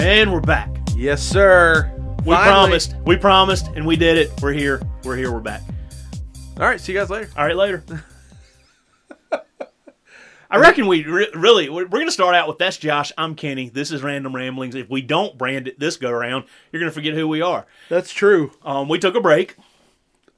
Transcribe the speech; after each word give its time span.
And 0.00 0.32
we're 0.32 0.40
back. 0.40 0.74
Yes, 0.96 1.22
sir. 1.22 1.92
We 2.24 2.34
Finally. 2.34 2.52
promised. 2.52 2.96
We 3.04 3.16
promised, 3.18 3.66
and 3.76 3.86
we 3.86 3.96
did 3.96 4.16
it. 4.16 4.32
We're 4.40 4.54
here. 4.54 4.80
We're 5.04 5.14
here. 5.14 5.30
We're 5.30 5.40
back. 5.40 5.60
All 6.56 6.64
right, 6.64 6.80
see 6.80 6.92
you 6.92 6.98
guys 6.98 7.10
later. 7.10 7.28
All 7.36 7.44
right, 7.44 7.54
later. 7.54 7.84
I 10.50 10.56
reckon 10.56 10.86
we 10.86 11.04
re- 11.04 11.28
really 11.34 11.68
we're, 11.68 11.84
we're 11.84 11.98
going 11.98 12.06
to 12.06 12.12
start 12.12 12.34
out 12.34 12.48
with 12.48 12.56
that's 12.56 12.78
Josh. 12.78 13.12
I'm 13.18 13.34
Kenny. 13.34 13.68
This 13.68 13.92
is 13.92 14.02
Random 14.02 14.34
Ramblings. 14.34 14.74
If 14.74 14.88
we 14.88 15.02
don't 15.02 15.36
brand 15.36 15.68
it 15.68 15.78
this 15.78 15.98
go 15.98 16.08
around, 16.08 16.46
you're 16.72 16.80
going 16.80 16.90
to 16.90 16.94
forget 16.94 17.12
who 17.12 17.28
we 17.28 17.42
are. 17.42 17.66
That's 17.90 18.10
true. 18.10 18.52
Um, 18.64 18.88
we 18.88 18.98
took 18.98 19.14
a 19.14 19.20
break, 19.20 19.56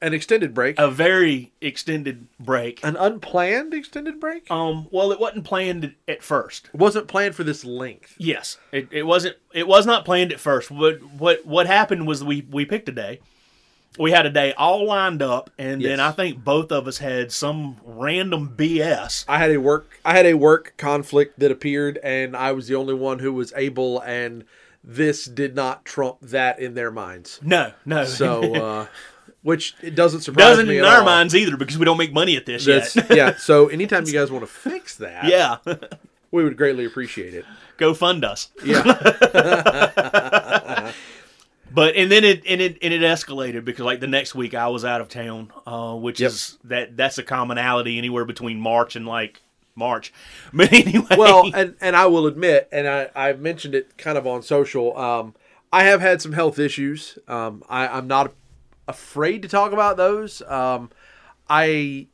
An 0.03 0.13
extended 0.13 0.53
break. 0.53 0.77
a 0.77 0.91
very 0.91 1.51
extended 1.61 2.27
break. 2.39 2.79
An 2.83 2.95
unplanned 2.97 3.73
extended 3.73 4.19
break? 4.19 4.51
Um, 4.51 4.87
well, 4.91 5.11
it 5.11 5.19
wasn't 5.19 5.45
planned 5.45 5.95
at 6.07 6.21
first. 6.21 6.69
It 6.73 6.79
wasn't 6.79 7.07
planned 7.07 7.35
for 7.35 7.43
this 7.43 7.63
length. 7.65 8.13
Yes, 8.17 8.57
it, 8.71 8.87
it 8.91 9.03
wasn't. 9.03 9.37
It 9.53 9.67
was 9.67 9.85
not 9.85 10.03
planned 10.05 10.31
at 10.33 10.39
first. 10.39 10.69
What 10.69 11.01
what 11.01 11.45
what 11.45 11.67
happened 11.67 12.05
was 12.05 12.23
we 12.23 12.45
we 12.51 12.65
picked 12.65 12.89
a 12.89 12.91
day. 12.91 13.19
We 13.97 14.11
had 14.11 14.25
a 14.25 14.29
day 14.31 14.53
all 14.53 14.85
lined 14.87 15.21
up, 15.21 15.51
and 15.57 15.79
Yes. 15.81 15.89
then 15.91 15.99
I 15.99 16.11
think 16.11 16.43
both 16.43 16.71
of 16.71 16.87
us 16.87 16.97
had 16.97 17.31
some 17.31 17.77
random 17.85 18.55
BS. 18.57 19.23
I 19.27 19.37
had 19.37 19.51
a 19.51 19.57
work 19.57 19.87
I 20.03 20.13
had 20.17 20.25
a 20.25 20.33
work 20.33 20.73
conflict 20.77 21.39
that 21.39 21.51
appeared 21.51 21.97
and 22.03 22.35
I 22.35 22.51
was 22.53 22.67
the 22.67 22.75
only 22.75 22.95
one 22.95 23.19
who 23.19 23.31
was 23.31 23.53
able 23.55 23.99
and 24.01 24.43
this 24.83 25.25
did 25.25 25.55
not 25.55 25.85
trump 25.85 26.17
that 26.21 26.59
in 26.59 26.73
their 26.73 26.91
minds. 26.91 27.39
No, 27.41 27.71
no. 27.85 28.03
So 28.05 28.53
uh 28.55 28.85
which 29.43 29.75
it 29.83 29.93
doesn't 29.95 30.21
surprise 30.21 30.43
doesn't 30.51 30.67
me 30.67 30.79
in 30.79 30.85
our 30.85 30.99
all. 30.99 31.05
minds 31.05 31.35
either 31.35 31.55
because 31.57 31.77
we 31.77 31.85
don't 31.85 31.97
make 31.97 32.11
money 32.13 32.35
at 32.35 32.45
this 32.47 32.65
That's, 32.65 32.95
yet. 32.95 33.15
yeah, 33.15 33.35
so 33.35 33.67
anytime 33.77 34.05
you 34.05 34.13
guys 34.13 34.31
want 34.31 34.43
to 34.43 34.51
fix 34.51 34.95
that, 34.97 35.25
yeah, 35.25 35.57
we 36.31 36.43
would 36.43 36.57
greatly 36.57 36.85
appreciate 36.85 37.33
it. 37.35 37.45
go 37.77 37.93
fund 37.93 38.25
us. 38.25 38.49
Yeah. 38.65 38.83
But 41.71 41.95
and 41.95 42.11
then 42.11 42.23
it 42.23 42.43
and 42.47 42.61
it 42.61 42.77
and 42.83 42.93
it 42.93 43.01
escalated 43.01 43.65
because 43.65 43.83
like 43.83 43.99
the 43.99 44.05
next 44.07 44.35
week 44.35 44.53
I 44.53 44.67
was 44.67 44.85
out 44.85 45.01
of 45.01 45.09
town, 45.09 45.51
uh, 45.65 45.95
which 45.95 46.19
Yep. 46.19 46.29
is 46.31 46.57
that 46.65 46.95
that's 46.95 47.17
a 47.17 47.23
commonality 47.23 47.97
anywhere 47.97 48.25
between 48.25 48.59
March 48.59 48.95
and 48.95 49.07
like 49.07 49.41
March. 49.75 50.13
But 50.53 50.71
anyway, 50.71 51.15
well, 51.17 51.49
and 51.55 51.73
and 51.81 51.95
I 51.95 52.05
will 52.05 52.27
admit, 52.27 52.69
and 52.71 52.87
I 52.87 53.09
I 53.15 53.33
mentioned 53.33 53.73
it 53.73 53.97
kind 53.97 54.19
of 54.19 54.27
on 54.27 54.43
social. 54.43 54.95
Um, 54.95 55.33
I 55.71 55.85
have 55.85 55.99
had 55.99 56.21
some 56.21 56.33
health 56.33 56.59
issues. 56.59 57.17
Um, 57.27 57.63
I 57.67 57.87
I'm 57.87 58.05
not 58.05 58.33
afraid 58.87 59.41
to 59.41 59.47
talk 59.47 59.71
about 59.71 59.97
those. 59.97 60.41
Um, 60.43 60.89
I 61.49 62.07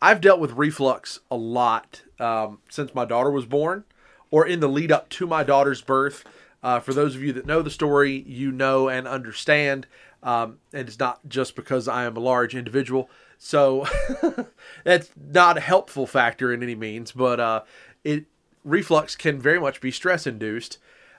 I've 0.00 0.20
dealt 0.20 0.40
with 0.40 0.52
reflux 0.52 1.20
a 1.30 1.36
lot 1.36 2.02
um, 2.20 2.60
since 2.68 2.94
my 2.94 3.04
daughter 3.04 3.30
was 3.30 3.46
born, 3.46 3.84
or 4.30 4.46
in 4.46 4.60
the 4.60 4.68
lead 4.68 4.92
up 4.92 5.08
to 5.10 5.26
my 5.26 5.42
daughter's 5.42 5.82
birth. 5.82 6.24
Uh, 6.62 6.80
for 6.80 6.92
those 6.92 7.14
of 7.14 7.22
you 7.22 7.32
that 7.32 7.46
know 7.46 7.62
the 7.62 7.70
story, 7.70 8.24
you 8.26 8.50
know 8.50 8.88
and 8.88 9.06
understand, 9.06 9.86
um, 10.22 10.58
and 10.72 10.88
it's 10.88 10.98
not 10.98 11.20
just 11.28 11.54
because 11.54 11.86
I 11.86 12.04
am 12.04 12.16
a 12.16 12.20
large 12.20 12.54
individual. 12.54 13.08
So 13.38 13.86
that's 14.84 15.10
not 15.16 15.56
a 15.56 15.60
helpful 15.60 16.06
factor 16.06 16.52
in 16.52 16.62
any 16.62 16.74
means, 16.74 17.12
but 17.12 17.38
uh, 17.38 17.62
it 18.02 18.24
reflux 18.64 19.14
can 19.14 19.40
very 19.40 19.60
much 19.60 19.80
be 19.80 19.92
stress 19.92 20.26
induced. 20.26 20.78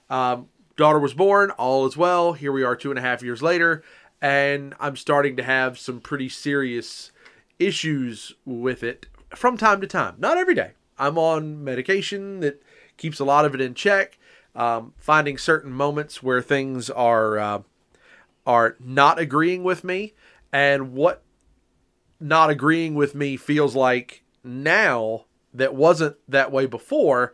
Um, 0.10 0.50
daughter 0.76 1.00
was 1.00 1.14
born, 1.14 1.52
all 1.52 1.86
is 1.86 1.96
well. 1.96 2.34
Here 2.34 2.52
we 2.52 2.64
are, 2.64 2.76
two 2.76 2.90
and 2.90 3.00
a 3.00 3.02
half 3.02 3.24
years 3.24 3.42
later, 3.42 3.84
and 4.22 4.76
I'm 4.80 4.96
starting 4.96 5.36
to 5.38 5.44
have 5.44 5.78
some 5.78 6.00
pretty 6.02 6.30
serious 6.30 7.12
issues 7.58 8.34
with 8.46 8.84
it 8.84 9.08
from 9.36 9.58
time 9.58 9.82
to 9.82 9.88
time. 9.88 10.16
Not 10.18 10.38
every 10.38 10.56
day. 10.56 10.72
I'm 10.98 11.18
on 11.18 11.64
medication 11.64 12.42
that 12.42 12.62
keeps 12.98 13.20
a 13.20 13.26
lot 13.26 13.46
of 13.46 13.56
it 13.56 13.62
in 13.62 13.74
check. 13.74 14.18
Um, 14.56 14.94
finding 14.98 15.38
certain 15.38 15.72
moments 15.72 16.22
where 16.22 16.42
things 16.42 16.90
are 16.90 17.38
uh, 17.38 17.62
are 18.46 18.76
not 18.80 19.20
agreeing 19.20 19.64
with 19.64 19.84
me, 19.84 20.14
and 20.52 20.94
what 20.94 21.24
not 22.20 22.50
agreeing 22.50 22.96
with 22.96 23.16
me 23.16 23.38
feels 23.38 23.76
like 23.76 24.24
now 24.44 25.26
that 25.54 25.76
wasn't 25.76 26.18
that 26.28 26.52
way 26.52 26.66
before 26.66 27.34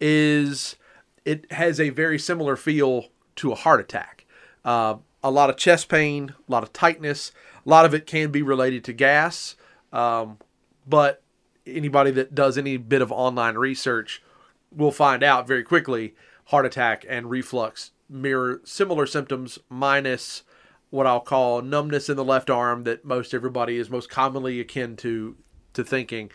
is 0.00 0.76
it 1.24 1.50
has 1.52 1.80
a 1.80 1.90
very 1.90 2.18
similar 2.18 2.56
feel 2.56 3.06
to 3.36 3.52
a 3.52 3.54
heart 3.54 3.80
attack. 3.80 4.26
Uh, 4.64 4.96
a 5.26 5.30
lot 5.30 5.50
of 5.50 5.56
chest 5.56 5.88
pain, 5.88 6.34
a 6.48 6.52
lot 6.52 6.62
of 6.62 6.72
tightness. 6.72 7.32
A 7.64 7.68
lot 7.68 7.84
of 7.84 7.94
it 7.94 8.06
can 8.06 8.30
be 8.30 8.42
related 8.42 8.84
to 8.84 8.92
gas, 8.92 9.56
um, 9.92 10.38
but 10.86 11.22
anybody 11.66 12.12
that 12.12 12.32
does 12.32 12.56
any 12.56 12.76
bit 12.76 13.02
of 13.02 13.10
online 13.10 13.56
research 13.56 14.22
will 14.70 14.92
find 14.92 15.24
out 15.24 15.48
very 15.48 15.64
quickly 15.64 16.14
heart 16.46 16.64
attack 16.64 17.04
and 17.08 17.28
reflux 17.28 17.90
mirror 18.08 18.60
similar 18.62 19.04
symptoms 19.04 19.58
minus 19.68 20.44
what 20.90 21.08
I'll 21.08 21.18
call 21.18 21.60
numbness 21.60 22.08
in 22.08 22.16
the 22.16 22.24
left 22.24 22.48
arm 22.48 22.84
that 22.84 23.04
most 23.04 23.34
everybody 23.34 23.78
is 23.78 23.90
most 23.90 24.08
commonly 24.08 24.60
akin 24.60 24.94
to 24.98 25.36
to 25.72 25.82
thinking, 25.82 26.30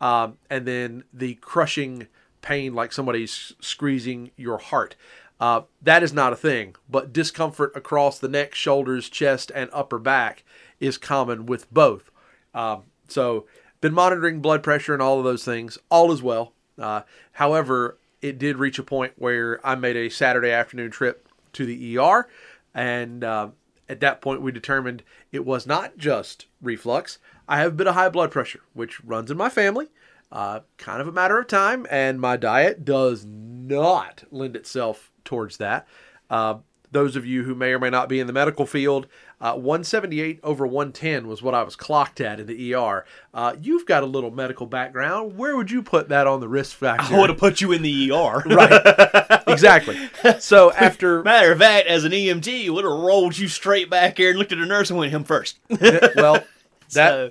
um, 0.00 0.38
and 0.48 0.66
then 0.66 1.02
the 1.12 1.34
crushing 1.34 2.06
pain 2.42 2.74
like 2.74 2.92
somebody's 2.92 3.54
squeezing 3.60 4.30
your 4.36 4.58
heart. 4.58 4.94
Uh, 5.38 5.62
that 5.82 6.02
is 6.02 6.12
not 6.12 6.32
a 6.32 6.36
thing, 6.36 6.74
but 6.88 7.12
discomfort 7.12 7.72
across 7.74 8.18
the 8.18 8.28
neck, 8.28 8.54
shoulders, 8.54 9.08
chest, 9.08 9.52
and 9.54 9.68
upper 9.72 9.98
back 9.98 10.44
is 10.80 10.96
common 10.96 11.46
with 11.46 11.72
both. 11.72 12.10
Um, 12.54 12.84
so, 13.08 13.46
been 13.80 13.92
monitoring 13.92 14.40
blood 14.40 14.62
pressure 14.62 14.94
and 14.94 15.02
all 15.02 15.18
of 15.18 15.24
those 15.24 15.44
things. 15.44 15.78
All 15.90 16.10
is 16.10 16.22
well. 16.22 16.52
Uh, 16.78 17.02
however, 17.32 17.98
it 18.22 18.38
did 18.38 18.56
reach 18.56 18.78
a 18.78 18.82
point 18.82 19.12
where 19.16 19.64
I 19.64 19.74
made 19.74 19.96
a 19.96 20.08
Saturday 20.08 20.50
afternoon 20.50 20.90
trip 20.90 21.28
to 21.52 21.66
the 21.66 21.98
ER, 21.98 22.28
and 22.74 23.22
uh, 23.22 23.48
at 23.88 24.00
that 24.00 24.20
point 24.20 24.42
we 24.42 24.52
determined 24.52 25.02
it 25.32 25.44
was 25.44 25.66
not 25.66 25.98
just 25.98 26.46
reflux. 26.62 27.18
I 27.48 27.58
have 27.58 27.72
a 27.72 27.76
bit 27.76 27.86
of 27.86 27.94
high 27.94 28.08
blood 28.08 28.30
pressure, 28.30 28.60
which 28.72 29.04
runs 29.04 29.30
in 29.30 29.36
my 29.36 29.48
family. 29.48 29.88
Uh, 30.32 30.60
kind 30.76 31.00
of 31.00 31.06
a 31.06 31.12
matter 31.12 31.38
of 31.38 31.46
time, 31.46 31.86
and 31.90 32.20
my 32.20 32.36
diet 32.36 32.84
does 32.84 33.24
not 33.24 34.24
lend 34.30 34.56
itself 34.56 35.12
towards 35.26 35.58
that. 35.58 35.86
Uh, 36.30 36.56
those 36.92 37.16
of 37.16 37.26
you 37.26 37.42
who 37.44 37.54
may 37.54 37.72
or 37.72 37.78
may 37.78 37.90
not 37.90 38.08
be 38.08 38.20
in 38.20 38.26
the 38.26 38.32
medical 38.32 38.64
field, 38.64 39.06
uh, 39.40 39.52
178 39.52 40.40
over 40.42 40.66
110 40.66 41.26
was 41.28 41.42
what 41.42 41.54
I 41.54 41.62
was 41.62 41.76
clocked 41.76 42.20
at 42.20 42.40
in 42.40 42.46
the 42.46 42.74
ER. 42.74 43.04
Uh, 43.34 43.54
you've 43.60 43.84
got 43.84 44.02
a 44.02 44.06
little 44.06 44.30
medical 44.30 44.66
background. 44.66 45.36
Where 45.36 45.56
would 45.56 45.70
you 45.70 45.82
put 45.82 46.08
that 46.08 46.26
on 46.26 46.40
the 46.40 46.48
risk 46.48 46.76
factor? 46.76 47.14
I 47.14 47.18
would 47.18 47.28
have 47.28 47.38
put 47.38 47.60
you 47.60 47.72
in 47.72 47.82
the 47.82 48.12
ER. 48.12 48.42
right. 48.46 49.42
exactly. 49.46 49.98
So 50.38 50.72
after 50.72 51.22
Matter 51.24 51.52
of 51.52 51.58
fact, 51.58 51.86
as 51.86 52.04
an 52.04 52.12
EMT, 52.12 52.70
would 52.70 52.84
have 52.84 52.92
rolled 52.92 53.36
you 53.36 53.48
straight 53.48 53.90
back 53.90 54.16
here 54.16 54.30
and 54.30 54.38
looked 54.38 54.52
at 54.52 54.58
the 54.58 54.66
nurse 54.66 54.88
and 54.88 54.98
went 54.98 55.12
him 55.12 55.24
first. 55.24 55.58
well, 56.16 56.44
that 56.92 57.10
So, 57.10 57.30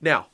now 0.00 0.28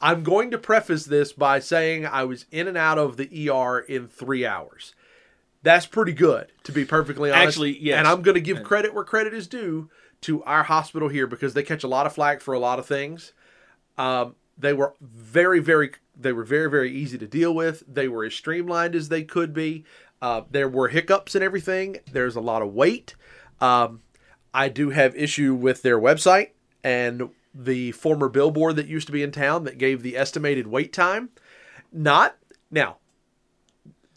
I'm 0.00 0.22
going 0.22 0.50
to 0.52 0.58
preface 0.58 1.04
this 1.04 1.32
by 1.32 1.58
saying 1.58 2.06
I 2.06 2.24
was 2.24 2.46
in 2.50 2.68
and 2.68 2.78
out 2.78 2.98
of 2.98 3.16
the 3.16 3.50
ER 3.50 3.78
in 3.80 4.08
three 4.08 4.46
hours. 4.46 4.94
That's 5.64 5.86
pretty 5.86 6.12
good, 6.12 6.52
to 6.64 6.72
be 6.72 6.84
perfectly 6.84 7.32
honest. 7.32 7.48
Actually, 7.48 7.82
yes. 7.82 7.98
And 7.98 8.06
I'm 8.06 8.20
going 8.20 8.34
to 8.34 8.40
give 8.40 8.62
credit 8.62 8.92
where 8.92 9.02
credit 9.02 9.32
is 9.32 9.48
due 9.48 9.88
to 10.20 10.44
our 10.44 10.62
hospital 10.62 11.08
here 11.08 11.26
because 11.26 11.54
they 11.54 11.62
catch 11.62 11.82
a 11.82 11.88
lot 11.88 12.04
of 12.04 12.12
flack 12.12 12.42
for 12.42 12.52
a 12.52 12.58
lot 12.58 12.78
of 12.78 12.84
things. 12.84 13.32
Um, 13.96 14.36
they 14.58 14.74
were 14.74 14.94
very, 15.00 15.60
very, 15.60 15.92
they 16.14 16.32
were 16.32 16.44
very, 16.44 16.68
very 16.68 16.92
easy 16.92 17.16
to 17.16 17.26
deal 17.26 17.54
with. 17.54 17.82
They 17.88 18.08
were 18.08 18.24
as 18.24 18.34
streamlined 18.34 18.94
as 18.94 19.08
they 19.08 19.24
could 19.24 19.54
be. 19.54 19.86
Uh, 20.20 20.42
there 20.50 20.68
were 20.68 20.88
hiccups 20.88 21.34
and 21.34 21.42
everything. 21.42 21.96
There's 22.12 22.36
a 22.36 22.42
lot 22.42 22.60
of 22.60 22.74
wait. 22.74 23.14
Um, 23.58 24.02
I 24.52 24.68
do 24.68 24.90
have 24.90 25.16
issue 25.16 25.54
with 25.54 25.80
their 25.80 25.98
website 25.98 26.50
and 26.82 27.30
the 27.54 27.92
former 27.92 28.28
billboard 28.28 28.76
that 28.76 28.86
used 28.86 29.06
to 29.06 29.14
be 29.14 29.22
in 29.22 29.32
town 29.32 29.64
that 29.64 29.78
gave 29.78 30.02
the 30.02 30.16
estimated 30.16 30.66
wait 30.66 30.92
time. 30.92 31.30
Not 31.90 32.36
now. 32.70 32.98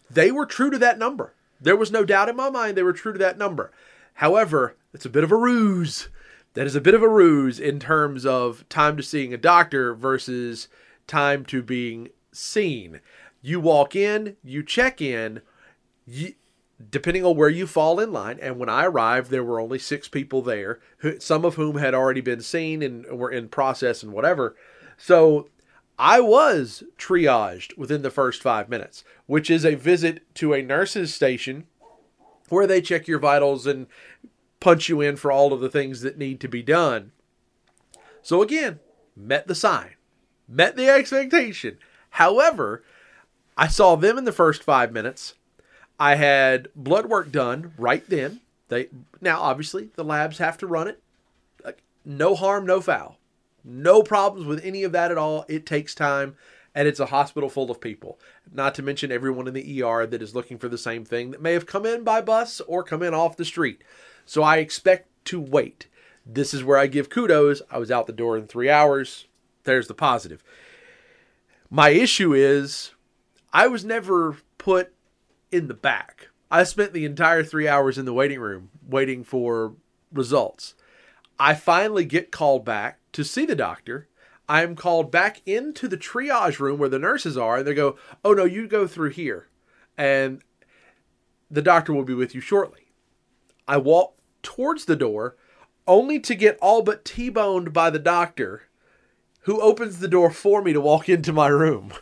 They 0.10 0.30
were 0.30 0.46
true 0.46 0.72
to 0.72 0.78
that 0.80 1.00
number. 1.00 1.34
There 1.60 1.76
was 1.76 1.92
no 1.92 2.06
doubt 2.06 2.30
in 2.30 2.36
my 2.36 2.50
mind 2.50 2.78
they 2.78 2.84
were 2.84 2.94
true 2.94 3.14
to 3.14 3.20
that 3.20 3.38
number. 3.38 3.72
However, 4.16 4.76
it's 4.94 5.06
a 5.06 5.10
bit 5.10 5.24
of 5.24 5.32
a 5.32 5.38
ruse. 5.38 6.10
That 6.54 6.66
is 6.66 6.76
a 6.76 6.82
bit 6.82 6.96
of 6.96 7.04
a 7.04 7.10
ruse 7.10 7.60
in 7.60 7.80
terms 7.80 8.26
of 8.26 8.68
time 8.70 8.98
to 8.98 9.04
seeing 9.04 9.34
a 9.34 9.38
doctor 9.38 9.94
versus 9.94 10.68
time 11.06 11.46
to 11.46 11.62
being 11.62 12.10
seen. 12.32 13.00
You 13.42 13.60
walk 13.60 13.96
in, 13.96 14.38
you 14.44 14.64
check 14.64 15.00
in, 15.02 15.42
you, 16.06 16.34
depending 16.90 17.24
on 17.26 17.36
where 17.36 17.50
you 17.50 17.68
fall 17.68 18.00
in 18.00 18.12
line. 18.12 18.40
And 18.42 18.58
when 18.58 18.70
I 18.70 18.86
arrived, 18.86 19.30
there 19.30 19.44
were 19.44 19.60
only 19.60 19.80
six 19.80 20.08
people 20.08 20.42
there, 20.42 20.80
some 21.20 21.46
of 21.46 21.56
whom 21.56 21.78
had 21.78 21.94
already 21.94 22.22
been 22.22 22.42
seen 22.42 22.82
and 22.82 23.06
were 23.06 23.32
in 23.32 23.50
process 23.50 24.02
and 24.02 24.12
whatever. 24.12 24.56
So 24.98 25.50
I 26.00 26.20
was 26.20 26.84
triaged 26.98 27.78
within 27.78 28.04
the 28.04 28.12
first 28.12 28.42
five 28.42 28.70
minutes, 28.70 29.04
which 29.26 29.50
is 29.50 29.66
a 29.66 29.76
visit 29.76 30.22
to 30.36 30.54
a 30.54 30.62
nurse's 30.62 31.14
station 31.14 31.66
where 32.50 32.68
they 32.68 32.82
check 32.82 33.08
your 33.08 33.20
vitals 33.20 33.66
and 33.66 33.88
punch 34.60 34.90
you 34.90 35.02
in 35.02 35.16
for 35.16 35.32
all 35.32 35.54
of 35.54 35.60
the 35.60 35.70
things 35.70 36.02
that 36.02 36.18
need 36.18 36.40
to 36.42 36.48
be 36.48 36.62
done. 36.62 37.12
So 38.22 38.42
again, 38.42 38.80
met 39.16 39.48
the 39.48 39.56
sign, 39.56 39.96
met 40.48 40.76
the 40.76 40.90
expectation. 40.90 41.78
However, 42.12 42.84
I 43.58 43.68
saw 43.68 43.96
them 43.96 44.18
in 44.18 44.26
the 44.26 44.32
first 44.32 44.64
five 44.64 44.92
minutes. 44.92 45.34
I 46.00 46.16
had 46.16 46.70
blood 46.76 47.08
work 47.08 47.32
done 47.32 47.74
right 47.78 48.08
then. 48.08 48.42
They 48.70 48.90
now 49.20 49.42
obviously 49.42 49.90
the 49.96 50.04
labs 50.04 50.38
have 50.38 50.58
to 50.60 50.68
run 50.68 50.88
it. 50.88 51.02
No 52.06 52.36
harm, 52.36 52.66
no 52.66 52.82
foul. 52.82 53.18
No 53.70 54.02
problems 54.02 54.48
with 54.48 54.64
any 54.64 54.84
of 54.84 54.94
that 54.94 55.12
at 55.12 55.18
all. 55.18 55.44
It 55.50 55.66
takes 55.66 55.94
time 55.94 56.38
and 56.74 56.88
it's 56.88 57.02
a 57.02 57.08
hospital 57.08 57.50
full 57.50 57.70
of 57.70 57.82
people. 57.82 58.18
Not 58.50 58.74
to 58.76 58.82
mention 58.82 59.12
everyone 59.12 59.48
in 59.48 59.54
the 59.54 59.84
ER 59.84 60.08
that 60.08 60.22
is 60.22 60.34
looking 60.34 60.58
for 60.58 60.70
the 60.70 60.78
same 60.78 61.04
thing 61.04 61.32
that 61.32 61.42
may 61.42 61.52
have 61.52 61.66
come 61.66 61.86
in 61.86 62.06
by 62.06 62.22
bus 62.22 62.62
or 62.62 62.82
come 62.82 63.04
in 63.04 63.14
off 63.14 63.36
the 63.36 63.44
street. 63.44 63.84
So 64.26 64.42
I 64.42 64.58
expect 64.58 65.10
to 65.26 65.42
wait. 65.42 65.88
This 66.26 66.54
is 66.54 66.64
where 66.64 66.78
I 66.78 66.88
give 66.88 67.10
kudos. 67.10 67.62
I 67.70 67.78
was 67.78 67.92
out 67.92 68.08
the 68.08 68.14
door 68.14 68.38
in 68.38 68.48
three 68.48 68.70
hours. 68.70 69.26
There's 69.66 69.88
the 69.88 69.94
positive. 69.94 70.44
My 71.70 71.90
issue 71.90 72.34
is 72.34 72.92
I 73.52 73.68
was 73.68 73.84
never 73.84 74.38
put 74.58 74.94
in 75.52 75.68
the 75.68 75.74
back. 75.74 76.30
I 76.50 76.64
spent 76.64 76.94
the 76.94 77.04
entire 77.04 77.44
three 77.44 77.68
hours 77.68 77.98
in 77.98 78.06
the 78.06 78.14
waiting 78.14 78.40
room 78.40 78.70
waiting 78.88 79.26
for 79.26 79.74
results. 80.14 80.74
I 81.40 81.54
finally 81.54 82.06
get 82.06 82.32
called 82.32 82.66
back 82.66 83.00
to 83.14 83.24
see 83.24 83.46
the 83.46 83.56
doctor. 83.56 84.08
I 84.50 84.64
am 84.64 84.76
called 84.76 85.12
back 85.12 85.42
into 85.46 85.88
the 85.88 85.98
triage 85.98 86.60
room 86.60 86.80
where 86.80 86.90
the 86.90 87.00
nurses 87.00 87.38
are, 87.38 87.58
and 87.58 87.68
they 87.68 87.74
go, 87.74 87.98
Oh, 88.24 88.34
no, 88.34 88.46
you 88.46 88.68
go 88.68 88.88
through 88.88 89.10
here, 89.10 89.48
and 89.98 90.42
the 91.52 91.62
doctor 91.62 91.94
will 91.94 92.04
be 92.04 92.14
with 92.14 92.34
you 92.34 92.42
shortly. 92.42 92.92
I 93.68 93.78
walk 93.78 94.16
towards 94.42 94.86
the 94.86 94.96
door 94.96 95.36
only 95.88 96.20
to 96.20 96.36
get 96.36 96.58
all 96.62 96.82
but 96.82 97.06
T 97.06 97.30
boned 97.30 97.74
by 97.74 97.90
the 97.90 98.00
doctor 98.00 98.64
who 99.42 99.62
opens 99.62 100.00
the 100.00 100.08
door 100.08 100.30
for 100.30 100.62
me 100.62 100.74
to 100.74 100.82
walk 100.82 101.08
into 101.10 101.34
my 101.34 101.48
room. 101.48 101.94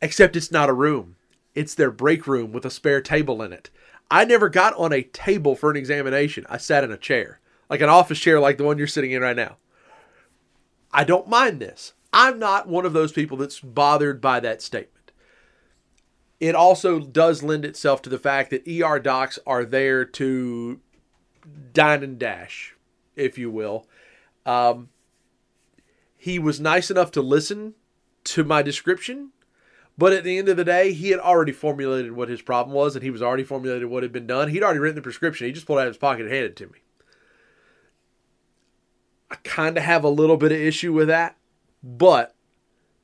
Except 0.00 0.36
it's 0.36 0.52
not 0.52 0.68
a 0.68 0.74
room, 0.74 1.16
it's 1.54 1.74
their 1.74 1.90
break 1.90 2.26
room 2.26 2.52
with 2.52 2.64
a 2.64 2.70
spare 2.70 3.00
table 3.00 3.42
in 3.42 3.52
it. 3.52 3.70
I 4.10 4.24
never 4.24 4.48
got 4.48 4.74
on 4.74 4.92
a 4.92 5.02
table 5.02 5.54
for 5.54 5.70
an 5.70 5.76
examination. 5.76 6.46
I 6.48 6.56
sat 6.56 6.84
in 6.84 6.90
a 6.90 6.96
chair, 6.96 7.40
like 7.68 7.80
an 7.80 7.88
office 7.88 8.18
chair 8.18 8.40
like 8.40 8.58
the 8.58 8.64
one 8.64 8.78
you're 8.78 8.86
sitting 8.86 9.12
in 9.12 9.22
right 9.22 9.36
now. 9.36 9.56
I 10.92 11.04
don't 11.04 11.28
mind 11.28 11.60
this. 11.60 11.92
I'm 12.12 12.38
not 12.38 12.68
one 12.68 12.86
of 12.86 12.92
those 12.92 13.12
people 13.12 13.36
that's 13.36 13.60
bothered 13.60 14.20
by 14.20 14.40
that 14.40 14.62
statement. 14.62 15.12
It 16.40 16.54
also 16.54 17.00
does 17.00 17.42
lend 17.42 17.64
itself 17.64 18.00
to 18.02 18.10
the 18.10 18.18
fact 18.18 18.50
that 18.50 18.66
ER 18.66 18.98
docs 18.98 19.38
are 19.46 19.64
there 19.64 20.04
to 20.04 20.80
dine 21.72 22.02
and 22.02 22.18
dash, 22.18 22.74
if 23.16 23.36
you 23.36 23.50
will. 23.50 23.86
Um, 24.46 24.88
he 26.16 26.38
was 26.38 26.60
nice 26.60 26.90
enough 26.90 27.10
to 27.12 27.22
listen 27.22 27.74
to 28.24 28.44
my 28.44 28.62
description, 28.62 29.30
but 29.96 30.12
at 30.12 30.24
the 30.24 30.38
end 30.38 30.48
of 30.48 30.56
the 30.56 30.64
day, 30.64 30.92
he 30.92 31.10
had 31.10 31.20
already 31.20 31.52
formulated 31.52 32.12
what 32.12 32.28
his 32.28 32.40
problem 32.40 32.74
was, 32.74 32.94
and 32.94 33.02
he 33.02 33.10
was 33.10 33.22
already 33.22 33.44
formulated 33.44 33.88
what 33.88 34.04
had 34.04 34.12
been 34.12 34.26
done. 34.26 34.48
He'd 34.48 34.62
already 34.62 34.78
written 34.78 34.96
the 34.96 35.02
prescription. 35.02 35.46
He 35.46 35.52
just 35.52 35.66
pulled 35.66 35.80
it 35.80 35.82
out 35.82 35.88
of 35.88 35.94
his 35.94 35.98
pocket 35.98 36.22
and 36.22 36.32
handed 36.32 36.52
it 36.52 36.56
to 36.56 36.66
me. 36.68 36.78
I 39.30 39.36
kind 39.44 39.76
of 39.76 39.84
have 39.84 40.04
a 40.04 40.08
little 40.08 40.36
bit 40.36 40.52
of 40.52 40.58
issue 40.58 40.92
with 40.92 41.08
that, 41.08 41.36
but 41.82 42.34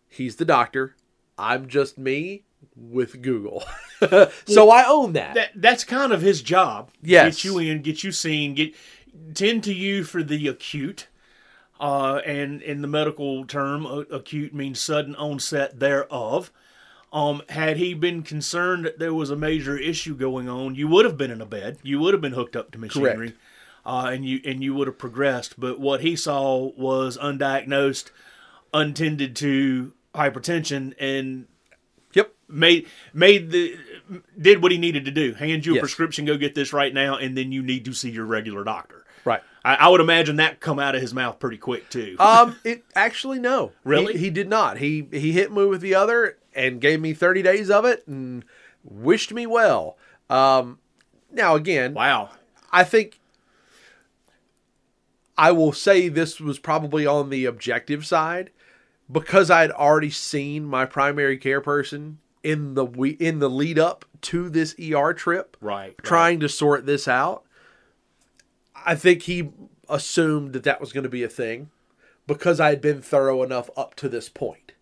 he's 0.08 0.36
the 0.36 0.44
doctor. 0.44 0.96
I'm 1.36 1.68
just 1.68 1.98
me 1.98 2.44
with 2.76 3.22
Google. 3.22 3.64
so 4.46 4.70
I 4.70 4.84
own 4.88 5.12
that. 5.14 5.34
That 5.34 5.50
that's 5.54 5.84
kind 5.84 6.12
of 6.12 6.22
his 6.22 6.42
job. 6.42 6.90
Yes. 7.02 7.36
Get 7.36 7.44
you 7.44 7.58
in, 7.58 7.82
get 7.82 8.04
you 8.04 8.12
seen, 8.12 8.54
get 8.54 8.74
tend 9.34 9.64
to 9.64 9.74
you 9.74 10.04
for 10.04 10.22
the 10.22 10.48
acute. 10.48 11.08
Uh, 11.80 12.20
and 12.24 12.62
in 12.62 12.82
the 12.82 12.88
medical 12.88 13.44
term, 13.44 13.84
uh, 13.84 14.04
acute 14.10 14.54
means 14.54 14.80
sudden 14.80 15.14
onset 15.16 15.80
thereof. 15.80 16.52
Um, 17.12 17.42
had 17.48 17.76
he 17.76 17.94
been 17.94 18.22
concerned 18.22 18.84
that 18.84 18.98
there 18.98 19.14
was 19.14 19.30
a 19.30 19.36
major 19.36 19.76
issue 19.76 20.14
going 20.14 20.48
on, 20.48 20.74
you 20.74 20.88
would 20.88 21.04
have 21.04 21.16
been 21.16 21.30
in 21.30 21.40
a 21.40 21.46
bed. 21.46 21.78
You 21.82 22.00
would 22.00 22.14
have 22.14 22.20
been 22.20 22.32
hooked 22.32 22.56
up 22.56 22.70
to 22.72 22.78
machinery, 22.78 23.28
Correct. 23.28 23.38
Uh, 23.86 24.10
and 24.12 24.24
you 24.24 24.40
and 24.44 24.62
you 24.62 24.74
would 24.74 24.86
have 24.88 24.98
progressed. 24.98 25.58
But 25.58 25.78
what 25.80 26.00
he 26.00 26.16
saw 26.16 26.70
was 26.76 27.16
undiagnosed, 27.18 28.10
untended 28.72 29.36
to 29.36 29.92
hypertension, 30.14 30.94
and 30.98 31.46
Yep. 32.14 32.32
made 32.48 32.86
made 33.12 33.50
the 33.50 33.76
did 34.40 34.62
what 34.62 34.72
he 34.72 34.78
needed 34.78 35.04
to 35.06 35.10
do. 35.10 35.34
Hand 35.34 35.66
you 35.66 35.72
a 35.72 35.74
Yes. 35.76 35.82
prescription, 35.82 36.24
go 36.24 36.36
get 36.36 36.54
this 36.54 36.72
right 36.72 36.92
now, 36.94 37.16
and 37.16 37.36
then 37.36 37.52
you 37.52 37.62
need 37.62 37.84
to 37.86 37.92
see 37.92 38.10
your 38.10 38.24
regular 38.26 38.64
doctor. 38.64 39.04
Right. 39.24 39.42
I, 39.64 39.74
I 39.76 39.88
would 39.88 40.00
imagine 40.02 40.36
that 40.36 40.60
come 40.60 40.78
out 40.78 40.94
of 40.94 41.00
his 41.00 41.14
mouth 41.14 41.38
pretty 41.38 41.56
quick 41.56 41.88
too. 41.88 42.16
Um, 42.20 42.56
it 42.64 42.84
actually 42.94 43.38
no. 43.38 43.72
Really? 43.82 44.12
He, 44.14 44.18
he 44.26 44.30
did 44.30 44.48
not. 44.48 44.78
He 44.78 45.08
he 45.10 45.32
hit 45.32 45.50
me 45.52 45.64
with 45.66 45.80
the 45.80 45.94
other 45.94 46.38
and 46.54 46.80
gave 46.80 47.00
me 47.00 47.14
30 47.14 47.42
days 47.42 47.70
of 47.70 47.84
it 47.84 48.06
and 48.06 48.44
wished 48.84 49.32
me 49.32 49.46
well. 49.46 49.96
Um, 50.30 50.78
now 51.32 51.54
again, 51.56 51.94
wow. 51.94 52.30
I 52.70 52.84
think 52.84 53.18
I 55.36 55.52
will 55.52 55.72
say 55.72 56.08
this 56.08 56.40
was 56.40 56.58
probably 56.58 57.06
on 57.06 57.30
the 57.30 57.44
objective 57.44 58.06
side 58.06 58.50
because 59.10 59.50
I 59.50 59.62
had 59.62 59.70
already 59.72 60.10
seen 60.10 60.64
my 60.64 60.86
primary 60.86 61.36
care 61.36 61.60
person 61.60 62.18
in 62.42 62.74
the 62.74 62.84
we 62.84 63.10
in 63.10 63.38
the 63.38 63.50
lead 63.50 63.78
up 63.78 64.04
to 64.22 64.48
this 64.48 64.74
ER 64.78 65.12
trip 65.12 65.56
Right. 65.60 65.74
right. 65.76 65.98
trying 66.02 66.40
to 66.40 66.48
sort 66.48 66.86
this 66.86 67.08
out. 67.08 67.44
I 68.86 68.94
think 68.94 69.22
he 69.22 69.50
assumed 69.88 70.52
that 70.52 70.62
that 70.64 70.80
was 70.80 70.92
going 70.92 71.04
to 71.04 71.10
be 71.10 71.22
a 71.22 71.28
thing 71.28 71.70
because 72.26 72.60
I 72.60 72.70
had 72.70 72.80
been 72.80 73.02
thorough 73.02 73.42
enough 73.42 73.70
up 73.76 73.94
to 73.96 74.08
this 74.08 74.28
point. 74.28 74.72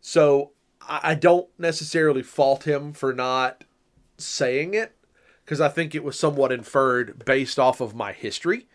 So 0.00 0.52
I 0.80 1.00
I 1.02 1.14
don't 1.14 1.48
necessarily 1.58 2.22
fault 2.22 2.64
him 2.64 2.92
for 2.92 3.12
not 3.12 3.64
saying 4.16 4.74
it 4.74 4.94
because 5.44 5.60
I 5.60 5.68
think 5.68 5.94
it 5.94 6.04
was 6.04 6.18
somewhat 6.18 6.52
inferred 6.52 7.24
based 7.24 7.58
off 7.58 7.80
of 7.80 7.94
my 7.94 8.12
history. 8.12 8.68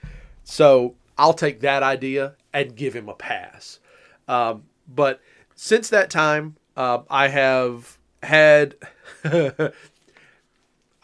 So 0.44 0.96
I'll 1.18 1.33
take 1.33 1.62
that 1.62 1.83
idea 1.83 2.36
and 2.54 2.75
give 2.75 2.94
him 2.94 3.10
a 3.10 3.13
pass. 3.13 3.80
Um, 4.27 4.63
but 4.88 5.21
since 5.56 5.89
that 5.89 6.10
time, 6.10 6.57
uh, 6.75 7.00
I 7.10 7.27
have 7.27 7.98
had. 8.21 8.75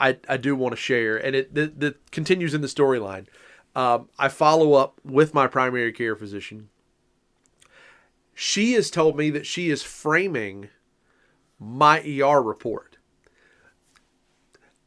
I, 0.02 0.18
I 0.30 0.38
do 0.38 0.56
want 0.56 0.72
to 0.72 0.78
share, 0.78 1.18
and 1.18 1.36
it 1.36 1.54
that, 1.56 1.80
that 1.82 2.12
continues 2.12 2.54
in 2.54 2.62
the 2.62 2.68
storyline. 2.68 3.26
Um, 3.76 4.10
I 4.18 4.30
follow 4.30 4.74
up 4.74 5.00
with 5.04 5.34
my 5.34 5.48
primary 5.48 5.92
care 5.92 6.16
physician. 6.16 6.70
She 8.34 8.74
has 8.74 8.90
told 8.90 9.18
me 9.18 9.30
that 9.32 9.46
she 9.46 9.70
is 9.70 9.84
framing 9.84 10.70
my 11.60 12.00
ER 12.00 12.42
report. 12.42 12.98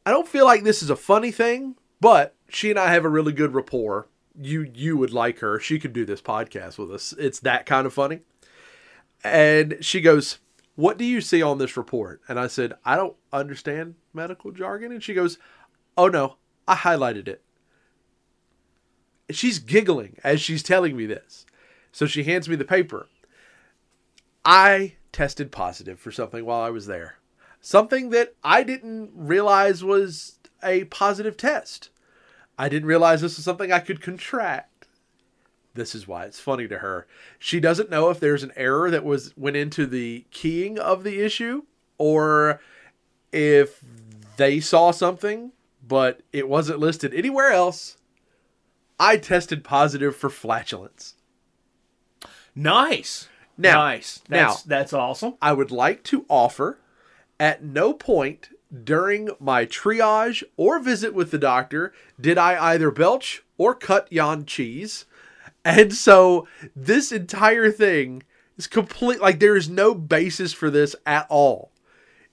I 0.07 0.11
don't 0.11 0.27
feel 0.27 0.47
like 0.47 0.65
this 0.65 0.83
is 0.83 0.91
a 0.91 0.97
funny 0.97 1.31
thing, 1.31 1.77
but 2.01 2.35
she 2.49 2.71
and 2.71 2.79
I 2.79 2.93
have 2.93 3.05
a 3.05 3.11
really 3.11 3.33
good 3.33 3.55
rapport. 3.55 4.09
You 4.41 4.71
you 4.75 4.97
would 4.97 5.13
like 5.13 5.41
her. 5.41 5.61
She 5.61 5.79
could 5.79 5.93
do 5.93 6.05
this 6.05 6.23
podcast 6.23 6.79
with 6.79 6.91
us. 6.91 7.13
It's 7.19 7.41
that 7.41 7.67
kind 7.67 7.87
of 7.87 7.93
funny. 7.93 8.21
And 9.23 9.77
she 9.81 10.01
goes, 10.01 10.39
"What 10.75 10.99
do 10.99 11.05
you 11.05 11.21
see 11.21 11.43
on 11.43 11.59
this 11.59 11.77
report?" 11.77 12.21
And 12.29 12.39
I 12.41 12.47
said, 12.47 12.75
"I 12.85 12.97
don't 12.97 13.17
understand 13.33 13.95
medical 14.13 14.51
jargon." 14.51 14.93
And 14.93 15.03
she 15.03 15.15
goes, 15.15 15.39
"Oh 15.97 16.09
no, 16.09 16.37
I 16.67 16.77
highlighted 16.77 17.29
it." 17.29 17.43
She's 19.31 19.59
giggling 19.59 20.19
as 20.25 20.41
she's 20.41 20.63
telling 20.63 20.97
me 20.97 21.07
this. 21.07 21.47
So 21.93 22.07
she 22.07 22.25
hands 22.25 22.49
me 22.49 22.57
the 22.57 22.65
paper. 22.65 23.09
I 24.45 24.95
tested 25.13 25.53
positive 25.53 26.01
for 26.01 26.11
something 26.11 26.45
while 26.45 26.63
I 26.63 26.71
was 26.71 26.87
there. 26.87 27.19
Something 27.61 28.11
that 28.11 28.35
I 28.43 28.63
didn't 28.65 29.13
realize 29.15 29.85
was 29.85 30.39
a 30.63 30.85
positive 30.85 31.37
test. 31.37 31.91
I 32.59 32.69
didn't 32.69 32.89
realize 32.89 33.21
this 33.21 33.37
was 33.37 33.45
something 33.45 33.73
I 33.73 33.79
could 33.81 34.01
contract. 34.01 34.87
This 35.75 35.95
is 35.95 36.07
why 36.07 36.25
it's 36.27 36.39
funny 36.41 36.69
to 36.69 36.79
her. 36.79 37.07
She 37.39 37.59
doesn't 37.59 37.91
know 37.91 38.11
if 38.11 38.21
there's 38.21 38.43
an 38.43 38.53
error 38.57 38.91
that 38.91 39.05
was 39.05 39.35
went 39.37 39.57
into 39.57 39.87
the 39.87 40.27
keying 40.31 40.79
of 40.79 41.03
the 41.03 41.21
issue 41.21 41.63
or 41.99 42.61
if 43.33 43.83
they 44.37 44.61
saw 44.61 44.91
something 44.91 45.53
but 45.87 46.21
it 46.33 46.49
wasn't 46.49 46.79
listed 46.79 47.13
anywhere 47.13 47.51
else. 47.51 47.97
I 49.01 49.17
tested 49.17 49.65
positive 49.65 50.15
for 50.15 50.31
flatulence. 50.31 51.15
Nice. 52.55 53.29
Now- 53.59 53.85
nice. 53.85 54.21
That's 54.29 54.67
now- 54.67 54.77
that's 54.77 54.93
awesome. 54.93 55.35
I 55.43 55.53
would 55.53 55.71
like 55.71 56.03
to 56.05 56.25
offer 56.29 56.79
at 57.41 57.65
no 57.65 57.93
point 57.95 58.51
during 58.73 59.31
my 59.39 59.67
triage 59.67 60.43
or 60.57 60.79
visit 60.79 61.15
with 61.15 61.31
the 61.31 61.39
doctor 61.39 61.93
did 62.21 62.39
I 62.39 62.73
either 62.73 62.91
belch 62.91 63.45
or 63.59 63.75
cut 63.75 64.11
yon 64.13 64.45
cheese. 64.47 65.05
And 65.65 65.95
so 65.95 66.49
this 66.75 67.13
entire 67.13 67.71
thing 67.71 68.23
is 68.57 68.67
complete 68.67 69.21
like 69.21 69.39
there 69.39 69.57
is 69.57 69.69
no 69.69 69.95
basis 69.95 70.53
for 70.53 70.71
this 70.71 70.97
at 71.07 71.27
all. 71.29 71.71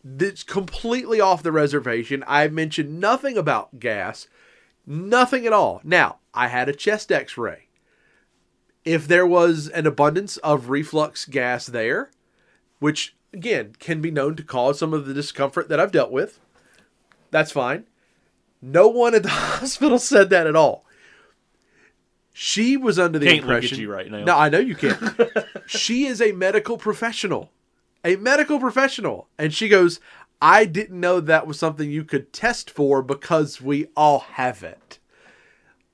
It's 0.03 0.43
completely 0.43 1.19
off 1.19 1.43
the 1.43 1.51
reservation. 1.51 2.23
I 2.25 2.47
mentioned 2.47 2.99
nothing 2.99 3.37
about 3.37 3.79
gas, 3.79 4.27
nothing 4.85 5.45
at 5.45 5.53
all. 5.53 5.81
Now, 5.83 6.19
I 6.33 6.47
had 6.47 6.69
a 6.69 6.73
chest 6.73 7.11
x-ray. 7.11 7.67
If 8.85 9.07
there 9.07 9.27
was 9.27 9.67
an 9.67 9.85
abundance 9.85 10.37
of 10.37 10.69
reflux 10.69 11.25
gas 11.25 11.65
there, 11.65 12.11
which 12.79 13.15
again 13.33 13.73
can 13.79 14.01
be 14.01 14.11
known 14.11 14.35
to 14.35 14.43
cause 14.43 14.79
some 14.79 14.93
of 14.93 15.05
the 15.05 15.13
discomfort 15.13 15.69
that 15.69 15.79
I've 15.79 15.91
dealt 15.91 16.11
with. 16.11 16.39
That's 17.31 17.51
fine. 17.51 17.85
No 18.61 18.87
one 18.87 19.15
at 19.15 19.23
the 19.23 19.29
hospital 19.29 19.99
said 19.99 20.29
that 20.29 20.47
at 20.47 20.55
all. 20.55 20.85
She 22.33 22.77
was 22.77 22.97
under 22.97 23.19
the 23.19 23.25
Can't 23.25 23.39
impression. 23.39 23.79
you 23.79 23.91
right 23.91 24.09
now. 24.09 24.23
No, 24.23 24.37
I 24.37 24.49
know 24.49 24.59
you 24.59 24.75
can't. 24.75 25.01
she 25.67 26.05
is 26.05 26.21
a 26.21 26.31
medical 26.31 26.77
professional, 26.77 27.51
a 28.03 28.15
medical 28.15 28.59
professional, 28.59 29.27
and 29.37 29.53
she 29.53 29.67
goes, 29.67 29.99
"I 30.41 30.63
didn't 30.65 30.99
know 30.99 31.19
that 31.19 31.47
was 31.47 31.59
something 31.59 31.91
you 31.91 32.05
could 32.05 32.31
test 32.31 32.69
for 32.69 33.01
because 33.01 33.61
we 33.61 33.87
all 33.95 34.19
have 34.19 34.63
it." 34.63 34.99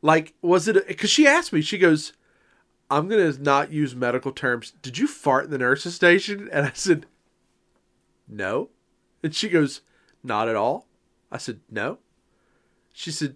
Like, 0.03 0.35
was 0.41 0.67
it? 0.67 0.87
Because 0.87 1.09
she 1.09 1.25
asked 1.25 1.51
me, 1.51 1.61
she 1.61 1.79
goes, 1.79 2.13
"I'm 2.91 3.07
gonna 3.07 3.33
not 3.39 3.71
use 3.71 3.95
medical 3.95 4.31
terms. 4.31 4.73
Did 4.83 4.99
you 4.99 5.07
fart 5.07 5.45
in 5.45 5.51
the 5.51 5.57
nurse's 5.57 5.95
station?" 5.95 6.47
And 6.51 6.67
I 6.67 6.71
said, 6.75 7.07
"No," 8.27 8.69
and 9.23 9.33
she 9.35 9.49
goes, 9.49 9.81
"Not 10.23 10.47
at 10.49 10.55
all." 10.55 10.87
I 11.31 11.37
said, 11.37 11.59
"No." 11.69 11.99
She 12.93 13.11
said, 13.11 13.35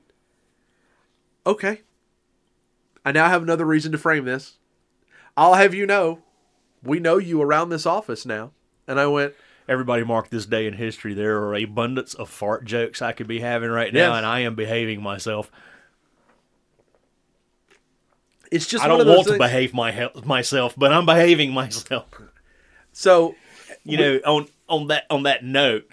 "Okay." 1.45 1.81
I 3.05 3.11
now 3.11 3.29
have 3.29 3.41
another 3.43 3.65
reason 3.65 3.91
to 3.93 3.97
frame 3.97 4.25
this. 4.25 4.57
I'll 5.37 5.53
have 5.55 5.73
you 5.73 5.85
know, 5.85 6.19
we 6.83 6.99
know 6.99 7.17
you 7.17 7.41
around 7.41 7.69
this 7.69 7.85
office 7.85 8.25
now. 8.25 8.51
And 8.87 8.99
I 8.99 9.07
went, 9.07 9.33
Everybody 9.67 10.03
mark 10.03 10.29
this 10.29 10.45
day 10.45 10.65
in 10.65 10.73
history. 10.73 11.13
There 11.13 11.37
are 11.43 11.55
abundance 11.55 12.13
of 12.15 12.27
fart 12.29 12.65
jokes 12.65 13.01
I 13.01 13.11
could 13.11 13.27
be 13.27 13.39
having 13.39 13.69
right 13.69 13.93
now, 13.93 14.09
Yes. 14.09 14.17
and 14.17 14.25
I 14.25 14.39
am 14.39 14.55
behaving 14.55 15.01
myself. 15.01 15.51
it's 18.51 18.65
just 18.65 18.83
I 18.83 18.87
don't 18.87 19.07
want 19.07 19.27
to 19.27 19.37
behave 19.37 19.73
my 19.73 20.09
myself, 20.25 20.73
but 20.75 20.91
I'm 20.91 21.05
behaving 21.05 21.53
myself. 21.53 22.05
So, 22.91 23.35
You 23.83 23.97
know, 23.97 24.15
on 24.25 24.47
on 24.69 24.87
that 24.87 25.05
on 25.09 25.23
that 25.23 25.43
note, 25.43 25.89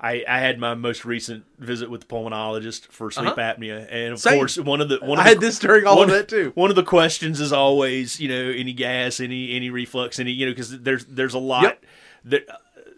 I, 0.00 0.24
I 0.28 0.38
had 0.38 0.58
my 0.58 0.74
most 0.74 1.04
recent 1.04 1.44
visit 1.58 1.90
with 1.90 2.02
the 2.02 2.06
pulmonologist 2.06 2.86
for 2.86 3.10
sleep 3.10 3.34
apnea, 3.34 3.86
and 3.90 4.12
of 4.12 4.12
Uh-huh. 4.12 4.16
Same. 4.16 4.38
course, 4.38 4.56
one 4.58 4.80
of 4.80 4.88
the 4.88 4.98
one 5.00 5.18
of 5.18 5.20
I 5.20 5.24
the, 5.24 5.28
had 5.30 5.40
this 5.40 5.58
during 5.58 5.86
all 5.86 6.02
of 6.02 6.08
it 6.10 6.28
too. 6.28 6.52
One 6.54 6.70
of 6.70 6.76
the 6.76 6.82
questions 6.82 7.40
is 7.40 7.52
always, 7.52 8.18
you 8.20 8.28
know, 8.28 8.50
any 8.50 8.72
gas, 8.72 9.20
any 9.20 9.54
any 9.54 9.68
reflux, 9.70 10.18
any 10.18 10.30
you 10.32 10.46
know, 10.46 10.52
because 10.52 10.80
there's 10.80 11.04
there's 11.06 11.34
a 11.34 11.38
lot 11.38 11.62
Yep. 11.64 11.84
that 12.24 12.46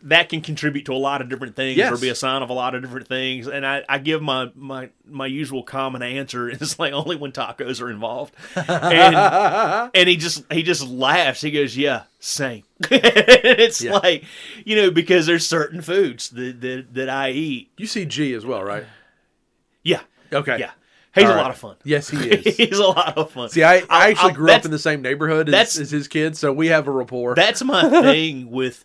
that 0.04 0.28
can 0.28 0.40
contribute 0.40 0.84
to 0.86 0.92
a 0.92 0.94
lot 0.98 1.20
of 1.22 1.28
different 1.28 1.54
things 1.56 1.76
Yes. 1.76 1.92
or 1.92 1.96
be 1.96 2.08
a 2.08 2.14
sign 2.14 2.42
of 2.42 2.50
a 2.50 2.52
lot 2.52 2.74
of 2.74 2.82
different 2.82 3.06
things. 3.06 3.46
And 3.46 3.64
I, 3.66 3.82
I 3.88 3.98
give 3.98 4.20
my, 4.22 4.50
my 4.54 4.90
my 5.06 5.26
usual 5.26 5.62
common 5.62 6.02
answer 6.02 6.48
is 6.48 6.78
like 6.78 6.92
only 6.92 7.16
when 7.16 7.32
tacos 7.32 7.80
are 7.80 7.90
involved. 7.90 8.34
And 8.56 9.14
and 9.94 10.08
he 10.08 10.16
just 10.16 10.44
he 10.52 10.62
just 10.62 10.86
laughs. 10.86 11.40
He 11.40 11.50
goes, 11.50 11.76
"Yeah, 11.76 12.02
same." 12.18 12.64
it's 12.90 13.80
Yeah. 13.82 13.94
like 13.98 14.24
you 14.64 14.76
know 14.76 14.90
because 14.90 15.26
there's 15.26 15.46
certain 15.46 15.80
foods 15.82 16.30
that 16.30 16.60
that, 16.60 16.94
that 16.94 17.08
I 17.08 17.30
eat. 17.30 17.70
You 17.76 17.86
see 17.86 18.04
G 18.04 18.34
as 18.34 18.44
well, 18.44 18.62
right? 18.62 18.84
Yeah, 19.82 20.00
Okay. 20.32 20.58
yeah. 20.58 20.70
He's 21.14 21.24
All 21.24 21.34
a 21.34 21.36
lot 21.36 21.50
of 21.50 21.58
fun. 21.58 21.76
Yes, 21.84 22.08
he 22.08 22.16
is. 22.30 22.56
He's 22.56 22.78
a 22.78 22.86
lot 22.86 23.18
of 23.18 23.30
fun. 23.30 23.50
See, 23.50 23.62
I, 23.62 23.82
I 23.90 24.10
actually 24.10 24.30
I'll- 24.30 24.34
grew 24.34 24.50
up 24.50 24.64
in 24.64 24.70
the 24.70 24.78
same 24.78 25.02
neighborhood 25.02 25.48
as, 25.52 25.78
as 25.78 25.90
his 25.90 26.08
kids, 26.08 26.38
so 26.38 26.52
we 26.52 26.68
have 26.68 26.88
a 26.88 26.90
rapport. 26.90 27.34
That's 27.34 27.62
my 27.62 27.88
thing 28.02 28.50
with 28.50 28.82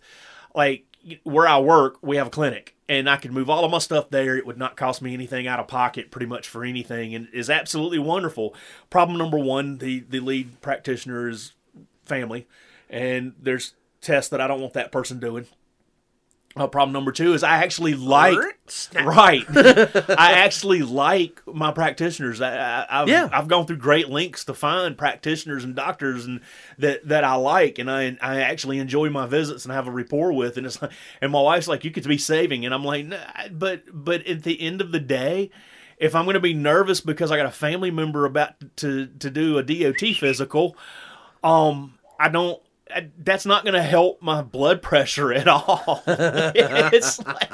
like 0.53 0.83
where 1.23 1.47
I 1.47 1.59
work, 1.59 1.97
we 2.01 2.17
have 2.17 2.27
a 2.27 2.31
clinic 2.31 2.75
and 2.89 3.09
I 3.09 3.17
could 3.17 3.31
move 3.31 3.49
all 3.49 3.65
of 3.65 3.71
my 3.71 3.79
stuff 3.79 4.09
there. 4.09 4.37
It 4.37 4.45
would 4.45 4.57
not 4.57 4.77
cost 4.77 5.01
me 5.01 5.13
anything 5.13 5.47
out 5.47 5.59
of 5.59 5.67
pocket 5.67 6.11
pretty 6.11 6.25
much 6.25 6.47
for 6.47 6.63
anything 6.63 7.13
and 7.15 7.27
is 7.33 7.49
absolutely 7.49 7.99
wonderful. 7.99 8.55
Problem 8.89 9.17
number 9.17 9.37
one, 9.37 9.77
the, 9.77 10.01
the 10.01 10.19
lead 10.19 10.61
practitioner 10.61 11.27
is 11.27 11.53
family 12.05 12.47
and 12.89 13.33
there's 13.41 13.73
tests 14.01 14.29
that 14.29 14.41
I 14.41 14.47
don't 14.47 14.61
want 14.61 14.73
that 14.73 14.91
person 14.91 15.19
doing. 15.19 15.47
Uh, 16.57 16.67
problem 16.67 16.93
number 16.93 17.11
two 17.11 17.33
is 17.33 17.43
I 17.43 17.57
actually 17.63 17.93
like 17.93 18.37
right. 18.95 19.45
I 19.55 20.33
actually 20.33 20.81
like 20.81 21.41
my 21.45 21.71
practitioners. 21.71 22.41
I, 22.41 22.55
I, 22.55 23.01
I've 23.01 23.07
Yeah. 23.07 23.29
I've 23.31 23.47
gone 23.47 23.65
through 23.65 23.77
great 23.77 24.09
lengths 24.09 24.45
to 24.45 24.53
find 24.53 24.97
practitioners 24.97 25.63
and 25.63 25.75
doctors 25.75 26.25
and 26.25 26.41
that 26.77 27.07
that 27.07 27.23
I 27.23 27.35
like, 27.35 27.79
and 27.79 27.89
I 27.89 28.17
I 28.21 28.41
actually 28.41 28.79
enjoy 28.79 29.09
my 29.09 29.27
visits 29.27 29.65
and 29.65 29.73
have 29.73 29.87
a 29.87 29.91
rapport 29.91 30.33
with. 30.33 30.57
And 30.57 30.65
it's 30.65 30.81
like, 30.81 30.91
and 31.21 31.31
my 31.31 31.41
wife's 31.41 31.67
like, 31.67 31.85
you 31.85 31.91
could 31.91 32.07
be 32.07 32.17
saving, 32.17 32.65
and 32.65 32.73
I'm 32.73 32.83
like, 32.83 33.05
nah, 33.05 33.17
but 33.51 33.83
but 33.91 34.25
at 34.27 34.43
the 34.43 34.59
end 34.61 34.81
of 34.81 34.91
the 34.91 34.99
day. 34.99 35.51
If 35.99 36.13
I'm 36.13 36.25
going 36.25 36.35
to 36.35 36.39
be 36.39 36.53
nervous 36.53 37.01
because 37.01 37.31
I 37.31 37.37
got 37.37 37.47
a 37.47 37.51
family 37.51 37.89
member 37.89 38.25
about 38.25 38.53
to 38.77 39.07
to 39.07 39.31
do 39.31 39.57
a 39.57 39.63
DOT 39.63 40.15
physical, 40.15 40.77
um, 41.43 41.97
I 42.19 42.29
don't. 42.29 42.61
I, 42.93 43.09
that's 43.19 43.45
not 43.45 43.63
going 43.63 43.73
to 43.75 43.81
help 43.83 44.21
my 44.21 44.41
blood 44.41 44.81
pressure 44.81 45.33
at 45.33 45.47
all. 45.47 46.03
it's 46.07 47.23
like, 47.25 47.49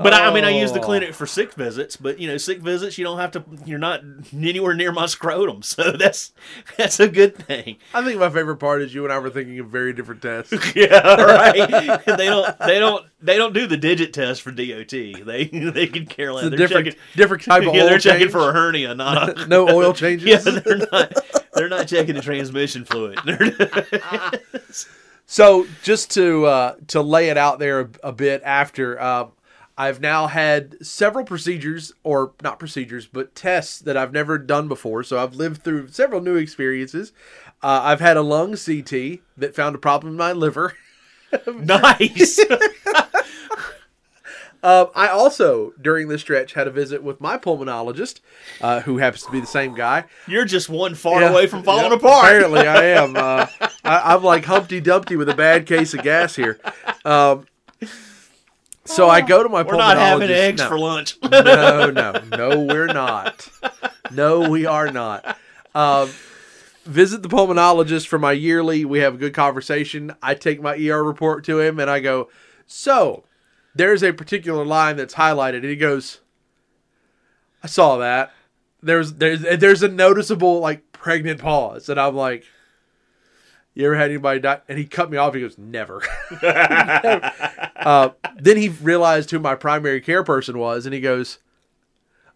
but 0.00 0.14
I, 0.14 0.28
I 0.28 0.32
mean, 0.32 0.44
I 0.44 0.50
use 0.50 0.70
the 0.72 0.78
Oh. 0.78 0.84
clinic 0.84 1.12
for 1.12 1.26
sick 1.26 1.54
visits. 1.54 1.96
But 1.96 2.20
you 2.20 2.28
know, 2.28 2.36
sick 2.36 2.60
visits, 2.60 2.98
you 2.98 3.04
don't 3.04 3.18
have 3.18 3.32
to. 3.32 3.44
You're 3.66 3.80
not 3.80 4.00
anywhere 4.32 4.74
near 4.74 4.92
my 4.92 5.06
scrotum, 5.06 5.62
so 5.64 5.90
that's 5.90 6.32
that's 6.76 7.00
a 7.00 7.08
good 7.08 7.34
thing. 7.36 7.78
I 7.92 8.04
think 8.04 8.20
my 8.20 8.30
favorite 8.30 8.58
part 8.58 8.80
is 8.80 8.94
you 8.94 9.02
and 9.04 9.12
I 9.12 9.18
were 9.18 9.28
thinking 9.30 9.58
of 9.58 9.66
very 9.68 9.92
different 9.92 10.22
tests. 10.22 10.52
Yeah, 10.76 11.00
right. 11.20 12.04
they 12.06 12.26
don't. 12.26 12.58
They 12.60 12.78
don't. 12.78 13.06
They 13.20 13.36
don't 13.36 13.52
do 13.52 13.66
the 13.66 13.76
digit 13.76 14.12
test 14.12 14.42
for 14.42 14.52
DOT. 14.52 14.88
They 14.90 15.50
they 15.52 15.88
can 15.88 16.06
care 16.06 16.32
less. 16.32 16.44
It's 16.44 16.54
a 16.54 16.56
They're 16.56 16.68
different, 16.68 16.86
checking. 16.86 17.00
different 17.16 17.42
type 17.42 17.66
of 17.66 17.74
Yeah, 17.74 17.84
they're 17.86 17.98
checking 17.98 18.28
for 18.28 18.48
a 18.48 18.52
hernia, 18.52 18.94
not 18.94 19.36
a. 19.40 19.46
no 19.48 19.68
oil 19.68 19.92
changes. 19.94 20.28
Yeah, 20.28 20.38
they're 20.60 20.78
not. 20.92 21.12
They're 21.58 21.68
not 21.68 21.88
checking 21.88 22.14
the 22.14 22.22
transmission 22.22 22.84
fluid. 22.84 23.18
So 25.30 25.66
just 25.82 26.10
to 26.12 26.46
uh, 26.46 26.76
to 26.86 27.02
lay 27.02 27.28
it 27.28 27.36
out 27.36 27.58
there 27.58 27.80
a, 27.80 27.88
a 28.04 28.12
bit 28.12 28.40
after, 28.46 28.98
um, 29.00 29.32
I've 29.76 30.00
now 30.00 30.26
had 30.26 30.84
several 30.84 31.22
procedures, 31.22 31.92
or 32.02 32.32
not 32.42 32.58
procedures, 32.58 33.06
but 33.06 33.34
tests 33.34 33.78
that 33.80 33.94
I've 33.94 34.12
never 34.12 34.38
done 34.38 34.68
before. 34.68 35.02
So 35.02 35.22
I've 35.22 35.34
lived 35.34 35.62
through 35.62 35.88
several 35.88 36.22
new 36.22 36.36
experiences. 36.36 37.12
Uh, 37.62 37.80
I've 37.84 38.00
had 38.00 38.16
a 38.16 38.22
lung 38.22 38.56
CT 38.56 39.20
that 39.36 39.54
found 39.54 39.76
a 39.76 39.78
problem 39.78 40.14
in 40.14 40.16
my 40.16 40.32
liver. 40.32 40.74
nice. 41.46 42.40
Um, 44.62 44.88
I 44.96 45.08
also, 45.08 45.72
during 45.80 46.08
this 46.08 46.20
stretch, 46.20 46.54
had 46.54 46.66
a 46.66 46.70
visit 46.70 47.02
with 47.02 47.20
my 47.20 47.38
pulmonologist, 47.38 48.20
uh, 48.60 48.80
who 48.80 48.98
happens 48.98 49.22
to 49.24 49.30
be 49.30 49.38
the 49.40 49.46
same 49.46 49.74
guy. 49.74 50.04
You're 50.26 50.44
just 50.44 50.68
one 50.68 50.94
far 50.96 51.20
Yeah. 51.20 51.30
away 51.30 51.46
from 51.46 51.62
falling 51.62 51.90
Yeah, 51.92 51.96
apart. 51.96 52.24
Apparently, 52.26 52.66
I 52.66 52.84
am. 53.02 53.16
Uh, 53.16 53.46
I, 53.84 54.14
I'm 54.14 54.24
like 54.24 54.44
Humpty 54.44 54.80
Dumpty 54.80 55.14
with 55.16 55.28
a 55.28 55.34
bad 55.36 55.66
case 55.66 55.94
of 55.94 56.02
gas 56.02 56.34
here. 56.34 56.58
Um, 57.04 57.46
so 58.84 59.08
I 59.08 59.20
go 59.20 59.42
to 59.42 59.48
my 59.48 59.62
pulmonologist. 59.62 59.68
We're 59.70 59.76
not 59.76 59.96
having 59.98 60.30
eggs 60.30 60.60
No. 60.62 60.68
for 60.68 60.78
lunch. 60.78 61.16
no, 61.30 61.90
no, 61.90 62.12
no, 62.36 62.60
we're 62.64 62.86
not. 62.86 63.48
No, 64.10 64.48
we 64.48 64.64
are 64.66 64.90
not. 64.90 65.36
Um, 65.74 66.10
visit 66.84 67.22
the 67.22 67.28
pulmonologist 67.28 68.06
for 68.06 68.18
my 68.18 68.32
yearly. 68.32 68.84
We 68.86 69.00
have 69.00 69.14
a 69.14 69.18
good 69.18 69.34
conversation. 69.34 70.14
I 70.22 70.34
take 70.34 70.60
my 70.62 70.74
ER 70.76 71.04
report 71.04 71.44
to 71.44 71.60
him 71.60 71.78
and 71.78 71.90
I 71.90 72.00
go, 72.00 72.28
So, 72.66 73.24
there's 73.78 74.02
a 74.02 74.12
particular 74.12 74.64
line 74.64 74.96
that's 74.96 75.14
highlighted. 75.14 75.58
And 75.58 75.66
he 75.66 75.76
goes, 75.76 76.20
I 77.62 77.68
saw 77.68 77.96
that. 77.98 78.32
There's 78.82 79.14
there's 79.14 79.40
there's 79.40 79.82
a 79.82 79.88
noticeable 79.88 80.60
like 80.60 80.92
pregnant 80.92 81.40
pause, 81.40 81.88
and 81.88 81.98
I'm 81.98 82.14
like, 82.14 82.44
"You 83.74 83.86
ever 83.86 83.96
had 83.96 84.10
anybody 84.10 84.38
die?" 84.38 84.60
And 84.68 84.78
he 84.78 84.84
cut 84.84 85.10
me 85.10 85.16
off. 85.16 85.34
He 85.34 85.40
goes, 85.40 85.58
"Never." 85.58 86.00
uh, 86.42 88.10
then 88.36 88.56
he 88.56 88.68
realized 88.68 89.32
who 89.32 89.40
my 89.40 89.56
primary 89.56 90.00
care 90.00 90.22
person 90.22 90.58
was, 90.58 90.86
and 90.86 90.94
he 90.94 91.00
goes, 91.00 91.38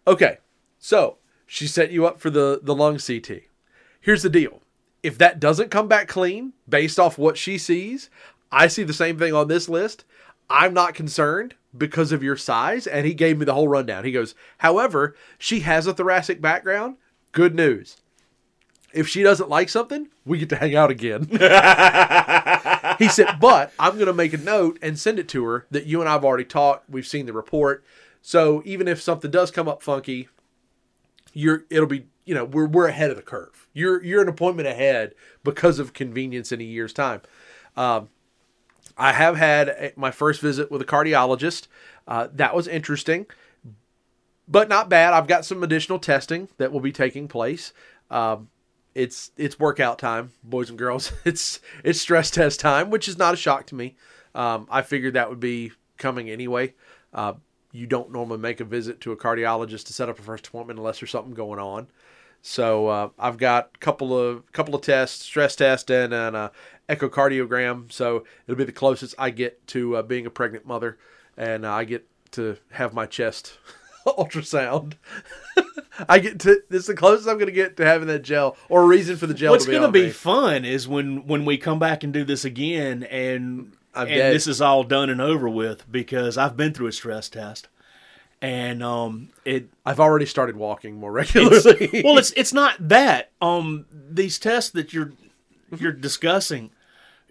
"Okay, 0.05 0.39
so 0.79 1.15
she 1.45 1.65
set 1.65 1.91
you 1.91 2.05
up 2.05 2.19
for 2.19 2.29
the 2.29 2.59
the 2.61 2.75
lung 2.75 2.99
CT. 2.99 3.43
Here's 4.01 4.23
the 4.23 4.29
deal: 4.29 4.61
if 5.01 5.17
that 5.17 5.39
doesn't 5.39 5.71
come 5.71 5.87
back 5.87 6.09
clean, 6.09 6.51
based 6.67 6.99
off 6.99 7.17
what 7.17 7.37
she 7.37 7.57
sees, 7.57 8.09
I 8.51 8.67
see 8.67 8.83
the 8.83 8.91
same 8.91 9.17
thing 9.17 9.33
on 9.33 9.47
this 9.47 9.69
list. 9.69 10.03
I'm 10.49 10.73
not 10.73 10.93
concerned 10.93 11.55
because 11.75 12.11
of 12.11 12.23
your 12.23 12.37
size." 12.37 12.87
And 12.87 13.05
he 13.05 13.13
gave 13.13 13.37
me 13.37 13.45
the 13.45 13.53
whole 13.53 13.67
rundown. 13.67 14.05
He 14.05 14.11
goes, 14.11 14.35
"However, 14.59 15.15
she 15.37 15.61
has 15.61 15.87
a 15.87 15.93
thoracic 15.93 16.41
background. 16.41 16.97
Good 17.31 17.55
news." 17.55 17.97
If 18.93 19.07
she 19.07 19.23
doesn't 19.23 19.49
like 19.49 19.69
something, 19.69 20.09
we 20.23 20.37
get 20.37 20.49
to 20.49 20.55
hang 20.55 20.75
out 20.75 20.91
again. 20.91 21.23
he 22.99 23.07
said, 23.07 23.39
but 23.39 23.73
I'm 23.79 23.95
going 23.95 24.05
to 24.05 24.13
make 24.13 24.33
a 24.33 24.37
note 24.37 24.77
and 24.83 24.99
send 24.99 25.17
it 25.17 25.27
to 25.29 25.43
her 25.45 25.65
that 25.71 25.87
you 25.87 25.99
and 25.99 26.07
I 26.07 26.13
have 26.13 26.23
already 26.23 26.45
talked. 26.45 26.89
We've 26.89 27.07
seen 27.07 27.25
the 27.25 27.33
report. 27.33 27.83
So 28.21 28.61
even 28.65 28.87
if 28.87 29.01
something 29.01 29.31
does 29.31 29.49
come 29.51 29.67
up 29.67 29.81
funky, 29.81 30.29
you're 31.33 31.65
it'll 31.69 31.87
be 31.87 32.05
you 32.25 32.33
know 32.33 32.45
we're 32.45 32.67
we're 32.67 32.87
ahead 32.87 33.09
of 33.09 33.17
the 33.17 33.21
curve. 33.21 33.67
You're 33.73 34.01
you're 34.03 34.21
an 34.21 34.29
appointment 34.29 34.67
ahead 34.67 35.13
because 35.43 35.79
of 35.79 35.93
convenience 35.93 36.51
in 36.51 36.61
a 36.61 36.63
year's 36.63 36.93
time. 36.93 37.21
Um, 37.75 38.09
I 38.97 39.13
have 39.13 39.35
had 39.37 39.69
a- 39.69 39.93
my 39.95 40.11
first 40.11 40.41
visit 40.41 40.71
with 40.71 40.81
a 40.81 40.85
cardiologist. 40.85 41.67
Uh, 42.07 42.27
that 42.33 42.55
was 42.55 42.67
interesting, 42.67 43.25
but 44.47 44.69
not 44.69 44.89
bad. 44.89 45.13
I've 45.13 45.27
got 45.27 45.45
some 45.45 45.63
additional 45.63 45.99
testing 45.99 46.49
that 46.57 46.71
will 46.71 46.79
be 46.79 46.91
taking 46.91 47.27
place. 47.27 47.73
Um, 48.11 48.49
it's 48.93 49.31
it's 49.37 49.59
workout 49.59 49.97
time, 49.97 50.31
boys 50.43 50.69
and 50.69 50.77
girls. 50.77 51.11
It's 51.25 51.59
it's 51.83 51.99
stress 52.01 52.29
test 52.29 52.59
time, 52.59 52.89
which 52.89 53.07
is 53.07 53.17
not 53.17 53.33
a 53.33 53.37
shock 53.37 53.65
to 53.67 53.75
me. 53.75 53.95
Um, 54.35 54.67
I 54.69 54.81
figured 54.81 55.13
that 55.13 55.29
would 55.29 55.39
be 55.39 55.71
coming 55.97 56.29
anyway. 56.29 56.73
Uh, 57.13 57.33
you 57.71 57.87
don't 57.87 58.11
normally 58.11 58.37
make 58.39 58.59
a 58.59 58.65
visit 58.65 59.01
to 59.01 59.11
a 59.11 59.17
cardiologist 59.17 59.85
to 59.85 59.93
set 59.93 60.09
up 60.09 60.19
a 60.19 60.21
first 60.21 60.47
appointment 60.47 60.77
unless 60.77 60.99
there's 60.99 61.11
something 61.11 61.33
going 61.33 61.59
on. 61.59 61.87
So 62.45 62.87
uh, 62.87 63.09
I've 63.17 63.37
got 63.37 63.71
a 63.73 63.77
couple 63.77 64.19
of 64.19 64.51
couple 64.51 64.75
of 64.75 64.81
tests, 64.81 65.23
stress 65.23 65.55
test, 65.55 65.89
and 65.89 66.13
an 66.13 66.35
uh, 66.35 66.49
echocardiogram. 66.89 67.89
So 67.89 68.25
it'll 68.45 68.57
be 68.57 68.65
the 68.65 68.73
closest 68.73 69.15
I 69.17 69.29
get 69.29 69.65
to 69.67 69.95
uh, 69.95 70.01
being 70.01 70.25
a 70.25 70.29
pregnant 70.29 70.67
mother, 70.67 70.97
and 71.37 71.65
uh, 71.65 71.71
I 71.71 71.85
get 71.85 72.05
to 72.31 72.57
have 72.71 72.93
my 72.93 73.05
chest 73.05 73.57
ultrasound. 74.05 74.95
I 76.09 76.19
get 76.19 76.41
to 76.41 76.61
this 76.69 76.81
is 76.81 76.87
the 76.87 76.95
closest 76.95 77.29
I'm 77.29 77.35
going 77.37 77.45
to 77.45 77.53
get 77.53 77.77
to 77.77 77.85
having 77.85 78.09
that 78.09 78.23
gel 78.23 78.57
or 78.67 78.83
a 78.83 78.85
reason 78.87 79.15
for 79.15 79.25
the 79.25 79.33
gel. 79.33 79.51
What's 79.51 79.63
to 79.63 79.71
be 79.71 79.77
going 79.77 79.93
to 79.93 79.99
on 79.99 80.05
be 80.05 80.09
fun 80.09 80.65
is 80.65 80.85
when 80.85 81.25
when 81.25 81.45
we 81.45 81.57
come 81.57 81.79
back 81.79 82.03
and 82.03 82.11
do 82.11 82.25
this 82.25 82.43
again, 82.43 83.03
and 83.03 83.71
I'm 83.95 84.07
and 84.07 84.17
dead. 84.17 84.35
this 84.35 84.47
is 84.47 84.59
all 84.59 84.83
done 84.83 85.09
and 85.09 85.21
over 85.21 85.47
with 85.47 85.89
because 85.89 86.37
I've 86.37 86.57
been 86.57 86.73
through 86.73 86.87
a 86.87 86.91
stress 86.91 87.29
test, 87.29 87.69
and 88.43 88.83
um, 88.83 89.29
it 89.45 89.69
I've 89.85 90.01
already 90.01 90.25
started 90.25 90.57
walking 90.57 90.97
more 90.97 91.17
it's, 91.17 91.33
regularly. 91.33 92.01
well, 92.03 92.17
it's 92.17 92.31
it's 92.35 92.53
not 92.53 92.75
that 92.89 93.31
um 93.41 93.85
these 93.91 94.37
tests 94.37 94.69
that 94.71 94.93
you're 94.93 95.13
you're 95.77 95.93
discussing, 95.93 96.71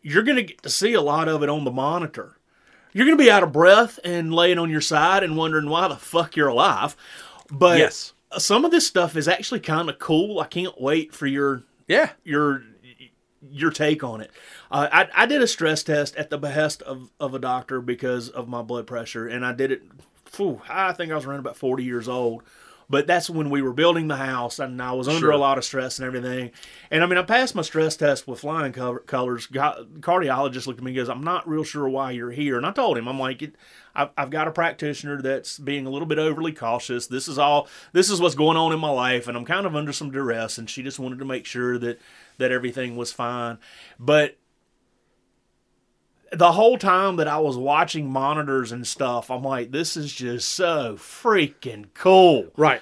you're 0.01 0.25
going 0.25 0.37
to 0.37 0.43
get 0.43 0.63
to 0.63 0.71
see 0.71 0.95
a 0.95 1.03
lot 1.03 1.29
of 1.29 1.43
it 1.45 1.49
on 1.49 1.65
the 1.65 1.71
monitor. 1.71 2.39
You're 2.93 3.07
going 3.07 3.17
to 3.17 3.23
be 3.23 3.31
out 3.31 3.43
of 3.43 3.53
breath 3.53 4.01
and 4.05 4.35
laying 4.35 4.59
on 4.59 4.69
your 4.71 4.81
side 4.81 5.23
and 5.23 5.37
wondering 5.37 5.69
why 5.69 5.87
the 5.87 5.97
fuck 5.97 6.35
you're 6.35 6.49
alive. 6.49 6.97
But 7.51 7.79
Yes. 7.79 8.13
some 8.39 8.65
of 8.65 8.71
this 8.71 8.87
stuff 8.87 9.15
is 9.17 9.29
actually 9.29 9.61
kind 9.61 9.89
of 9.89 9.99
cool. 9.99 10.41
I 10.41 10.47
can't 10.47 10.81
wait 10.81 11.15
for 11.15 11.27
your 11.27 11.63
yeah, 11.87 12.11
your 12.25 12.65
your 13.51 13.71
take 13.71 14.03
on 14.03 14.23
it. 14.23 14.31
Uh, 14.71 14.89
I 14.91 15.09
I 15.15 15.27
did 15.27 15.43
a 15.43 15.47
stress 15.47 15.83
test 15.83 16.17
at 16.17 16.31
the 16.31 16.39
behest 16.39 16.81
of 16.83 17.11
of 17.21 17.35
a 17.35 17.39
doctor 17.39 17.83
because 17.83 18.31
of 18.31 18.49
my 18.49 18.63
blood 18.63 18.87
pressure, 18.87 19.29
and 19.29 19.45
I 19.45 19.53
did 19.53 19.73
it. 19.73 19.83
Phew, 20.33 20.63
I 20.69 20.93
think 20.93 21.13
I 21.13 21.15
was 21.15 21.25
around 21.27 21.41
about 21.41 21.57
forty 21.57 21.85
years 21.85 22.09
old. 22.09 22.43
But 22.91 23.07
that's 23.07 23.31
when 23.31 23.49
we 23.49 23.63
were 23.63 23.73
building 23.73 24.09
the 24.09 24.17
house, 24.17 24.59
and 24.59 24.83
I 24.83 24.93
was 24.93 25.09
under 25.09 25.21
Sure. 25.21 25.31
a 25.31 25.39
lot 25.39 25.57
of 25.57 25.65
stress 25.65 25.99
and 25.99 26.05
everything. 26.05 26.51
And 26.91 27.03
I 27.03 27.07
mean, 27.07 27.17
I 27.17 27.23
passed 27.23 27.55
my 27.55 27.63
stress 27.63 27.97
test 27.97 28.29
with 28.29 28.41
flying 28.41 28.75
co- 28.75 28.99
colors. 28.99 29.47
Go- 29.47 29.87
Cardiologist 30.01 30.67
looked 30.67 30.81
at 30.81 30.85
me 30.85 30.91
and 30.91 30.97
goes, 30.97 31.09
"I'm 31.09 31.25
not 31.25 31.49
real 31.49 31.65
sure 31.65 31.89
why 31.89 32.11
you're 32.11 32.33
here." 32.33 32.59
And 32.59 32.67
I 32.67 32.71
told 32.73 32.99
him, 32.99 33.09
"I'm 33.09 33.19
like, 33.19 33.51
I've 33.95 34.29
got 34.31 34.49
a 34.49 34.51
practitioner 34.51 35.23
that's 35.23 35.59
being 35.59 35.87
a 35.87 35.91
little 35.91 36.07
bit 36.07 36.19
overly 36.19 36.53
cautious. 36.53 37.07
This 37.07 37.29
is 37.29 37.39
all. 37.39 37.67
This 37.95 38.11
is 38.11 38.21
what's 38.21 38.35
going 38.35 38.59
on 38.59 38.73
in 38.73 38.81
my 38.81 38.91
life, 38.91 39.27
and 39.27 39.39
I'm 39.39 39.47
kind 39.47 39.65
of 39.65 39.75
under 39.75 39.93
some 39.93 40.11
duress. 40.11 40.59
And 40.59 40.69
she 40.69 40.83
just 40.83 40.99
wanted 40.99 41.19
to 41.21 41.25
make 41.25 41.47
sure 41.47 41.79
that 41.79 41.99
that 42.37 42.53
everything 42.53 42.97
was 42.97 43.11
fine. 43.13 43.57
But 43.99 44.37
the 46.33 46.53
whole 46.53 46.79
time 46.79 47.17
that 47.17 47.29
I 47.29 47.39
was 47.39 47.57
watching 47.57 48.11
monitors 48.11 48.73
and 48.73 48.87
stuff, 48.87 49.31
I'm 49.31 49.43
like, 49.43 49.71
this 49.71 49.97
is 49.97 50.13
just 50.13 50.49
so 50.49 50.95
freaking 50.97 51.87
cool. 51.95 52.49
right. 52.57 52.81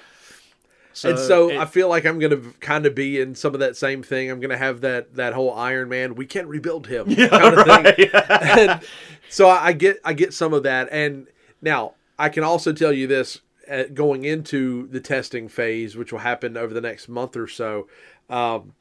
and 1.03 1.17
so 1.19 1.49
it- 1.49 1.57
I 1.57 1.65
feel 1.65 1.87
like 1.89 2.05
I'm 2.05 2.19
gonna 2.19 2.41
kind 2.59 2.85
of 2.85 2.93
be 2.95 3.19
in 3.19 3.35
some 3.35 3.53
of 3.53 3.59
that 3.61 3.75
same 3.77 4.03
thing. 4.03 4.29
I'm 4.29 4.39
gonna 4.39 4.57
have 4.57 4.81
that 4.81 5.15
that 5.15 5.33
whole 5.33 5.53
Iron 5.53 5.89
Man. 5.89 6.15
We 6.15 6.25
can't 6.25 6.47
rebuild 6.47 6.87
him 6.87 7.13
kind 7.15 7.55
of 7.59 7.95
thing. 7.95 8.09
and 8.29 8.81
so 9.29 9.49
I 9.49 9.73
get 9.73 9.99
I 10.03 10.13
get 10.13 10.33
some 10.33 10.53
of 10.53 10.63
that. 10.63 10.89
And 10.91 11.27
now 11.61 11.93
I 12.19 12.29
can 12.29 12.43
also 12.43 12.73
tell 12.73 12.91
you 12.93 13.07
this: 13.07 13.39
uh, 13.69 13.83
going 13.93 14.25
into 14.25 14.87
the 14.87 14.99
testing 14.99 15.47
phase, 15.47 15.95
which 15.95 16.11
will 16.11 16.19
happen 16.19 16.57
over 16.57 16.73
the 16.73 16.81
next 16.81 17.07
month 17.09 17.35
or 17.37 17.47
so, 17.47 17.87
um, 18.29 18.73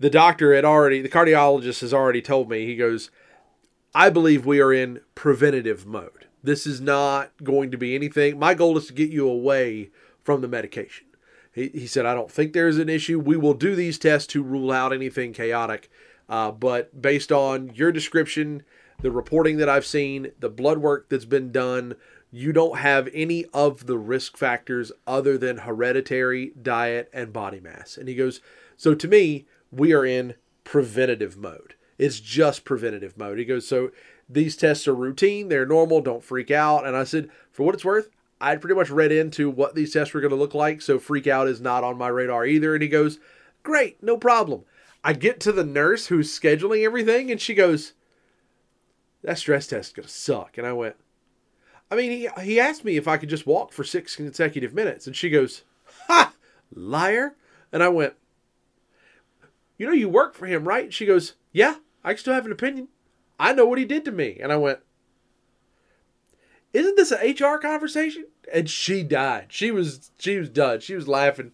the 0.00 0.10
doctor 0.10 0.54
had 0.54 0.64
already, 0.64 1.00
the 1.02 1.08
cardiologist 1.08 1.80
has 1.82 1.92
already 1.94 2.20
told 2.22 2.48
me. 2.50 2.66
He 2.66 2.76
goes, 2.76 3.10
I 3.94 4.08
believe 4.08 4.46
we 4.46 4.60
are 4.60 4.72
in 4.72 5.00
preventative 5.14 5.84
mode. 5.84 6.26
This 6.42 6.66
is 6.66 6.80
not 6.80 7.32
going 7.44 7.70
to 7.70 7.76
be 7.76 7.94
anything. 7.94 8.38
My 8.38 8.54
goal 8.54 8.78
is 8.78 8.86
to 8.86 8.92
get 8.94 9.10
you 9.10 9.28
away 9.28 9.90
from 10.22 10.40
the 10.40 10.48
medication. 10.48 11.06
He, 11.52 11.68
he 11.68 11.86
said, 11.86 12.06
I 12.06 12.14
don't 12.14 12.30
think 12.30 12.52
there's 12.52 12.78
an 12.78 12.88
issue. 12.88 13.18
We 13.18 13.36
will 13.36 13.54
do 13.54 13.74
these 13.74 13.98
tests 13.98 14.26
to 14.28 14.42
rule 14.42 14.72
out 14.72 14.94
anything 14.94 15.34
chaotic. 15.34 15.90
Uh, 16.26 16.50
but 16.50 17.02
based 17.02 17.30
on 17.30 17.70
your 17.74 17.92
description, 17.92 18.62
the 19.02 19.10
reporting 19.10 19.58
that 19.58 19.68
I've 19.68 19.84
seen, 19.84 20.32
the 20.40 20.48
blood 20.48 20.78
work 20.78 21.10
that's 21.10 21.26
been 21.26 21.52
done, 21.52 21.94
you 22.30 22.52
don't 22.54 22.78
have 22.78 23.10
any 23.12 23.44
of 23.52 23.86
the 23.86 23.98
risk 23.98 24.38
factors 24.38 24.90
other 25.06 25.36
than 25.36 25.58
hereditary, 25.58 26.52
diet, 26.60 27.10
and 27.12 27.30
body 27.30 27.60
mass. 27.60 27.98
And 27.98 28.08
he 28.08 28.14
goes, 28.14 28.40
So 28.78 28.94
to 28.94 29.06
me, 29.06 29.46
we 29.70 29.92
are 29.92 30.06
in 30.06 30.34
preventative 30.64 31.36
mode. 31.36 31.74
It's 32.02 32.18
just 32.18 32.64
preventative 32.64 33.16
mode. 33.16 33.38
He 33.38 33.44
goes, 33.44 33.68
So 33.68 33.92
these 34.28 34.56
tests 34.56 34.88
are 34.88 34.94
routine, 34.94 35.48
they're 35.48 35.64
normal, 35.64 36.00
don't 36.00 36.24
freak 36.24 36.50
out. 36.50 36.84
And 36.84 36.96
I 36.96 37.04
said, 37.04 37.30
For 37.52 37.62
what 37.62 37.76
it's 37.76 37.84
worth, 37.84 38.10
I'd 38.40 38.60
pretty 38.60 38.74
much 38.74 38.90
read 38.90 39.12
into 39.12 39.48
what 39.48 39.76
these 39.76 39.92
tests 39.92 40.12
were 40.12 40.20
going 40.20 40.32
to 40.32 40.36
look 40.36 40.52
like, 40.52 40.82
so 40.82 40.98
freak 40.98 41.28
out 41.28 41.46
is 41.46 41.60
not 41.60 41.84
on 41.84 41.96
my 41.96 42.08
radar 42.08 42.44
either. 42.44 42.74
And 42.74 42.82
he 42.82 42.88
goes, 42.88 43.20
Great, 43.62 44.02
no 44.02 44.16
problem. 44.16 44.64
I 45.04 45.12
get 45.12 45.38
to 45.40 45.52
the 45.52 45.62
nurse 45.62 46.08
who's 46.08 46.36
scheduling 46.36 46.84
everything, 46.84 47.30
and 47.30 47.40
she 47.40 47.54
goes, 47.54 47.92
That 49.22 49.38
stress 49.38 49.68
test 49.68 49.90
is 49.90 49.92
going 49.92 50.08
to 50.08 50.12
suck. 50.12 50.58
And 50.58 50.66
I 50.66 50.72
went, 50.72 50.96
I 51.88 51.94
mean, 51.94 52.10
he, 52.10 52.28
he 52.42 52.58
asked 52.58 52.84
me 52.84 52.96
if 52.96 53.06
I 53.06 53.16
could 53.16 53.28
just 53.28 53.46
walk 53.46 53.72
for 53.72 53.84
six 53.84 54.16
consecutive 54.16 54.74
minutes, 54.74 55.06
and 55.06 55.14
she 55.14 55.30
goes, 55.30 55.62
Ha, 56.08 56.32
liar. 56.74 57.36
And 57.70 57.80
I 57.80 57.90
went, 57.90 58.14
You 59.78 59.86
know, 59.86 59.92
you 59.92 60.08
work 60.08 60.34
for 60.34 60.46
him, 60.46 60.66
right? 60.66 60.92
She 60.92 61.06
goes, 61.06 61.34
Yeah, 61.52 61.76
I 62.04 62.14
still 62.14 62.34
have 62.34 62.46
an 62.46 62.52
opinion. 62.52 62.88
I 63.38 63.52
know 63.52 63.66
what 63.66 63.78
he 63.78 63.84
did 63.84 64.04
to 64.04 64.12
me. 64.12 64.38
And 64.40 64.52
I 64.52 64.56
went, 64.56 64.80
isn't 66.72 66.96
this 66.96 67.12
an 67.12 67.20
HR 67.20 67.58
conversation? 67.58 68.26
And 68.52 68.68
she 68.68 69.02
died. 69.02 69.46
She 69.48 69.70
was 69.70 70.10
she 70.18 70.38
was 70.38 70.48
done. 70.48 70.80
She 70.80 70.94
was 70.94 71.06
laughing, 71.06 71.52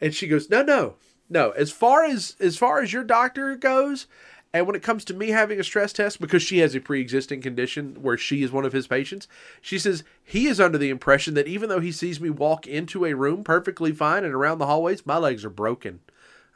and 0.00 0.14
she 0.14 0.26
goes, 0.26 0.50
no, 0.50 0.62
no, 0.62 0.94
no. 1.30 1.50
As 1.50 1.70
far 1.70 2.04
as 2.04 2.36
as 2.40 2.56
far 2.56 2.82
as 2.82 2.92
your 2.92 3.04
doctor 3.04 3.54
goes, 3.56 4.06
and 4.52 4.66
when 4.66 4.76
it 4.76 4.82
comes 4.82 5.04
to 5.04 5.14
me 5.14 5.28
having 5.28 5.60
a 5.60 5.64
stress 5.64 5.92
test 5.92 6.20
because 6.20 6.42
she 6.42 6.58
has 6.58 6.74
a 6.74 6.80
pre-existing 6.80 7.42
condition 7.42 8.02
where 8.02 8.18
she 8.18 8.42
is 8.42 8.50
one 8.50 8.64
of 8.64 8.72
his 8.72 8.86
patients, 8.86 9.28
she 9.60 9.78
says 9.78 10.02
he 10.24 10.46
is 10.46 10.60
under 10.60 10.78
the 10.78 10.90
impression 10.90 11.34
that 11.34 11.46
even 11.46 11.68
though 11.68 11.80
he 11.80 11.92
sees 11.92 12.20
me 12.20 12.30
walk 12.30 12.66
into 12.66 13.04
a 13.04 13.14
room 13.14 13.44
perfectly 13.44 13.92
fine 13.92 14.24
and 14.24 14.34
around 14.34 14.58
the 14.58 14.66
hallways, 14.66 15.06
my 15.06 15.16
legs 15.18 15.44
are 15.44 15.50
broken. 15.50 16.00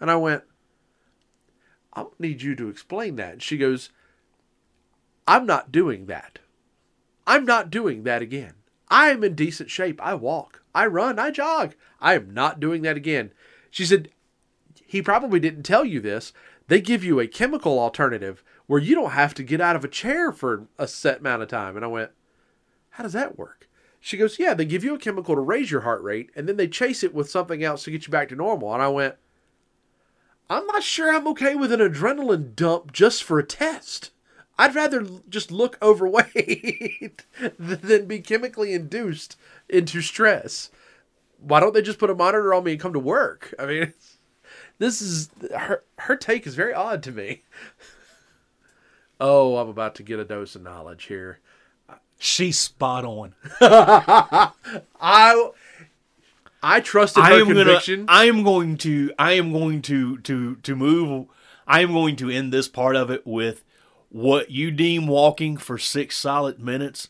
And 0.00 0.11
I 0.11 0.16
went, 0.16 0.44
I 1.92 2.03
don't 2.03 2.20
need 2.20 2.42
you 2.42 2.55
to 2.57 2.68
explain 2.68 3.16
that. 3.16 3.33
And 3.33 3.42
she 3.42 3.59
goes, 3.59 3.90
I'm 5.26 5.46
not 5.46 5.72
doing 5.72 6.07
that. 6.07 6.38
I'm 7.26 7.44
not 7.44 7.70
doing 7.70 8.03
that 8.05 8.22
again. 8.22 8.55
I 8.88 9.11
am 9.11 9.22
in 9.22 9.35
decent 9.35 9.70
shape. 9.70 10.00
I 10.05 10.14
walk, 10.14 10.62
I 10.74 10.87
run, 10.87 11.18
I 11.18 11.31
jog. 11.31 11.74
I 12.00 12.14
am 12.14 12.35
not 12.35 12.59
doing 12.59 12.83
that 12.83 12.96
again. 12.96 13.33
She 13.70 13.85
said, 13.85 14.11
He 14.85 15.00
probably 15.00 15.38
didn't 15.38 15.62
tell 15.62 15.85
you 15.85 16.00
this. 16.00 16.33
They 16.66 16.81
give 16.81 17.05
you 17.05 17.20
a 17.20 17.29
chemical 17.29 17.79
alternative 17.79 18.42
where 18.66 18.81
you 18.81 18.94
don't 18.94 19.11
have 19.11 19.35
to 19.35 19.42
get 19.42 19.61
out 19.61 19.76
of 19.76 19.85
a 19.85 19.88
chair 19.88 20.33
for 20.33 20.66
a 20.79 20.88
set 20.88 21.20
amount 21.20 21.42
of 21.42 21.48
time. 21.48 21.76
And 21.76 21.85
I 21.85 21.88
went, 21.88 22.11
How 22.90 23.05
does 23.05 23.12
that 23.12 23.38
work? 23.38 23.68
She 24.00 24.16
goes, 24.16 24.38
Yeah, 24.38 24.55
they 24.55 24.64
give 24.64 24.83
you 24.83 24.94
a 24.94 24.98
chemical 24.98 25.35
to 25.35 25.40
raise 25.40 25.70
your 25.70 25.83
heart 25.83 26.03
rate 26.03 26.31
and 26.35 26.48
then 26.48 26.57
they 26.57 26.68
chase 26.68 27.05
it 27.05 27.14
with 27.14 27.31
something 27.31 27.62
else 27.62 27.85
to 27.85 27.90
get 27.90 28.07
you 28.07 28.11
back 28.11 28.29
to 28.31 28.37
normal. 28.37 28.72
And 28.74 28.83
I 28.83 28.88
went, 28.88 29.16
I'm 30.50 30.66
not 30.66 30.82
sure 30.82 31.14
I'm 31.14 31.28
okay 31.28 31.54
with 31.54 31.70
an 31.70 31.78
adrenaline 31.78 32.56
dump 32.56 32.92
just 32.92 33.22
for 33.22 33.38
a 33.38 33.46
test. 33.46 34.10
I'd 34.58 34.74
rather 34.74 35.06
just 35.28 35.52
look 35.52 35.78
overweight 35.82 37.24
than 37.58 38.06
be 38.06 38.18
chemically 38.18 38.74
induced 38.74 39.36
into 39.68 40.02
stress. 40.02 40.70
Why 41.38 41.60
don't 41.60 41.72
they 41.72 41.82
just 41.82 42.00
put 42.00 42.10
a 42.10 42.14
monitor 42.16 42.52
on 42.52 42.64
me 42.64 42.72
and 42.72 42.80
come 42.80 42.92
to 42.92 42.98
work? 42.98 43.54
I 43.58 43.66
mean, 43.66 43.94
this 44.78 45.00
is 45.00 45.30
her 45.56 45.84
her 45.98 46.16
take 46.16 46.46
is 46.46 46.56
very 46.56 46.74
odd 46.74 47.02
to 47.04 47.12
me. 47.12 47.44
Oh, 49.20 49.56
I'm 49.56 49.68
about 49.68 49.94
to 49.96 50.02
get 50.02 50.18
a 50.18 50.24
dose 50.24 50.56
of 50.56 50.62
knowledge 50.62 51.04
here. 51.04 51.38
She's 52.18 52.58
spot 52.58 53.04
on. 53.04 53.34
I 53.60 55.50
I 56.62 56.81
trusted 56.81 57.25
I 57.25 57.33
her 57.33 57.40
am 57.40 57.46
conviction. 57.49 58.01
gonna. 58.01 58.07
I 58.09 58.25
am 58.25 58.42
going 58.42 58.77
to. 58.79 59.12
I 59.18 59.33
am 59.33 59.53
going 59.53 59.83
to 59.83 60.18
to 60.18 60.57
to 60.57 60.77
move. 60.77 61.27
I 61.66 61.81
am 61.81 61.92
going 61.92 62.16
to 62.16 62.31
end 62.31 62.53
this 62.53 62.68
part 62.68 62.96
of 62.96 63.11
it 63.11 63.27
with 63.27 63.64
what 64.11 64.51
you 64.51 64.70
deem 64.70 65.07
walking 65.07 65.57
for 65.57 65.79
six 65.79 66.16
solid 66.16 66.61
minutes, 66.61 67.09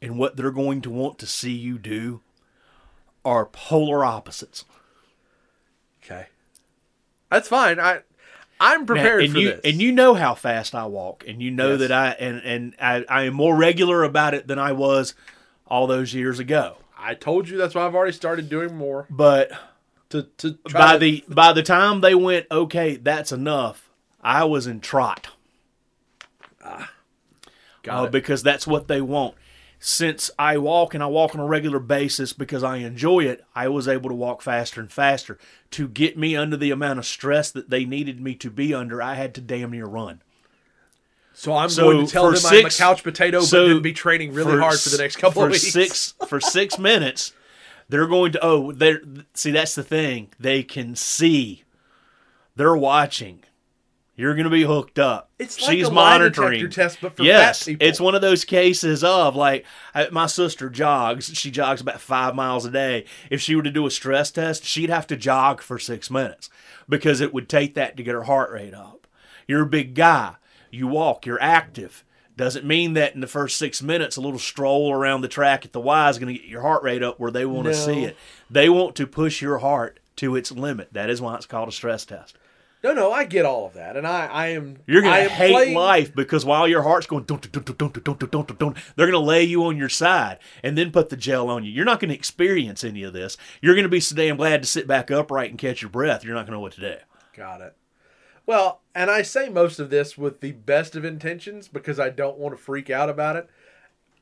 and 0.00 0.18
what 0.18 0.36
they're 0.36 0.50
going 0.50 0.80
to 0.82 0.90
want 0.90 1.18
to 1.20 1.26
see 1.26 1.52
you 1.52 1.78
do, 1.78 2.20
are 3.24 3.46
polar 3.46 4.04
opposites. 4.04 4.64
okay, 6.04 6.26
that's 7.30 7.48
fine. 7.48 7.78
I 7.80 8.00
I'm 8.60 8.80
Now, 8.80 8.86
prepared 8.86 9.24
and 9.24 9.32
for 9.32 9.38
you 9.40 9.48
this. 9.50 9.60
and 9.64 9.80
you 9.80 9.92
know 9.92 10.14
how 10.14 10.34
fast 10.34 10.74
I 10.74 10.84
walk, 10.86 11.24
and 11.26 11.40
you 11.42 11.50
know 11.50 11.76
Yes. 11.76 11.80
that 11.88 11.92
I 11.92 12.08
and 12.10 12.42
and 12.42 12.74
I, 12.80 13.04
I 13.08 13.22
am 13.24 13.34
more 13.34 13.56
regular 13.56 14.02
about 14.02 14.34
it 14.34 14.48
than 14.48 14.58
I 14.58 14.72
was 14.72 15.14
all 15.66 15.86
those 15.86 16.12
years 16.12 16.38
ago. 16.38 16.76
I 17.02 17.14
told 17.14 17.48
you 17.48 17.56
that's 17.58 17.74
why 17.74 17.84
I've 17.84 17.94
already 17.94 18.12
started 18.12 18.48
doing 18.48 18.74
more 18.76 19.06
But 19.10 19.50
to 20.10 20.22
to 20.38 20.58
by 20.72 20.92
to- 20.94 20.98
the 20.98 21.24
by 21.28 21.52
the 21.52 21.62
time 21.62 22.00
they 22.00 22.14
went, 22.14 22.46
okay, 22.50 22.96
that's 22.96 23.32
enough. 23.32 23.90
I 24.20 24.44
was 24.44 24.66
in 24.68 24.80
trot 24.80 25.28
got 27.82 28.00
uh, 28.00 28.04
it. 28.04 28.12
because 28.12 28.42
that's 28.42 28.66
what 28.66 28.86
they 28.88 29.00
want. 29.00 29.34
since 29.80 30.30
I 30.38 30.58
walk 30.58 30.94
and 30.94 31.02
I 31.02 31.06
walk 31.06 31.34
on 31.34 31.40
a 31.40 31.46
regular 31.46 31.80
basis 31.80 32.32
because 32.32 32.62
I 32.62 32.76
enjoy 32.76 33.24
it, 33.24 33.44
I 33.54 33.66
was 33.68 33.88
able 33.88 34.08
to 34.10 34.14
walk 34.14 34.40
faster 34.42 34.80
and 34.80 34.90
faster. 34.92 35.38
To 35.72 35.88
get 35.88 36.16
me 36.16 36.36
under 36.36 36.56
the 36.56 36.70
amount 36.70 37.00
of 37.00 37.06
stress 37.06 37.50
that 37.50 37.68
they 37.70 37.84
needed 37.84 38.20
me 38.20 38.36
to 38.36 38.50
be 38.50 38.72
under, 38.72 39.02
I 39.02 39.14
had 39.14 39.34
to 39.34 39.40
damn 39.40 39.72
near 39.72 39.86
run. 39.86 40.22
So 41.34 41.54
I'm 41.54 41.68
So 41.70 41.90
going 41.92 42.06
to 42.06 42.12
tell 42.12 42.30
for 42.30 42.38
them 42.38 42.52
I'm 42.60 42.66
a 42.66 42.70
couch 42.70 43.02
potato, 43.02 43.40
so 43.40 43.64
but 43.66 43.68
then 43.74 43.82
be 43.82 43.92
training 43.92 44.32
really 44.34 44.58
hard 44.58 44.78
for 44.78 44.90
the 44.90 44.98
next 44.98 45.16
couple 45.16 45.42
for 45.42 45.46
of 45.46 45.52
weeks. 45.52 45.72
six 45.72 46.14
for 46.28 46.40
six 46.40 46.78
minutes. 46.78 47.32
They're 47.88 48.06
going 48.06 48.32
to 48.32 48.44
oh 48.44 48.72
they 48.72 48.96
see 49.34 49.50
that's 49.50 49.74
the 49.74 49.82
thing 49.82 50.28
they 50.38 50.62
can 50.62 50.94
see, 50.94 51.64
they're 52.56 52.76
watching. 52.76 53.40
You're 54.14 54.34
going 54.34 54.44
to 54.44 54.50
be 54.50 54.62
hooked 54.62 54.98
up. 54.98 55.30
It's 55.38 55.60
like 55.62 55.70
She's 55.70 55.90
monitoring. 55.90 56.68
test, 56.70 56.98
but 57.00 57.16
for 57.16 57.22
yes, 57.22 57.66
it's 57.66 57.98
one 57.98 58.14
of 58.14 58.20
those 58.20 58.44
cases 58.44 59.02
of 59.02 59.34
like 59.34 59.64
I, 59.94 60.10
my 60.10 60.26
sister 60.26 60.68
jogs. 60.68 61.26
She 61.34 61.50
jogs 61.50 61.80
about 61.80 62.00
five 62.00 62.34
miles 62.34 62.66
a 62.66 62.70
day. 62.70 63.06
If 63.30 63.40
she 63.40 63.56
were 63.56 63.62
to 63.62 63.70
do 63.70 63.86
a 63.86 63.90
stress 63.90 64.30
test, 64.30 64.64
she'd 64.64 64.90
have 64.90 65.06
to 65.08 65.16
jog 65.16 65.62
for 65.62 65.78
six 65.78 66.10
minutes 66.10 66.50
because 66.88 67.22
it 67.22 67.32
would 67.32 67.48
take 67.48 67.72
that 67.74 67.96
to 67.96 68.02
get 68.02 68.14
her 68.14 68.24
heart 68.24 68.50
rate 68.52 68.74
up. 68.74 69.06
You're 69.48 69.62
a 69.62 69.66
big 69.66 69.94
guy. 69.94 70.34
You 70.72 70.88
walk. 70.88 71.26
You're 71.26 71.40
active. 71.40 72.04
Doesn't 72.36 72.64
mean 72.64 72.94
that 72.94 73.14
in 73.14 73.20
the 73.20 73.26
first 73.26 73.58
six 73.58 73.82
minutes, 73.82 74.16
a 74.16 74.20
little 74.22 74.38
stroll 74.38 74.90
around 74.92 75.20
the 75.20 75.28
track 75.28 75.64
at 75.66 75.72
the 75.72 75.80
Y 75.80 76.08
is 76.08 76.18
going 76.18 76.34
to 76.34 76.40
get 76.40 76.48
your 76.48 76.62
heart 76.62 76.82
rate 76.82 77.02
up 77.02 77.20
where 77.20 77.30
they 77.30 77.44
want 77.44 77.66
to 77.66 77.72
No. 77.72 77.76
see 77.76 78.04
it. 78.04 78.16
They 78.50 78.68
want 78.70 78.96
to 78.96 79.06
push 79.06 79.42
your 79.42 79.58
heart 79.58 80.00
to 80.16 80.34
its 80.34 80.50
limit. 80.50 80.88
That 80.92 81.10
is 81.10 81.20
why 81.20 81.36
it's 81.36 81.46
called 81.46 81.68
a 81.68 81.72
stress 81.72 82.06
test. 82.06 82.36
No, 82.82 82.92
no, 82.94 83.12
I 83.12 83.24
get 83.24 83.44
all 83.44 83.66
of 83.66 83.74
that, 83.74 83.96
and 83.96 84.04
I, 84.04 84.26
I 84.26 84.46
am. 84.48 84.78
You're 84.88 85.02
gonna 85.02 85.14
am 85.14 85.30
hate 85.30 85.52
playing- 85.52 85.74
life 85.76 86.12
because 86.16 86.44
while 86.44 86.66
your 86.66 86.82
heart's 86.82 87.06
going 87.06 87.22
dun, 87.24 87.38
dun, 87.38 87.62
dun, 87.62 87.76
dun, 87.76 88.02
dun, 88.02 88.28
dun, 88.28 88.56
dun, 88.58 88.74
they're 88.96 89.06
gonna 89.06 89.20
lay 89.20 89.44
you 89.44 89.64
on 89.66 89.76
your 89.76 89.88
side 89.88 90.38
and 90.64 90.76
then 90.76 90.90
put 90.90 91.08
the 91.08 91.16
gel 91.16 91.48
on 91.48 91.64
you. 91.64 91.70
You're 91.70 91.84
not 91.84 92.00
gonna 92.00 92.12
experience 92.14 92.82
any 92.82 93.04
of 93.04 93.12
this. 93.12 93.36
You're 93.60 93.76
gonna 93.76 93.88
be 93.88 94.00
so 94.00 94.16
damn 94.16 94.36
glad 94.36 94.62
to 94.62 94.68
sit 94.68 94.88
back 94.88 95.12
upright 95.12 95.50
and 95.50 95.60
catch 95.60 95.80
your 95.80 95.90
breath. 95.90 96.24
You're 96.24 96.34
not 96.34 96.44
gonna 96.46 96.56
know 96.56 96.60
what 96.60 96.72
to 96.72 96.80
do. 96.80 96.96
Got 97.36 97.60
it. 97.60 97.76
Well, 98.46 98.80
and 98.94 99.10
I 99.10 99.22
say 99.22 99.48
most 99.48 99.78
of 99.78 99.90
this 99.90 100.18
with 100.18 100.40
the 100.40 100.52
best 100.52 100.96
of 100.96 101.04
intentions 101.04 101.68
because 101.68 101.98
I 102.00 102.10
don't 102.10 102.38
want 102.38 102.56
to 102.56 102.62
freak 102.62 102.90
out 102.90 103.08
about 103.08 103.36
it. 103.36 103.48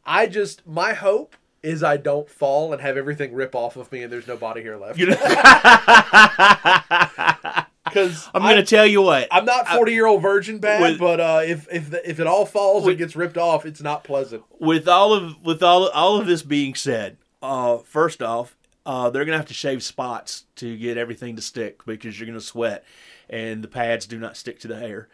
I 0.05 0.27
just 0.27 0.67
my 0.67 0.93
hope 0.95 1.37
is 1.63 1.83
I 1.83 1.97
don't 1.99 2.29
fall 2.29 2.73
and 2.73 2.81
have 2.81 2.97
everything 2.97 3.35
rip 3.35 3.55
off 3.55 3.77
of 3.77 3.91
me 3.93 4.03
and 4.03 4.13
there's 4.13 4.27
no 4.27 4.37
body 4.37 4.63
hair 4.63 4.79
left. 4.79 4.99
Because 7.85 8.29
I'm 8.35 8.43
gonna 8.43 8.65
tell 8.65 8.87
you 8.87 9.03
what. 9.03 9.29
I'm 9.31 9.45
not 9.45 9.69
40 9.69 9.93
year 9.93 10.07
old 10.07 10.23
virgin 10.23 10.59
bad, 10.59 10.81
With- 10.83 10.99
but 10.99 11.21
uh, 11.21 11.41
if 11.45 11.67
if 11.73 11.91
the, 11.91 12.09
if 12.09 12.21
it 12.21 12.27
all 12.27 12.47
falls 12.47 12.85
With- 12.85 12.93
and 12.93 12.99
gets 12.99 13.17
ripped 13.17 13.37
off, 13.39 13.67
it's 13.67 13.83
not 13.83 14.05
pleasant. 14.05 14.43
with 14.59 14.89
all 14.89 15.13
of 15.13 15.43
with 15.45 15.63
all 15.63 15.89
all 15.91 16.19
of 16.21 16.27
this 16.27 16.43
being 16.43 16.75
said, 16.75 17.17
uh, 17.43 17.79
first 17.79 18.23
off, 18.23 18.57
uh, 18.87 19.11
they're 19.11 19.25
gonna 19.25 19.37
have 19.37 19.47
to 19.47 19.55
shave 19.55 19.83
spots 19.83 20.45
to 20.57 20.77
get 20.77 20.97
everything 20.97 21.37
to 21.37 21.43
stick 21.43 21.85
because 21.85 22.19
you're 22.19 22.27
gonna 22.27 22.41
sweat, 22.41 22.85
and 23.31 23.63
the 23.65 23.69
pads 23.69 24.05
do 24.07 24.19
not 24.19 24.37
stick 24.37 24.61
to 24.61 24.69
the 24.69 24.77
hair. 24.77 25.09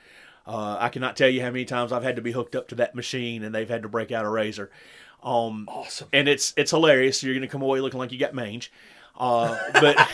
Uh, 0.46 0.76
I 0.80 0.88
cannot 0.88 1.16
tell 1.16 1.28
you 1.28 1.42
how 1.42 1.50
many 1.50 1.64
times 1.64 1.92
I've 1.92 2.02
had 2.02 2.16
to 2.16 2.22
be 2.22 2.32
hooked 2.32 2.56
up 2.56 2.66
to 2.68 2.74
that 2.76 2.94
machine 2.94 3.44
and 3.44 3.54
they've 3.54 3.68
had 3.68 3.82
to 3.82 3.88
break 3.88 4.10
out 4.10 4.24
a 4.24 4.28
razor. 4.28 4.70
Um, 5.22 5.66
Awesome. 5.68 6.08
and 6.12 6.28
it's 6.28 6.54
it's 6.56 6.70
hilarious. 6.70 7.22
You're 7.22 7.34
gonna 7.34 7.48
come 7.48 7.62
away 7.62 7.80
looking 7.80 7.98
like 7.98 8.12
you 8.12 8.18
got 8.18 8.34
mange, 8.34 8.72
uh, 9.18 9.56
but. 9.72 9.96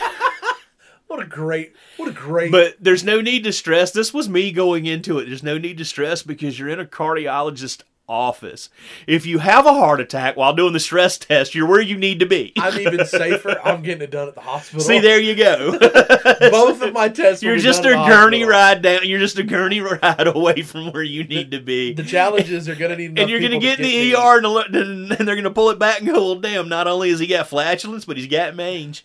What 1.07 1.21
a 1.21 1.27
great 1.27 1.73
what 1.97 2.09
a 2.09 2.11
great 2.11 2.51
But 2.51 2.77
there's 2.79 3.03
no 3.03 3.21
need 3.21 3.43
to 3.43 3.53
stress. 3.53 3.91
This 3.91 4.15
was 4.15 4.27
me 4.27 4.51
going 4.51 4.87
into 4.87 5.19
it. 5.19 5.25
There's 5.25 5.43
no 5.43 5.59
need 5.59 5.77
to 5.77 5.85
stress 5.85 6.23
because 6.23 6.57
you're 6.57 6.69
in 6.69 6.79
a 6.79 6.85
cardiologist 6.85 7.83
office. 8.13 8.69
If 9.07 9.25
you 9.25 9.39
have 9.39 9.65
a 9.65 9.73
heart 9.73 9.99
attack 9.99 10.37
while 10.37 10.53
doing 10.53 10.73
the 10.73 10.79
stress 10.79 11.17
test, 11.17 11.55
you're 11.55 11.67
where 11.67 11.81
you 11.81 11.97
need 11.97 12.19
to 12.19 12.25
be. 12.25 12.53
I'm 12.57 12.79
even 12.79 13.05
safer. 13.05 13.59
I'm 13.63 13.81
getting 13.81 14.03
it 14.03 14.11
done 14.11 14.27
at 14.27 14.35
the 14.35 14.41
hospital. 14.41 14.81
See, 14.81 14.99
there 14.99 15.19
you 15.19 15.35
go. 15.35 15.77
both 16.51 16.81
of 16.81 16.93
my 16.93 17.09
tests. 17.09 17.41
you're 17.43 17.57
just 17.57 17.81
a 17.85 17.89
gurney 17.93 18.41
hospital. 18.41 18.49
ride 18.49 18.81
down. 18.81 18.99
You're 19.03 19.19
just 19.19 19.37
a 19.39 19.43
gurney 19.43 19.81
ride 20.01 20.27
away 20.27 20.61
from 20.61 20.91
where 20.91 21.03
you 21.03 21.23
need 21.23 21.51
to 21.51 21.59
be. 21.59 21.93
The 21.93 22.03
challenges 22.03 22.69
are 22.69 22.75
going 22.75 22.91
to 22.91 22.97
need. 22.97 23.17
and 23.19 23.29
you're 23.29 23.39
going 23.39 23.51
to 23.51 23.59
get 23.59 23.79
in 23.79 23.85
the 23.85 24.15
ER 24.15 24.37
and, 24.37 24.45
the- 24.45 25.15
and 25.19 25.27
they're 25.27 25.35
going 25.35 25.43
to 25.43 25.51
pull 25.51 25.69
it 25.71 25.79
back 25.79 25.99
and 25.99 26.07
go, 26.07 26.13
well, 26.13 26.35
damn, 26.35 26.69
not 26.69 26.87
only 26.87 27.09
has 27.09 27.19
he 27.19 27.27
got 27.27 27.47
flatulence, 27.47 28.05
but 28.05 28.17
he's 28.17 28.27
got 28.27 28.55
mange. 28.55 29.03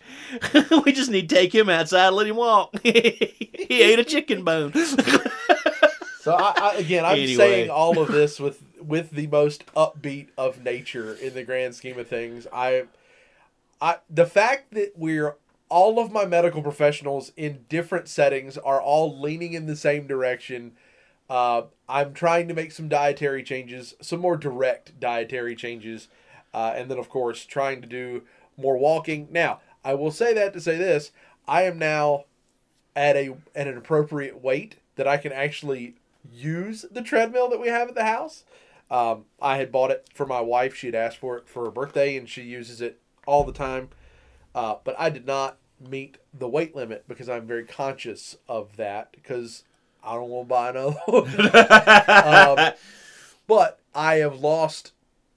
we 0.85 0.91
just 0.91 1.09
need 1.09 1.27
to 1.29 1.35
take 1.35 1.53
him 1.53 1.69
outside 1.69 2.07
and 2.07 2.15
let 2.15 2.27
him 2.27 2.35
walk. 2.35 2.79
he 2.83 3.81
ate 3.81 3.99
a 3.99 4.03
chicken 4.03 4.43
bone. 4.43 4.73
So 6.21 6.33
I, 6.35 6.53
I, 6.57 6.73
again, 6.75 7.05
I'm 7.05 7.13
Anyway. 7.13 7.35
saying 7.35 7.69
all 7.69 7.97
of 7.97 8.09
this 8.11 8.39
with 8.39 8.61
with 8.81 9.11
the 9.11 9.27
most 9.27 9.65
upbeat 9.73 10.29
of 10.37 10.63
nature 10.63 11.13
in 11.13 11.33
the 11.33 11.43
grand 11.43 11.75
scheme 11.75 11.99
of 11.99 12.07
things. 12.07 12.47
I, 12.51 12.85
I 13.81 13.97
the 14.09 14.25
fact 14.25 14.73
that 14.73 14.93
we're 14.95 15.35
all 15.69 15.99
of 15.99 16.11
my 16.11 16.25
medical 16.25 16.63
professionals 16.63 17.31
in 17.37 17.65
different 17.69 18.07
settings 18.07 18.57
are 18.57 18.81
all 18.81 19.19
leaning 19.19 19.53
in 19.53 19.67
the 19.67 19.75
same 19.75 20.07
direction. 20.07 20.73
Uh, 21.29 21.63
I'm 21.87 22.13
trying 22.13 22.47
to 22.47 22.55
make 22.55 22.71
some 22.71 22.89
dietary 22.89 23.43
changes, 23.43 23.93
some 24.01 24.19
more 24.19 24.35
direct 24.35 24.99
dietary 24.99 25.55
changes, 25.55 26.07
uh, 26.53 26.73
and 26.75 26.89
then 26.89 26.97
of 26.97 27.09
course 27.09 27.45
trying 27.45 27.81
to 27.81 27.87
do 27.87 28.23
more 28.57 28.77
walking. 28.77 29.27
Now, 29.31 29.61
I 29.85 29.93
will 29.93 30.11
say 30.11 30.33
that 30.33 30.53
to 30.53 30.61
say 30.61 30.77
this: 30.77 31.11
I 31.47 31.63
am 31.63 31.77
now 31.77 32.25
at 32.95 33.15
a 33.15 33.35
at 33.55 33.67
an 33.67 33.77
appropriate 33.77 34.43
weight 34.43 34.77
that 34.95 35.07
I 35.07 35.17
can 35.17 35.31
actually 35.31 35.95
use 36.31 36.85
the 36.91 37.01
treadmill 37.01 37.49
that 37.49 37.59
we 37.59 37.69
have 37.69 37.87
at 37.87 37.95
the 37.95 38.05
house. 38.05 38.43
Um, 38.91 39.25
I 39.41 39.57
had 39.57 39.71
bought 39.71 39.91
it 39.91 40.07
for 40.13 40.25
my 40.25 40.41
wife. 40.41 40.75
She 40.75 40.87
had 40.87 40.95
asked 40.95 41.17
for 41.17 41.37
it 41.37 41.47
for 41.47 41.65
her 41.65 41.71
birthday, 41.71 42.17
and 42.17 42.27
she 42.27 42.41
uses 42.41 42.81
it 42.81 42.99
all 43.25 43.43
the 43.43 43.53
time. 43.53 43.89
Uh, 44.55 44.75
but 44.83 44.95
I 44.99 45.09
did 45.09 45.25
not 45.27 45.57
meet 45.79 46.17
the 46.33 46.49
weight 46.49 46.75
limit 46.75 47.05
because 47.07 47.29
I'm 47.29 47.45
very 47.45 47.63
conscious 47.63 48.37
of 48.47 48.75
that 48.77 49.11
because 49.11 49.63
I 50.03 50.15
don't 50.15 50.29
want 50.29 50.47
to 50.47 50.49
buy 50.49 50.69
another 50.69 50.97
one. 51.05 51.55
um, 52.25 52.73
but 53.47 53.79
I 53.93 54.15
have 54.15 54.39
lost 54.39 54.93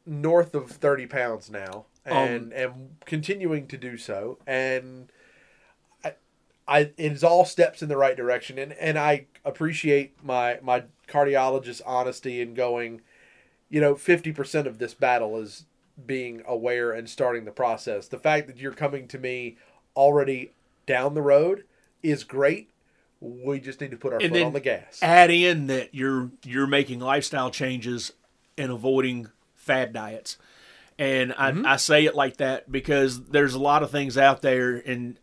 north 0.07 0.55
of 0.55 0.71
30 0.71 1.07
pounds 1.07 1.51
now 1.51 1.85
and 2.05 2.53
am 2.53 2.97
continuing 3.05 3.67
to 3.69 3.77
do 3.77 3.97
so. 3.97 4.38
And 4.47 5.11
I, 6.05 6.15
I, 6.67 6.79
it 6.81 7.12
is 7.12 7.23
all 7.23 7.45
steps 7.45 7.83
in 7.83 7.88
the 7.88 7.97
right 7.97 8.17
direction. 8.17 8.59
And, 8.59 8.73
and 8.75 8.99
I 8.99 9.27
appreciate 9.45 10.23
my, 10.25 10.59
my 10.62 10.85
cardiologist's 11.09 11.83
honesty 11.83 12.41
in 12.41 12.55
going, 12.55 13.03
you 13.73 13.81
know, 13.81 13.95
50% 13.95 14.67
of 14.67 14.79
this 14.79 14.93
battle 14.93 15.39
is 15.39 15.65
being 16.07 16.43
aware 16.47 16.93
and 16.93 17.09
starting 17.09 17.47
the 17.47 17.51
process. 17.51 18.07
The 18.07 18.19
fact 18.19 18.47
that 18.47 18.59
you're 18.59 18.73
coming 18.73 19.09
to 19.09 19.19
me 19.19 19.57
already 19.97 20.53
down 20.85 21.15
the 21.15 21.23
road 21.23 21.65
is 22.03 22.23
great. 22.23 22.69
We 23.19 23.61
just 23.61 23.81
need 23.81 23.91
to 23.93 23.97
put 23.97 24.13
our 24.13 24.21
And 24.21 24.33
foot 24.33 24.43
on 24.43 24.53
the 24.53 24.61
gas. 24.61 24.99
add 25.01 25.31
in 25.31 25.69
that 25.69 25.95
you're 25.95 26.31
you're 26.45 26.67
making 26.67 27.01
lifestyle 27.01 27.51
changes 27.51 28.13
and 28.59 28.71
avoiding 28.71 29.31
fad 29.55 29.95
diets. 29.95 30.37
And 30.99 31.33
I, 31.39 31.53
mm-hmm. 31.53 31.65
I 31.65 31.77
say 31.77 32.05
it 32.05 32.15
like 32.15 32.37
that 32.39 32.71
because 32.71 33.25
there's 33.27 33.55
a 33.55 33.59
lot 33.59 33.83
of 33.83 33.91
things 33.91 34.19
out 34.19 34.43
there 34.43 34.77
and 34.77 35.19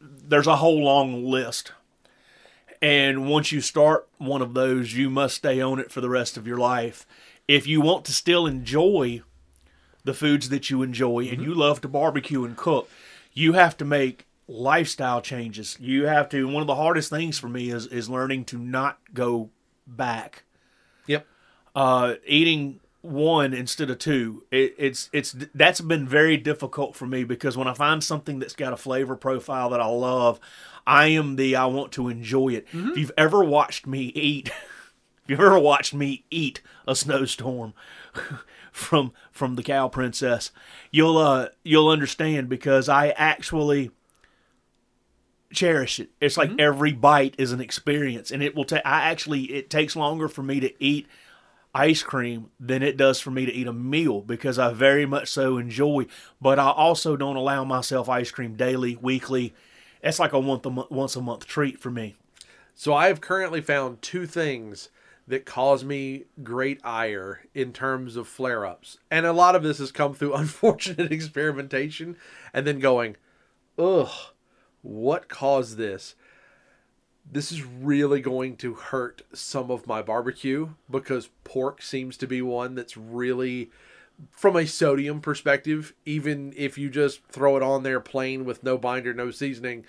there's 0.00 0.46
a 0.46 0.56
whole 0.56 0.82
long 0.82 1.24
list. 1.24 1.72
And 2.82 3.30
once 3.30 3.50
you 3.50 3.62
start 3.62 4.06
one 4.18 4.42
of 4.42 4.52
those, 4.52 4.92
you 4.92 5.08
must 5.08 5.36
stay 5.36 5.60
on 5.62 5.78
it 5.78 5.90
for 5.90 6.02
the 6.02 6.10
rest 6.10 6.36
of 6.36 6.46
your 6.46 6.58
life. 6.58 7.06
If 7.46 7.66
you 7.66 7.80
want 7.80 8.04
to 8.06 8.12
still 8.12 8.46
enjoy 8.46 9.22
the 10.04 10.14
foods 10.14 10.48
that 10.50 10.70
you 10.70 10.82
enjoy 10.82 11.28
and 11.28 11.42
you 11.42 11.54
love 11.54 11.80
to 11.82 11.88
barbecue 11.88 12.44
and 12.44 12.56
cook, 12.56 12.88
you 13.32 13.54
have 13.54 13.76
to 13.78 13.84
make 13.84 14.26
lifestyle 14.46 15.20
changes. 15.20 15.76
You 15.80 16.06
have 16.06 16.28
to 16.30 16.46
one 16.46 16.60
of 16.60 16.66
the 16.66 16.74
hardest 16.74 17.10
things 17.10 17.38
for 17.38 17.48
me 17.48 17.70
is 17.70 17.86
is 17.86 18.08
learning 18.08 18.44
to 18.46 18.58
not 18.58 18.98
go 19.12 19.50
back. 19.86 20.44
Yep. 21.06 21.26
Uh 21.74 22.14
eating 22.26 22.80
one 23.00 23.52
instead 23.52 23.90
of 23.90 23.98
two. 23.98 24.44
It, 24.50 24.74
it's 24.78 25.10
it's 25.12 25.36
that's 25.54 25.80
been 25.80 26.08
very 26.08 26.36
difficult 26.36 26.96
for 26.96 27.06
me 27.06 27.24
because 27.24 27.56
when 27.56 27.68
I 27.68 27.74
find 27.74 28.02
something 28.02 28.38
that's 28.38 28.54
got 28.54 28.72
a 28.72 28.78
flavor 28.78 29.16
profile 29.16 29.70
that 29.70 29.80
I 29.80 29.86
love, 29.86 30.40
I 30.86 31.08
am 31.08 31.36
the 31.36 31.56
I 31.56 31.66
want 31.66 31.92
to 31.92 32.08
enjoy 32.08 32.48
it. 32.50 32.66
If 32.72 32.96
you've 32.96 33.12
ever 33.16 33.44
watched 33.44 33.86
me 33.86 34.04
eat 34.14 34.50
if 35.24 35.30
you've 35.30 35.40
ever 35.40 35.58
watched 35.58 35.94
me 35.94 36.24
eat 36.30 36.60
a 36.86 36.94
snowstorm 36.94 37.72
from 38.72 39.12
from 39.32 39.54
the 39.54 39.62
cow 39.62 39.88
princess, 39.88 40.50
you'll 40.90 41.16
uh 41.16 41.48
you'll 41.62 41.88
understand 41.88 42.48
because 42.48 42.88
I 42.88 43.08
actually 43.10 43.90
cherish 45.54 45.98
it. 45.98 46.10
It's 46.20 46.36
like 46.36 46.50
every 46.58 46.92
bite 46.92 47.34
is 47.38 47.52
an 47.52 47.60
experience, 47.60 48.30
and 48.30 48.42
it 48.42 48.54
will 48.54 48.64
take. 48.64 48.82
I 48.84 49.08
actually 49.08 49.44
it 49.44 49.70
takes 49.70 49.96
longer 49.96 50.28
for 50.28 50.42
me 50.42 50.60
to 50.60 50.84
eat 50.84 51.06
ice 51.74 52.02
cream 52.02 52.50
than 52.60 52.82
it 52.82 52.96
does 52.98 53.18
for 53.18 53.30
me 53.30 53.46
to 53.46 53.52
eat 53.52 53.66
a 53.66 53.72
meal 53.72 54.20
because 54.20 54.58
I 54.58 54.72
very 54.72 55.06
much 55.06 55.28
so 55.28 55.56
enjoy. 55.56 56.06
But 56.40 56.58
I 56.58 56.70
also 56.70 57.16
don't 57.16 57.36
allow 57.36 57.64
myself 57.64 58.10
ice 58.10 58.30
cream 58.30 58.56
daily, 58.56 58.96
weekly. 58.96 59.54
It's 60.02 60.18
like 60.18 60.34
a 60.34 60.38
once 60.38 60.66
a 60.66 60.70
month, 60.70 60.90
once 60.90 61.16
a 61.16 61.22
month 61.22 61.46
treat 61.46 61.80
for 61.80 61.90
me. 61.90 62.14
So 62.74 62.92
I 62.92 63.06
have 63.06 63.20
currently 63.20 63.60
found 63.60 64.02
two 64.02 64.26
things 64.26 64.90
that 65.26 65.46
cause 65.46 65.84
me 65.84 66.24
great 66.42 66.80
ire 66.84 67.42
in 67.54 67.72
terms 67.72 68.16
of 68.16 68.28
flare 68.28 68.66
ups. 68.66 68.98
And 69.10 69.24
a 69.24 69.32
lot 69.32 69.56
of 69.56 69.62
this 69.62 69.78
has 69.78 69.90
come 69.90 70.14
through 70.14 70.34
unfortunate 70.34 71.10
experimentation 71.10 72.16
and 72.52 72.66
then 72.66 72.78
going, 72.78 73.16
ugh, 73.78 74.10
what 74.82 75.28
caused 75.28 75.76
this? 75.76 76.14
This 77.30 77.50
is 77.50 77.64
really 77.64 78.20
going 78.20 78.56
to 78.58 78.74
hurt 78.74 79.22
some 79.32 79.70
of 79.70 79.86
my 79.86 80.02
barbecue 80.02 80.70
because 80.90 81.30
pork 81.42 81.80
seems 81.80 82.18
to 82.18 82.26
be 82.26 82.42
one 82.42 82.74
that's 82.74 82.98
really, 82.98 83.70
from 84.30 84.56
a 84.56 84.66
sodium 84.66 85.22
perspective, 85.22 85.94
even 86.04 86.52
if 86.54 86.76
you 86.76 86.90
just 86.90 87.24
throw 87.28 87.56
it 87.56 87.62
on 87.62 87.82
there 87.82 88.00
plain 88.00 88.44
with 88.44 88.62
no 88.62 88.76
binder, 88.76 89.14
no 89.14 89.30
seasoning, 89.30 89.86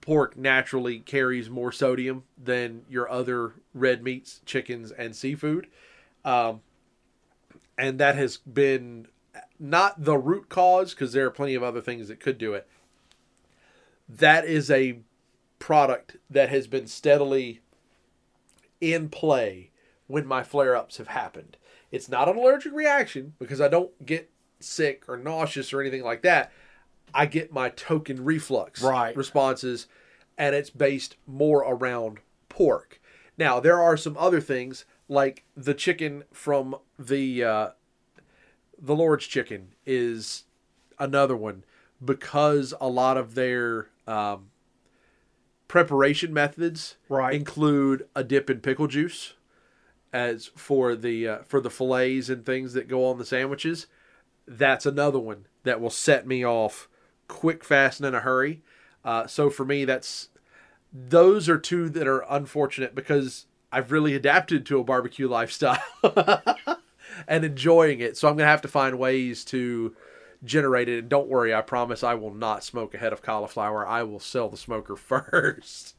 pork 0.00 0.36
naturally 0.36 0.98
carries 1.00 1.50
more 1.50 1.72
sodium 1.72 2.24
than 2.42 2.82
your 2.88 3.10
other 3.10 3.54
red 3.74 4.02
meats, 4.02 4.40
chickens, 4.46 4.90
and 4.92 5.14
seafood. 5.14 5.66
Um, 6.24 6.60
and 7.76 7.98
that 7.98 8.16
has 8.16 8.38
been 8.38 9.06
not 9.58 10.04
the 10.04 10.16
root 10.16 10.48
cause 10.48 10.94
because 10.94 11.12
there 11.12 11.26
are 11.26 11.30
plenty 11.30 11.54
of 11.54 11.62
other 11.62 11.80
things 11.80 12.08
that 12.08 12.20
could 12.20 12.38
do 12.38 12.54
it. 12.54 12.66
That 14.08 14.44
is 14.44 14.70
a 14.70 15.00
product 15.58 16.16
that 16.30 16.48
has 16.48 16.66
been 16.66 16.86
steadily 16.86 17.60
in 18.80 19.08
play 19.08 19.70
when 20.06 20.26
my 20.26 20.42
flare 20.42 20.76
ups 20.76 20.96
have 20.96 21.08
happened. 21.08 21.56
It's 21.90 22.08
not 22.08 22.28
an 22.28 22.36
allergic 22.36 22.72
reaction 22.72 23.34
because 23.38 23.60
I 23.60 23.68
don't 23.68 24.04
get 24.04 24.30
sick 24.60 25.04
or 25.08 25.16
nauseous 25.16 25.72
or 25.72 25.80
anything 25.80 26.02
like 26.02 26.22
that. 26.22 26.52
I 27.14 27.26
get 27.26 27.52
my 27.52 27.68
token 27.70 28.24
reflux 28.24 28.82
Right. 28.82 29.16
responses, 29.16 29.86
and 30.36 30.54
it's 30.54 30.70
based 30.70 31.16
more 31.26 31.60
around 31.60 32.18
pork. 32.48 33.00
Now 33.36 33.60
there 33.60 33.80
are 33.80 33.96
some 33.96 34.16
other 34.16 34.40
things 34.40 34.84
like 35.08 35.44
the 35.56 35.74
chicken 35.74 36.24
from 36.32 36.76
the 36.98 37.44
uh, 37.44 37.68
the 38.80 38.94
Lord's 38.96 39.26
chicken 39.26 39.74
is 39.86 40.44
another 40.98 41.36
one 41.36 41.64
because 42.04 42.74
a 42.80 42.88
lot 42.88 43.16
of 43.16 43.34
their 43.34 43.88
um, 44.06 44.50
preparation 45.66 46.32
methods 46.32 46.96
Right. 47.08 47.34
include 47.34 48.06
a 48.14 48.24
dip 48.24 48.48
in 48.50 48.60
pickle 48.60 48.86
juice 48.86 49.34
as 50.12 50.46
for 50.56 50.94
the 50.94 51.28
uh, 51.28 51.38
for 51.44 51.60
the 51.60 51.70
fillets 51.70 52.28
and 52.28 52.44
things 52.46 52.72
that 52.72 52.88
go 52.88 53.04
on 53.06 53.18
the 53.18 53.24
sandwiches. 53.24 53.86
That's 54.46 54.86
another 54.86 55.18
one 55.18 55.46
that 55.64 55.80
will 55.80 55.90
set 55.90 56.26
me 56.26 56.44
off 56.44 56.88
quick, 57.28 57.62
fast, 57.64 58.00
and 58.00 58.08
in 58.08 58.14
a 58.14 58.20
hurry. 58.20 58.62
Uh, 59.04 59.26
so 59.26 59.48
for 59.50 59.64
me, 59.64 59.84
that's 59.84 60.28
those 60.92 61.48
are 61.48 61.58
two 61.58 61.88
that 61.90 62.06
are 62.06 62.24
unfortunate 62.28 62.94
because 62.94 63.46
I've 63.70 63.92
really 63.92 64.14
adapted 64.14 64.66
to 64.66 64.80
a 64.80 64.84
barbecue 64.84 65.28
lifestyle 65.30 65.78
and 67.26 67.44
enjoying 67.44 68.00
it. 68.00 68.16
So 68.16 68.28
I'm 68.28 68.36
gonna 68.36 68.48
have 68.48 68.62
to 68.62 68.68
find 68.68 68.98
ways 68.98 69.44
to 69.46 69.94
generate 70.44 70.88
it. 70.88 70.98
And 71.00 71.08
don't 71.08 71.28
worry, 71.28 71.54
I 71.54 71.60
promise 71.60 72.02
I 72.02 72.14
will 72.14 72.32
not 72.34 72.64
smoke 72.64 72.94
a 72.94 72.98
head 72.98 73.12
of 73.12 73.22
cauliflower. 73.22 73.86
I 73.86 74.02
will 74.02 74.20
sell 74.20 74.48
the 74.48 74.56
smoker 74.56 74.96
first. 74.96 75.94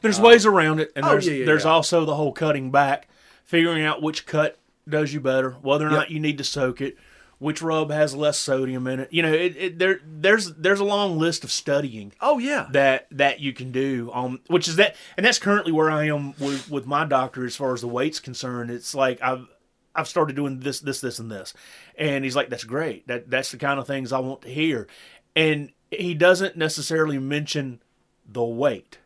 There's 0.00 0.20
ways 0.20 0.44
around 0.44 0.80
it, 0.80 0.92
and 0.94 1.04
oh, 1.06 1.10
there's 1.10 1.26
yeah, 1.26 1.34
yeah, 1.34 1.46
there's 1.46 1.64
yeah. 1.64 1.70
also 1.70 2.04
the 2.04 2.14
whole 2.14 2.32
cutting 2.32 2.70
back, 2.70 3.08
figuring 3.42 3.84
out 3.84 4.02
which 4.02 4.26
cut 4.26 4.58
does 4.86 5.14
you 5.14 5.20
better, 5.20 5.52
whether 5.62 5.86
or 5.86 5.90
Yep. 5.90 5.98
not 5.98 6.10
you 6.10 6.20
need 6.20 6.36
to 6.38 6.44
soak 6.44 6.82
it, 6.82 6.98
which 7.44 7.60
rub 7.60 7.90
has 7.90 8.16
less 8.16 8.38
sodium 8.38 8.86
in 8.86 9.00
it. 9.00 9.12
You 9.12 9.20
know, 9.20 9.32
it, 9.32 9.54
it 9.58 9.78
there 9.78 10.00
there's 10.02 10.54
there's 10.54 10.80
a 10.80 10.84
long 10.84 11.18
list 11.18 11.44
of 11.44 11.52
studying 11.52 12.14
Oh 12.22 12.38
yeah, 12.38 12.68
that 12.72 13.06
that 13.10 13.40
you 13.40 13.52
can 13.52 13.70
do 13.70 14.10
um 14.14 14.40
which 14.46 14.66
is 14.66 14.76
that 14.76 14.96
and 15.18 15.26
that's 15.26 15.38
currently 15.38 15.70
where 15.70 15.90
I 15.90 16.06
am 16.06 16.32
with 16.38 16.70
with 16.70 16.86
my 16.86 17.04
doctor 17.04 17.44
as 17.44 17.54
far 17.54 17.74
as 17.74 17.82
the 17.82 17.86
weight's 17.86 18.18
concerned 18.18 18.70
it's 18.70 18.94
like 18.94 19.20
I've 19.20 19.46
I've 19.94 20.08
started 20.08 20.36
doing 20.36 20.60
this 20.60 20.80
this 20.80 21.02
this 21.02 21.18
and 21.18 21.30
this 21.30 21.52
and 21.98 22.24
he's 22.24 22.34
like 22.34 22.48
that's 22.48 22.64
great 22.64 23.06
that 23.08 23.28
that's 23.28 23.50
the 23.50 23.58
kind 23.58 23.78
of 23.78 23.86
things 23.86 24.10
I 24.10 24.20
want 24.20 24.40
to 24.42 24.48
hear 24.48 24.88
and 25.36 25.70
he 25.90 26.14
doesn't 26.14 26.56
necessarily 26.56 27.18
mention 27.18 27.82
the 28.26 28.42
weight 28.42 28.96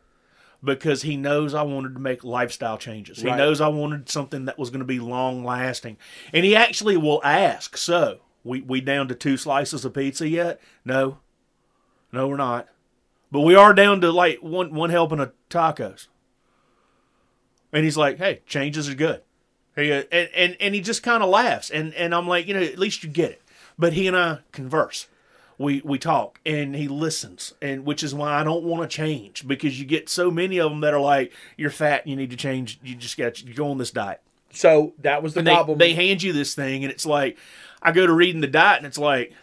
because 0.63 1.01
he 1.01 1.17
knows 1.17 1.53
I 1.53 1.63
wanted 1.63 1.93
to 1.93 1.99
make 1.99 2.23
lifestyle 2.23 2.77
changes. 2.77 3.21
He 3.21 3.31
knows 3.31 3.61
I 3.61 3.69
wanted 3.69 4.09
something 4.09 4.45
that 4.45 4.57
was 4.57 4.69
going 4.69 4.79
to 4.79 4.85
be 4.85 4.99
long 4.99 5.43
lasting. 5.43 5.97
And 6.33 6.43
he 6.43 6.53
actually 6.55 6.97
will 6.97 7.21
ask, 7.23 7.77
"So, 7.77 8.19
we 8.43 8.61
we 8.61 8.81
down 8.81 9.07
to 9.07 9.15
two 9.15 9.37
slices 9.37 9.85
of 9.85 9.93
pizza 9.93 10.27
yet?" 10.27 10.59
No. 10.85 11.19
No, 12.11 12.27
we're 12.27 12.37
not. 12.37 12.67
But 13.31 13.41
we 13.41 13.53
are 13.55 13.73
down 13.73 14.01
to 14.01 14.11
like 14.11 14.39
one 14.41 14.73
one 14.73 14.89
helping 14.89 15.19
of 15.19 15.31
tacos. 15.49 16.07
And 17.71 17.83
he's 17.83 17.97
like, 17.97 18.17
"Hey, 18.17 18.41
changes 18.47 18.89
are 18.89 18.95
good." 18.95 19.21
He, 19.75 19.91
uh, 19.91 20.03
and, 20.11 20.29
and 20.35 20.57
and 20.59 20.75
he 20.75 20.81
just 20.81 21.03
kind 21.03 21.21
of 21.21 21.29
laughs, 21.29 21.69
and 21.69 21.93
and 21.93 22.15
I'm 22.15 22.27
like, 22.27 22.47
you 22.47 22.53
know, 22.53 22.61
at 22.61 22.79
least 22.79 23.03
you 23.03 23.09
get 23.09 23.31
it. 23.31 23.41
But 23.77 23.93
he 23.93 24.07
and 24.07 24.17
I 24.17 24.39
converse, 24.51 25.07
we 25.59 25.81
we 25.85 25.99
talk, 25.99 26.39
and 26.45 26.75
he 26.75 26.87
listens, 26.87 27.53
and 27.61 27.85
which 27.85 28.03
is 28.03 28.15
why 28.15 28.33
I 28.33 28.43
don't 28.43 28.63
want 28.63 28.89
to 28.89 28.93
change 28.95 29.47
because 29.47 29.79
you 29.79 29.85
get 29.85 30.09
so 30.09 30.31
many 30.31 30.57
of 30.59 30.71
them 30.71 30.81
that 30.81 30.95
are 30.95 30.99
like, 30.99 31.31
"You're 31.55 31.69
fat, 31.69 32.07
you 32.07 32.15
need 32.15 32.31
to 32.31 32.35
change. 32.37 32.79
You 32.83 32.95
just 32.95 33.17
got 33.17 33.41
you 33.43 33.53
go 33.53 33.69
on 33.69 33.77
this 33.77 33.91
diet." 33.91 34.21
So 34.51 34.93
that 34.99 35.21
was 35.21 35.35
the 35.35 35.41
And 35.41 35.47
they, 35.47 35.53
problem. 35.53 35.77
they 35.77 35.93
hand 35.93 36.23
you 36.23 36.33
this 36.33 36.55
thing, 36.55 36.83
and 36.83 36.91
it's 36.91 37.05
like, 37.05 37.37
I 37.81 37.91
go 37.91 38.05
to 38.05 38.13
reading 38.13 38.41
the 38.41 38.47
diet, 38.47 38.77
and 38.77 38.87
it's 38.87 38.97
like, 38.97 39.33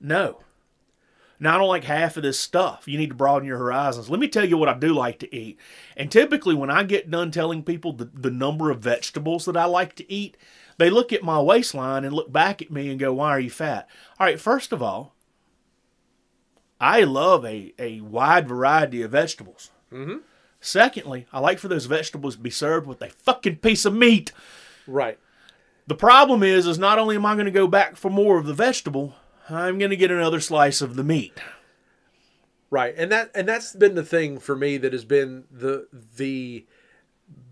no. 0.00 0.40
Now, 1.38 1.54
I 1.54 1.58
don't 1.58 1.68
like 1.68 1.84
half 1.84 2.16
of 2.16 2.22
this 2.22 2.40
stuff. 2.40 2.88
You 2.88 2.96
need 2.98 3.10
to 3.10 3.14
broaden 3.14 3.46
your 3.46 3.58
horizons. 3.58 4.08
Let 4.08 4.20
me 4.20 4.28
tell 4.28 4.44
you 4.44 4.56
what 4.56 4.68
I 4.68 4.74
do 4.74 4.94
like 4.94 5.18
to 5.18 5.34
eat. 5.34 5.58
And 5.96 6.10
typically, 6.10 6.54
when 6.54 6.70
I 6.70 6.82
get 6.82 7.10
done 7.10 7.30
telling 7.30 7.62
people 7.62 7.92
the, 7.92 8.06
the 8.06 8.30
number 8.30 8.70
of 8.70 8.80
vegetables 8.80 9.44
that 9.44 9.56
I 9.56 9.66
like 9.66 9.94
to 9.96 10.10
eat, 10.10 10.36
they 10.78 10.88
look 10.88 11.12
at 11.12 11.22
my 11.22 11.40
waistline 11.40 12.04
and 12.04 12.14
look 12.14 12.32
back 12.32 12.62
at 12.62 12.70
me 12.70 12.90
and 12.90 12.98
go, 12.98 13.12
Why 13.12 13.30
are 13.30 13.40
you 13.40 13.50
fat? 13.50 13.88
All 14.18 14.26
right, 14.26 14.40
first 14.40 14.72
of 14.72 14.82
all, 14.82 15.14
I 16.80 17.02
love 17.04 17.44
a, 17.44 17.74
a 17.78 18.00
wide 18.00 18.48
variety 18.48 19.02
of 19.02 19.10
vegetables. 19.10 19.70
Mm-hmm. 19.92 20.18
Secondly, 20.60 21.26
I 21.32 21.40
like 21.40 21.58
for 21.58 21.68
those 21.68 21.86
vegetables 21.86 22.36
to 22.36 22.42
be 22.42 22.50
served 22.50 22.86
with 22.86 23.00
a 23.02 23.10
fucking 23.10 23.56
piece 23.56 23.84
of 23.84 23.94
meat. 23.94 24.32
right. 24.86 25.18
The 25.86 25.94
problem 25.94 26.42
is, 26.42 26.66
is 26.66 26.78
not 26.78 26.98
only 26.98 27.16
am 27.16 27.26
I 27.26 27.34
going 27.34 27.46
to 27.46 27.52
go 27.52 27.68
back 27.68 27.96
for 27.96 28.10
more 28.10 28.38
of 28.38 28.46
the 28.46 28.54
vegetable, 28.54 29.14
I'm 29.48 29.78
going 29.78 29.90
to 29.90 29.96
get 29.96 30.10
another 30.10 30.40
slice 30.40 30.80
of 30.80 30.96
the 30.96 31.04
meat. 31.04 31.38
Right, 32.70 32.94
and 32.96 33.12
that 33.12 33.30
and 33.34 33.48
that's 33.48 33.74
been 33.74 33.94
the 33.94 34.02
thing 34.02 34.40
for 34.40 34.56
me 34.56 34.76
that 34.78 34.92
has 34.92 35.04
been 35.04 35.44
the 35.50 35.86
the 36.16 36.66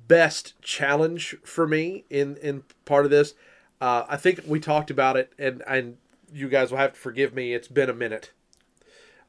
best 0.08 0.60
challenge 0.60 1.36
for 1.44 1.68
me 1.68 2.04
in 2.10 2.36
in 2.38 2.64
part 2.84 3.04
of 3.04 3.12
this. 3.12 3.34
Uh, 3.80 4.04
I 4.08 4.16
think 4.16 4.40
we 4.46 4.58
talked 4.58 4.90
about 4.90 5.16
it, 5.16 5.32
and 5.38 5.62
and 5.68 5.98
you 6.32 6.48
guys 6.48 6.72
will 6.72 6.78
have 6.78 6.94
to 6.94 6.98
forgive 6.98 7.32
me. 7.32 7.54
It's 7.54 7.68
been 7.68 7.88
a 7.88 7.94
minute, 7.94 8.32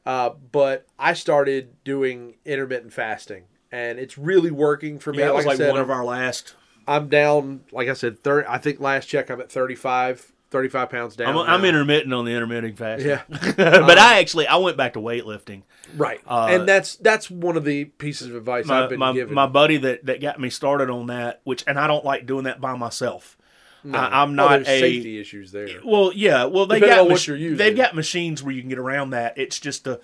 uh, 0.04 0.30
but 0.30 0.86
I 0.98 1.12
started 1.12 1.82
doing 1.84 2.34
intermittent 2.44 2.92
fasting, 2.92 3.44
and 3.70 4.00
it's 4.00 4.18
really 4.18 4.50
working 4.50 4.98
for 4.98 5.12
me. 5.12 5.20
Yeah, 5.20 5.26
that 5.26 5.34
was 5.36 5.46
I 5.46 5.50
like 5.50 5.56
said, 5.58 5.70
one 5.70 5.78
I'm, 5.78 5.84
of 5.84 5.90
our 5.90 6.04
last. 6.04 6.56
I'm 6.86 7.08
down. 7.08 7.60
Like 7.72 7.88
I 7.88 7.94
said, 7.94 8.18
thirty. 8.22 8.46
I 8.48 8.58
think 8.58 8.80
last 8.80 9.06
check 9.06 9.30
I'm 9.30 9.40
at 9.40 9.50
35, 9.50 10.32
35 10.50 10.90
pounds 10.90 11.16
down. 11.16 11.36
I'm, 11.36 11.38
I'm 11.38 11.64
intermittent 11.64 12.12
on 12.14 12.24
the 12.24 12.32
intermittent 12.32 12.78
fast. 12.78 13.04
Yeah. 13.04 13.22
but 13.28 13.98
I 13.98 14.20
actually 14.20 14.46
I 14.46 14.56
went 14.56 14.76
back 14.76 14.92
to 14.94 15.00
weightlifting. 15.00 15.62
right, 15.96 16.20
Uh, 16.26 16.46
and 16.50 16.68
that's 16.68 16.96
that's 16.96 17.30
one 17.30 17.56
of 17.56 17.64
the 17.64 17.84
pieces 17.86 18.28
of 18.28 18.36
advice 18.36 18.66
My 18.66 18.84
I've 18.84 18.90
been 18.90 18.98
my, 18.98 19.12
given. 19.12 19.34
my 19.34 19.46
buddy 19.46 19.76
that, 19.78 20.06
that 20.06 20.20
got 20.20 20.40
me 20.40 20.50
started 20.50 20.90
on 20.90 21.06
that, 21.08 21.40
which 21.44 21.64
and 21.66 21.78
I 21.78 21.86
don't 21.86 22.04
like 22.04 22.26
doing 22.26 22.44
that 22.44 22.60
by 22.60 22.76
myself. 22.76 23.36
No. 23.84 23.98
I, 23.98 24.22
I'm 24.22 24.34
Well, 24.36 24.48
not 24.48 24.64
there's 24.64 24.68
a 24.68 24.80
safety 24.80 25.20
issues 25.20 25.52
there. 25.52 25.68
Well, 25.84 26.10
yeah. 26.12 26.44
Well, 26.46 26.66
they 26.66 26.80
Depending 26.80 27.06
got 27.06 27.12
mach- 27.12 27.26
you're 27.28 27.36
using. 27.36 27.56
They've 27.58 27.76
got 27.76 27.94
machines 27.94 28.42
where 28.42 28.52
you 28.52 28.60
can 28.60 28.68
get 28.68 28.78
around 28.78 29.10
that. 29.10 29.38
It's 29.38 29.60
just 29.60 29.86
a. 29.86 30.00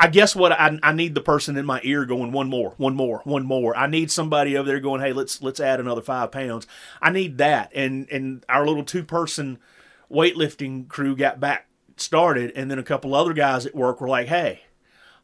I 0.00 0.06
guess 0.06 0.36
what 0.36 0.52
I, 0.52 0.78
I 0.82 0.92
need 0.92 1.14
the 1.14 1.20
person 1.20 1.56
in 1.56 1.66
my 1.66 1.80
ear 1.82 2.04
going 2.04 2.30
one 2.30 2.48
more, 2.48 2.74
one 2.76 2.94
more, 2.94 3.20
one 3.24 3.44
more. 3.44 3.76
I 3.76 3.88
need 3.88 4.10
somebody 4.12 4.56
over 4.56 4.68
there 4.68 4.80
going, 4.80 5.00
hey, 5.00 5.12
let's 5.12 5.42
let's 5.42 5.58
add 5.58 5.80
another 5.80 6.02
five 6.02 6.30
pounds. 6.30 6.66
I 7.02 7.10
need 7.10 7.38
that, 7.38 7.72
and 7.74 8.08
and 8.10 8.44
our 8.48 8.66
little 8.66 8.84
two 8.84 9.02
person 9.02 9.58
weightlifting 10.10 10.88
crew 10.88 11.16
got 11.16 11.40
back 11.40 11.66
started, 11.96 12.52
and 12.54 12.70
then 12.70 12.78
a 12.78 12.84
couple 12.84 13.14
other 13.14 13.32
guys 13.32 13.66
at 13.66 13.74
work 13.74 14.00
were 14.00 14.08
like, 14.08 14.28
hey, 14.28 14.62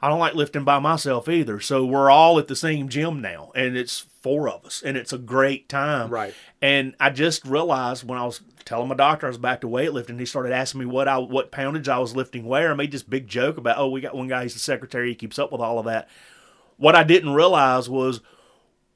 I 0.04 0.08
don't 0.08 0.18
like 0.18 0.34
lifting 0.34 0.64
by 0.64 0.80
myself 0.80 1.30
either. 1.30 1.60
So 1.60 1.82
we're 1.82 2.10
all 2.10 2.38
at 2.38 2.46
the 2.46 2.54
same 2.54 2.90
gym 2.90 3.22
now, 3.22 3.50
and 3.54 3.74
it's 3.74 4.00
four 4.20 4.50
of 4.50 4.66
us, 4.66 4.82
and 4.84 4.98
it's 4.98 5.14
a 5.14 5.18
great 5.18 5.66
time. 5.66 6.10
Right. 6.10 6.34
And 6.60 6.94
I 7.00 7.08
just 7.08 7.46
realized 7.46 8.06
when 8.06 8.18
I 8.18 8.26
was 8.26 8.42
telling 8.66 8.88
my 8.88 8.96
doctor 8.96 9.26
I 9.26 9.30
was 9.30 9.38
back 9.38 9.62
to 9.62 9.66
weightlifting, 9.66 10.20
he 10.20 10.26
started 10.26 10.52
asking 10.52 10.80
me 10.80 10.84
what 10.84 11.08
I 11.08 11.16
what 11.16 11.50
poundage 11.50 11.88
I 11.88 12.00
was 12.00 12.14
lifting 12.14 12.44
where. 12.44 12.70
I 12.70 12.74
made 12.74 12.92
this 12.92 13.02
big 13.02 13.28
joke 13.28 13.56
about, 13.56 13.78
oh, 13.78 13.88
we 13.88 14.02
got 14.02 14.14
one 14.14 14.28
guy, 14.28 14.42
he's 14.42 14.52
the 14.52 14.58
secretary, 14.58 15.08
he 15.08 15.14
keeps 15.14 15.38
up 15.38 15.50
with 15.50 15.62
all 15.62 15.78
of 15.78 15.86
that. 15.86 16.06
What 16.76 16.94
I 16.94 17.02
didn't 17.02 17.32
realize 17.32 17.88
was 17.88 18.20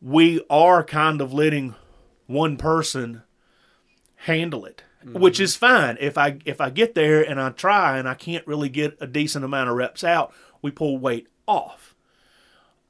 we 0.03 0.45
are 0.51 0.85
kind 0.85 1.23
of 1.23 1.33
letting 1.33 1.75
one 2.27 2.59
person 2.59 3.23
handle 4.17 4.67
it. 4.67 4.83
Which 5.05 5.37
mm-hmm. 5.37 5.45
is 5.45 5.57
fine. 5.57 5.97
If 6.01 6.19
I 6.19 6.39
if 6.45 6.61
I 6.61 6.71
get 6.71 6.95
there 6.95 7.23
and 7.23 7.41
I 7.41 7.51
try 7.51 7.99
and 7.99 8.09
I 8.09 8.15
can't 8.15 8.47
really 8.47 8.69
get 8.69 8.99
a 9.01 9.07
decent 9.07 9.45
amount 9.45 9.71
of 9.71 9.77
reps 9.77 10.03
out, 10.05 10.35
we 10.63 10.71
pull 10.71 10.99
weight 10.99 11.29
off 11.47 11.95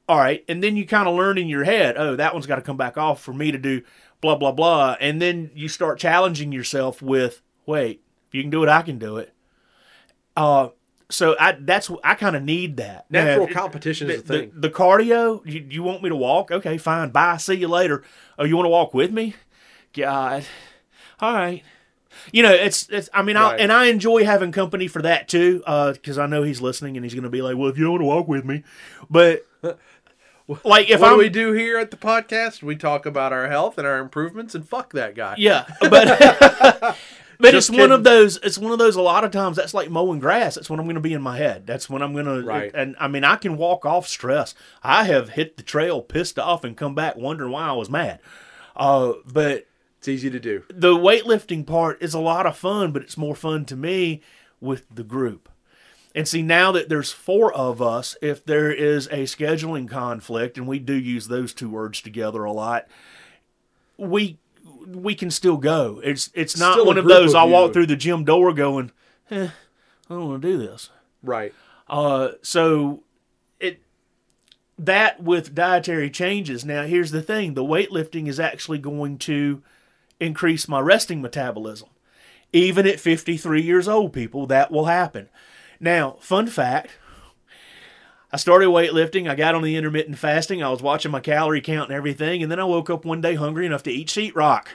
all 0.09 0.17
right, 0.17 0.43
and 0.49 0.63
then 0.63 0.75
you 0.75 0.87
kind 0.87 1.07
of 1.07 1.13
learn 1.13 1.37
in 1.37 1.47
your 1.47 1.63
head, 1.63 1.95
oh, 1.95 2.15
that 2.15 2.33
one's 2.33 2.47
got 2.47 2.55
to 2.55 2.63
come 2.63 2.77
back 2.77 2.97
off 2.97 3.21
for 3.21 3.31
me 3.31 3.51
to 3.51 3.59
do 3.59 3.83
blah 4.21 4.35
blah 4.35 4.51
blah, 4.51 4.97
and 4.99 5.21
then 5.21 5.51
you 5.53 5.69
start 5.69 5.99
challenging 5.99 6.51
yourself 6.51 6.99
with, 6.99 7.43
wait, 7.67 8.01
if 8.27 8.33
you 8.33 8.41
can 8.41 8.49
do 8.49 8.63
it, 8.63 8.69
I 8.69 8.81
can 8.81 8.97
do 8.97 9.17
it. 9.17 9.31
Uh, 10.35 10.69
so 11.09 11.35
I 11.39 11.57
that's 11.59 11.91
I 12.03 12.15
kind 12.15 12.35
of 12.35 12.41
need 12.41 12.77
that 12.77 13.05
Natural 13.11 13.45
Now, 13.45 13.53
competition 13.53 14.07
the, 14.07 14.15
is 14.15 14.21
a 14.21 14.23
thing. 14.23 14.51
The, 14.55 14.61
the 14.61 14.69
cardio, 14.71 15.45
you, 15.45 15.67
you 15.69 15.83
want 15.83 16.01
me 16.01 16.09
to 16.09 16.15
walk? 16.15 16.49
Okay, 16.49 16.79
fine. 16.79 17.11
Bye. 17.11 17.37
See 17.37 17.53
you 17.53 17.67
later. 17.67 18.03
Oh, 18.39 18.45
you 18.45 18.55
want 18.55 18.65
to 18.65 18.71
walk 18.71 18.95
with 18.95 19.11
me? 19.11 19.35
God. 19.93 20.43
All 21.19 21.33
right. 21.33 21.63
You 22.31 22.43
know, 22.43 22.51
it's 22.51 22.87
it's. 22.89 23.09
I 23.13 23.21
mean, 23.21 23.37
I, 23.37 23.51
Right. 23.51 23.59
and 23.59 23.71
I 23.71 23.85
enjoy 23.85 24.25
having 24.25 24.51
company 24.51 24.87
for 24.87 25.01
that 25.01 25.27
too, 25.27 25.59
because 25.93 26.17
I 26.17 26.25
know 26.25 26.43
he's 26.43 26.61
listening 26.61 26.97
and 26.97 27.05
he's 27.05 27.13
going 27.13 27.23
to 27.23 27.29
be 27.29 27.41
like, 27.41 27.55
"Well, 27.57 27.69
if 27.69 27.77
you 27.77 27.83
don't 27.83 27.93
want 27.93 28.01
to 28.01 28.05
walk 28.07 28.27
with 28.27 28.45
me," 28.45 28.63
but 29.09 29.45
like 30.63 30.89
if 30.89 31.01
what 31.01 31.17
we 31.17 31.29
do 31.29 31.51
here 31.53 31.77
at 31.77 31.91
the 31.91 31.97
podcast? 31.97 32.63
We 32.63 32.75
talk 32.75 33.05
about 33.05 33.31
our 33.33 33.47
health 33.47 33.77
and 33.77 33.85
our 33.85 33.99
improvements, 33.99 34.55
and 34.55 34.67
fuck 34.67 34.93
that 34.93 35.15
guy. 35.15 35.35
Yeah, 35.37 35.65
but 35.81 36.17
but 37.39 37.53
it's 37.55 37.67
Just 37.67 37.79
one 37.79 37.91
of 37.91 38.03
those. 38.03 38.37
It's 38.37 38.57
one 38.57 38.71
of 38.71 38.79
those. 38.79 38.95
A 38.95 39.01
lot 39.01 39.23
of 39.23 39.31
times, 39.31 39.57
that's 39.57 39.73
like 39.73 39.89
mowing 39.89 40.19
grass. 40.19 40.55
That's 40.55 40.69
when 40.69 40.79
I'm 40.79 40.85
going 40.87 40.95
to 40.95 41.01
be 41.01 41.13
in 41.13 41.21
my 41.21 41.37
head. 41.37 41.67
That's 41.67 41.89
when 41.89 42.01
I'm 42.01 42.13
going 42.13 42.25
to. 42.25 42.41
Right. 42.43 42.71
And 42.73 42.95
I 42.99 43.07
mean, 43.07 43.23
I 43.23 43.35
can 43.35 43.55
walk 43.57 43.85
off 43.85 44.07
stress. 44.07 44.55
I 44.83 45.03
have 45.05 45.29
hit 45.29 45.57
the 45.57 45.63
trail 45.63 46.01
pissed 46.01 46.39
off 46.39 46.63
and 46.63 46.75
come 46.75 46.95
back 46.95 47.15
wondering 47.15 47.51
why 47.51 47.67
I 47.67 47.73
was 47.73 47.89
mad. 47.89 48.19
Uh, 48.75 49.13
but 49.31 49.65
It's 49.99 50.07
easy 50.07 50.29
to 50.29 50.39
do. 50.39 50.63
the 50.73 50.95
weightlifting 50.95 51.65
part 51.67 52.01
is 52.01 52.13
a 52.13 52.19
lot 52.19 52.45
of 52.45 52.57
fun, 52.57 52.93
but 52.93 53.01
it's 53.01 53.17
more 53.17 53.35
fun 53.35 53.65
to 53.65 53.75
me 53.75 54.21
with 54.61 54.83
the 54.89 55.03
group. 55.03 55.49
And 56.15 56.25
see, 56.25 56.41
now 56.41 56.71
that 56.71 56.87
there's 56.87 57.11
four 57.11 57.53
of 57.53 57.81
us, 57.81 58.15
if 58.21 58.43
there 58.43 58.71
is 58.71 59.07
a 59.07 59.23
scheduling 59.23 59.89
conflict, 59.89 60.57
and 60.57 60.67
we 60.67 60.79
do 60.79 60.93
use 60.93 61.27
those 61.27 61.53
two 61.53 61.69
words 61.69 62.01
together 62.01 62.45
a 62.45 62.51
lot, 62.51 62.87
we 63.97 64.39
we 64.87 65.15
can 65.15 65.29
still 65.29 65.57
go. 65.57 66.01
It's 66.03 66.31
it's 66.33 66.57
not 66.57 66.73
Still 66.73 66.85
one 66.85 66.97
of 66.97 67.05
those 67.05 67.31
of 67.31 67.41
I 67.41 67.43
walk 67.43 67.73
through 67.73 67.87
the 67.87 67.95
gym 67.97 68.23
door 68.23 68.53
going, 68.53 68.91
eh, 69.29 69.49
I 70.09 70.13
don't 70.13 70.29
want 70.29 70.41
to 70.41 70.47
do 70.47 70.57
this. 70.57 70.89
Right. 71.21 71.53
Uh, 71.89 72.29
so 72.41 73.03
it 73.59 73.81
that 74.77 75.21
with 75.21 75.53
dietary 75.53 76.09
changes. 76.09 76.63
Now, 76.63 76.83
here's 76.83 77.11
the 77.11 77.21
thing: 77.21 77.53
the 77.53 77.63
weightlifting 77.63 78.27
is 78.27 78.39
actually 78.39 78.79
going 78.79 79.17
to 79.19 79.61
increase 80.19 80.67
my 80.67 80.79
resting 80.79 81.21
metabolism. 81.21 81.89
Even 82.51 82.87
at 82.87 82.99
53 82.99 83.61
years 83.61 83.87
old, 83.87 84.11
people, 84.11 84.47
that 84.47 84.71
will 84.71 84.85
happen. 84.85 85.29
Now, 85.79 86.17
fun 86.19 86.47
fact: 86.47 86.91
I 88.31 88.37
started 88.37 88.69
weightlifting. 88.69 89.29
I 89.29 89.35
got 89.35 89.55
on 89.55 89.61
the 89.61 89.75
intermittent 89.75 90.17
fasting. 90.17 90.63
I 90.63 90.69
was 90.69 90.81
watching 90.81 91.11
my 91.11 91.19
calorie 91.19 91.61
count 91.61 91.89
and 91.89 91.97
everything, 91.97 92.41
and 92.41 92.51
then 92.51 92.59
I 92.59 92.63
woke 92.63 92.89
up 92.89 93.05
one 93.05 93.21
day 93.21 93.35
hungry 93.35 93.65
enough 93.65 93.83
to 93.83 93.91
eat 93.91 94.07
sheetrock 94.07 94.67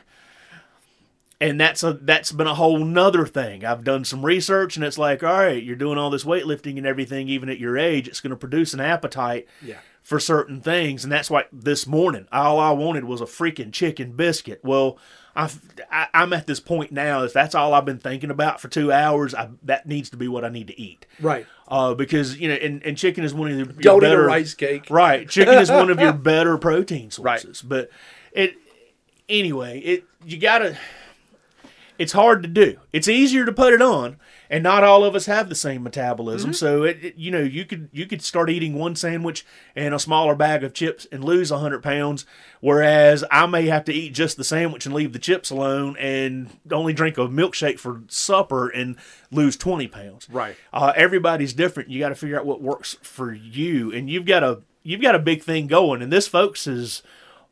and 1.40 1.60
that's 1.60 1.82
a 1.82 1.92
that's 1.94 2.32
been 2.32 2.46
a 2.46 2.54
whole 2.54 2.78
nother 2.78 3.26
thing. 3.26 3.64
I've 3.64 3.84
done 3.84 4.04
some 4.04 4.24
research, 4.24 4.76
and 4.76 4.84
it's 4.84 4.98
like, 4.98 5.22
all 5.22 5.32
right, 5.32 5.62
you're 5.62 5.76
doing 5.76 5.98
all 5.98 6.10
this 6.10 6.24
weightlifting 6.24 6.78
and 6.78 6.86
everything, 6.86 7.28
even 7.28 7.48
at 7.48 7.58
your 7.58 7.76
age, 7.76 8.08
it's 8.08 8.20
going 8.20 8.30
to 8.30 8.36
produce 8.36 8.72
an 8.72 8.80
appetite 8.80 9.46
Yeah. 9.60 9.78
For 10.04 10.20
certain 10.20 10.60
things, 10.60 11.02
and 11.02 11.10
that's 11.10 11.30
why 11.30 11.44
this 11.50 11.86
morning 11.86 12.28
all 12.30 12.60
I 12.60 12.70
wanted 12.72 13.04
was 13.04 13.20
a 13.22 13.24
freaking 13.24 13.72
chicken 13.72 14.12
biscuit. 14.12 14.60
Well, 14.62 14.98
I've, 15.34 15.58
I, 15.90 16.08
I'm 16.12 16.32
at 16.34 16.46
this 16.46 16.60
point 16.60 16.92
now. 16.92 17.22
If 17.24 17.32
that's 17.32 17.54
all 17.54 17.72
I've 17.72 17.86
been 17.86 17.98
thinking 17.98 18.30
about 18.30 18.60
for 18.60 18.68
two 18.68 18.92
hours, 18.92 19.34
I, 19.34 19.48
that 19.62 19.86
needs 19.86 20.10
to 20.10 20.18
be 20.18 20.28
what 20.28 20.44
I 20.44 20.50
need 20.50 20.66
to 20.68 20.78
eat. 20.78 21.06
Right. 21.20 21.46
Uh, 21.66 21.94
because 21.94 22.38
you 22.38 22.48
know, 22.48 22.54
and, 22.54 22.84
and 22.84 22.98
chicken 22.98 23.24
is 23.24 23.32
one 23.32 23.50
of 23.50 23.56
the 23.56 23.64
your 23.82 23.82
Don't 23.82 24.02
eat 24.04 24.06
a 24.06 24.10
better 24.10 24.26
rice 24.26 24.52
cake. 24.54 24.86
Right. 24.90 25.26
Chicken 25.28 25.54
is 25.54 25.70
one 25.70 25.88
of 25.90 25.98
your 25.98 26.12
better 26.32 26.58
protein 26.58 27.10
Right. 27.18 27.40
sources. 27.40 27.62
But 27.62 27.88
it 28.32 28.56
anyway, 29.28 29.80
it 29.80 30.04
you 30.24 30.36
gotta 30.36 30.76
it's 31.98 32.12
hard 32.12 32.42
to 32.42 32.48
do. 32.48 32.76
It's 32.92 33.08
easier 33.08 33.46
to 33.46 33.52
put 33.52 33.72
it 33.72 33.80
on, 33.80 34.16
and 34.54 34.62
not 34.62 34.84
all 34.84 35.04
of 35.04 35.16
us 35.16 35.26
have 35.26 35.48
the 35.48 35.54
same 35.54 35.82
metabolism. 35.82 36.50
Mm-hmm. 36.50 36.54
So 36.54 36.84
it, 36.84 36.98
it- 37.04 37.16
you 37.16 37.30
know 37.30 37.40
you 37.40 37.64
could 37.64 37.88
you 37.92 38.06
could 38.06 38.22
start 38.22 38.48
eating 38.50 38.74
one 38.78 38.94
sandwich 38.94 39.44
and 39.74 39.92
a 39.92 39.98
smaller 39.98 40.34
bag 40.36 40.62
of 40.62 40.72
chips 40.74 41.06
and 41.10 41.24
lose 41.24 41.50
hundred 41.50 41.82
pounds, 41.82 42.24
whereas 42.60 43.24
I 43.30 43.46
may 43.46 43.66
have 43.66 43.84
to 43.86 43.92
eat 43.92 44.14
just 44.14 44.36
the 44.36 44.44
sandwich 44.44 44.86
and 44.86 44.94
leave 44.94 45.12
the 45.12 45.18
chips 45.18 45.50
alone 45.50 45.96
and 45.98 46.50
only 46.70 46.92
drink 46.92 47.18
a 47.18 47.22
milkshake 47.28 47.78
for 47.78 48.02
supper 48.08 48.68
and 48.68 48.96
lose 49.30 49.56
twenty 49.56 49.88
pounds. 49.88 50.28
Right. 50.30 50.56
Uh, 50.72 50.92
everybody's 50.94 51.52
different. 51.52 51.90
You 51.90 51.98
got 51.98 52.10
to 52.10 52.14
figure 52.14 52.38
out 52.38 52.46
what 52.46 52.62
works 52.62 52.96
for 53.02 53.32
you, 53.32 53.92
and 53.92 54.08
you've 54.08 54.26
got 54.26 54.42
a 54.44 54.62
you've 54.84 55.02
got 55.02 55.14
a 55.14 55.18
big 55.20 55.42
thing 55.42 55.66
going. 55.66 56.00
And 56.02 56.12
this, 56.12 56.28
folks, 56.28 56.66
is 56.66 57.02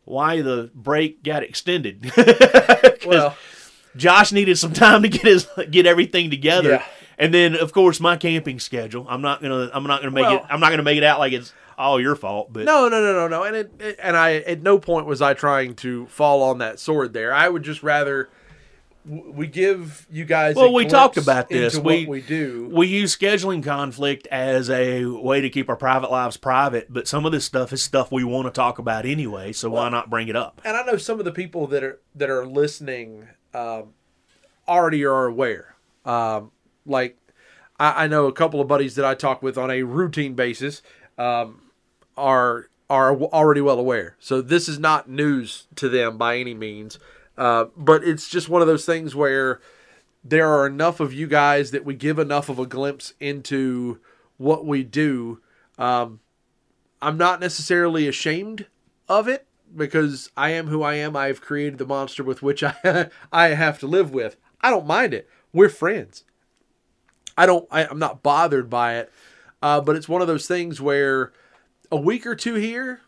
why 0.04 0.42
the 0.42 0.70
break 0.74 1.22
got 1.22 1.42
extended. 1.42 2.12
Well, 3.04 3.36
Josh 3.96 4.32
needed 4.32 4.56
some 4.58 4.72
time 4.84 5.02
to 5.02 5.08
get 5.08 5.22
his 5.22 5.46
get 5.70 5.86
everything 5.86 6.30
together, 6.30 6.70
Yeah. 6.70 6.84
and 7.18 7.32
then 7.32 7.54
of 7.56 7.72
course 7.72 8.00
my 8.00 8.16
camping 8.16 8.58
schedule. 8.60 9.06
I'm 9.08 9.22
not 9.22 9.42
gonna 9.42 9.70
I'm 9.72 9.84
not 9.84 10.00
gonna 10.00 10.10
make 10.12 10.24
Well- 10.24 10.36
it 10.38 10.44
I'm 10.48 10.60
not 10.60 10.70
gonna 10.70 10.82
make 10.82 10.98
it 10.98 11.04
out 11.04 11.18
like 11.18 11.32
it's 11.32 11.52
all 11.78 12.00
your 12.00 12.14
fault. 12.16 12.52
But 12.52 12.64
no, 12.66 12.88
no, 12.88 13.00
no, 13.00 13.12
no, 13.12 13.28
no. 13.28 13.42
And 13.44 13.56
it, 13.56 13.72
it- 13.80 13.98
and 14.02 14.16
I 14.16 14.34
at 14.36 14.62
no 14.62 14.78
point 14.78 15.06
was 15.06 15.20
I 15.22 15.34
trying 15.34 15.74
to 15.76 16.06
fall 16.06 16.42
on 16.42 16.58
that 16.58 16.78
sword 16.78 17.12
there. 17.12 17.32
I 17.34 17.48
would 17.48 17.62
just 17.62 17.82
rather 17.82 18.28
we 19.04 19.48
give 19.48 20.06
you 20.12 20.24
guys. 20.24 20.54
a 20.56 20.60
Well, 20.60 20.72
we 20.72 20.86
talked 20.86 21.16
about 21.16 21.48
this. 21.48 21.76
We- 21.76 22.02
what 22.04 22.08
we 22.08 22.20
do. 22.20 22.70
we 22.72 22.86
use 22.86 23.16
scheduling 23.16 23.64
conflict 23.64 24.28
as 24.30 24.70
a 24.70 25.04
way 25.06 25.40
to 25.40 25.50
keep 25.50 25.68
our 25.68 25.74
private 25.76 26.08
lives 26.12 26.36
private, 26.36 26.86
but 26.92 27.08
some 27.08 27.26
of 27.26 27.32
this 27.32 27.44
stuff 27.44 27.72
is 27.72 27.82
stuff 27.82 28.12
we 28.12 28.22
want 28.22 28.46
to 28.46 28.52
talk 28.52 28.78
about 28.78 29.04
anyway. 29.04 29.52
So 29.52 29.70
why 29.70 29.88
not 29.88 30.08
bring 30.08 30.28
it 30.28 30.36
up? 30.36 30.60
and 30.64 30.76
I 30.76 30.84
know 30.84 30.96
some 30.98 31.18
of 31.18 31.24
the 31.24 31.32
people 31.32 31.66
that 31.68 31.82
are 31.82 32.00
that 32.14 32.30
are 32.30 32.46
listening 32.46 33.26
um, 33.54 33.94
already 34.66 35.04
are 35.04 35.26
aware. 35.26 35.74
Um, 36.04 36.50
like 36.86 37.16
I, 37.78 38.04
I 38.04 38.06
know 38.06 38.26
a 38.26 38.32
couple 38.32 38.60
of 38.60 38.68
buddies 38.68 38.94
that 38.96 39.04
I 39.04 39.14
talk 39.14 39.42
with 39.42 39.58
on 39.58 39.70
a 39.70 39.82
routine 39.82 40.34
basis 40.34 40.82
um, 41.18 41.62
are 42.16 42.68
are 42.90 43.16
already 43.16 43.60
well 43.60 43.78
aware. 43.78 44.16
So 44.18 44.42
this 44.42 44.68
is 44.68 44.78
not 44.78 45.08
news 45.08 45.66
to 45.76 45.88
them 45.88 46.18
by 46.18 46.36
any 46.36 46.52
means. 46.52 46.98
Uh, 47.38 47.66
but 47.76 48.04
it's 48.04 48.28
just 48.28 48.50
one 48.50 48.60
of 48.60 48.68
those 48.68 48.84
things 48.84 49.14
where 49.14 49.60
there 50.22 50.48
are 50.48 50.66
enough 50.66 51.00
of 51.00 51.12
you 51.12 51.26
guys 51.26 51.70
that 51.70 51.84
we 51.84 51.94
give 51.94 52.18
enough 52.18 52.50
of 52.50 52.58
a 52.58 52.66
glimpse 52.66 53.14
into 53.18 53.98
what 54.36 54.66
we 54.66 54.82
do. 54.82 55.40
Um, 55.78 56.20
I'm 57.00 57.16
not 57.16 57.40
necessarily 57.40 58.06
ashamed 58.06 58.66
of 59.08 59.26
it 59.26 59.46
because 59.76 60.30
I 60.36 60.50
am 60.50 60.66
who 60.66 60.82
I 60.82 60.94
am. 60.94 61.16
I've 61.16 61.40
created 61.40 61.78
the 61.78 61.86
monster 61.86 62.22
with 62.22 62.42
which 62.42 62.62
I 62.84 63.10
I 63.32 63.48
have 63.48 63.78
to 63.80 63.86
live 63.86 64.12
with. 64.12 64.36
I 64.60 64.70
don't 64.70 64.86
mind 64.86 65.14
it. 65.14 65.28
We're 65.52 65.68
friends. 65.68 66.24
I 67.36 67.46
don't. 67.46 67.66
I, 67.70 67.86
I'm 67.86 67.98
not 67.98 68.22
bothered 68.22 68.68
by 68.70 68.96
it. 68.96 69.12
Uh, 69.62 69.80
but 69.80 69.94
it's 69.96 70.08
one 70.08 70.20
of 70.20 70.26
those 70.26 70.48
things 70.48 70.80
where 70.80 71.32
a 71.90 71.96
week 71.96 72.26
or 72.26 72.34
two 72.34 72.54
here, 72.54 73.00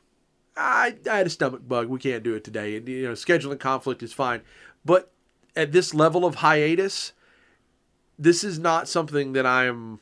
I, 0.57 0.95
I 1.11 1.17
had 1.19 1.27
a 1.27 1.31
stomach 1.31 1.67
bug. 1.67 1.89
We 1.89 1.99
can't 1.99 2.23
do 2.23 2.35
it 2.35 2.45
today. 2.45 2.77
And, 2.77 2.89
you 2.89 3.09
know, 3.09 3.13
scheduling 3.13 3.59
conflict 3.59 4.03
is 4.03 4.13
fine. 4.13 4.43
But 4.85 5.11
at 5.57 5.73
this 5.73 5.93
level 5.93 6.25
of 6.25 6.37
hiatus, 6.37 7.13
this 8.17 8.45
is 8.45 8.59
not 8.59 8.89
something 8.89 9.33
that 9.33 9.47
I'm 9.47 9.99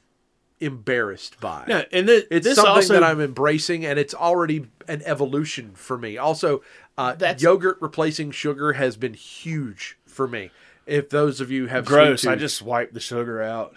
embarrassed 0.62 1.40
by. 1.40 1.64
No, 1.68 1.84
and 1.92 2.06
th- 2.06 2.26
It's 2.30 2.44
this 2.46 2.56
something 2.56 2.72
also 2.74 2.94
that 2.94 3.04
I'm 3.04 3.20
embracing, 3.20 3.84
and 3.84 3.98
it's 3.98 4.14
already 4.14 4.66
an 4.88 5.02
evolution 5.04 5.72
for 5.74 5.98
me. 5.98 6.16
Also, 6.18 6.62
uh, 6.96 7.14
That's- 7.14 7.42
yogurt 7.42 7.78
replacing 7.80 8.30
sugar 8.30 8.74
has 8.74 8.96
been 8.96 9.14
huge 9.14 9.98
for 10.06 10.26
me. 10.28 10.50
If 10.86 11.08
those 11.10 11.40
of 11.40 11.50
you 11.50 11.66
have 11.66 11.84
gross. 11.84 12.22
sweet 12.22 12.30
I 12.32 12.36
just 12.36 12.60
wiped 12.62 12.94
the 12.94 13.00
sugar 13.00 13.42
out. 13.42 13.74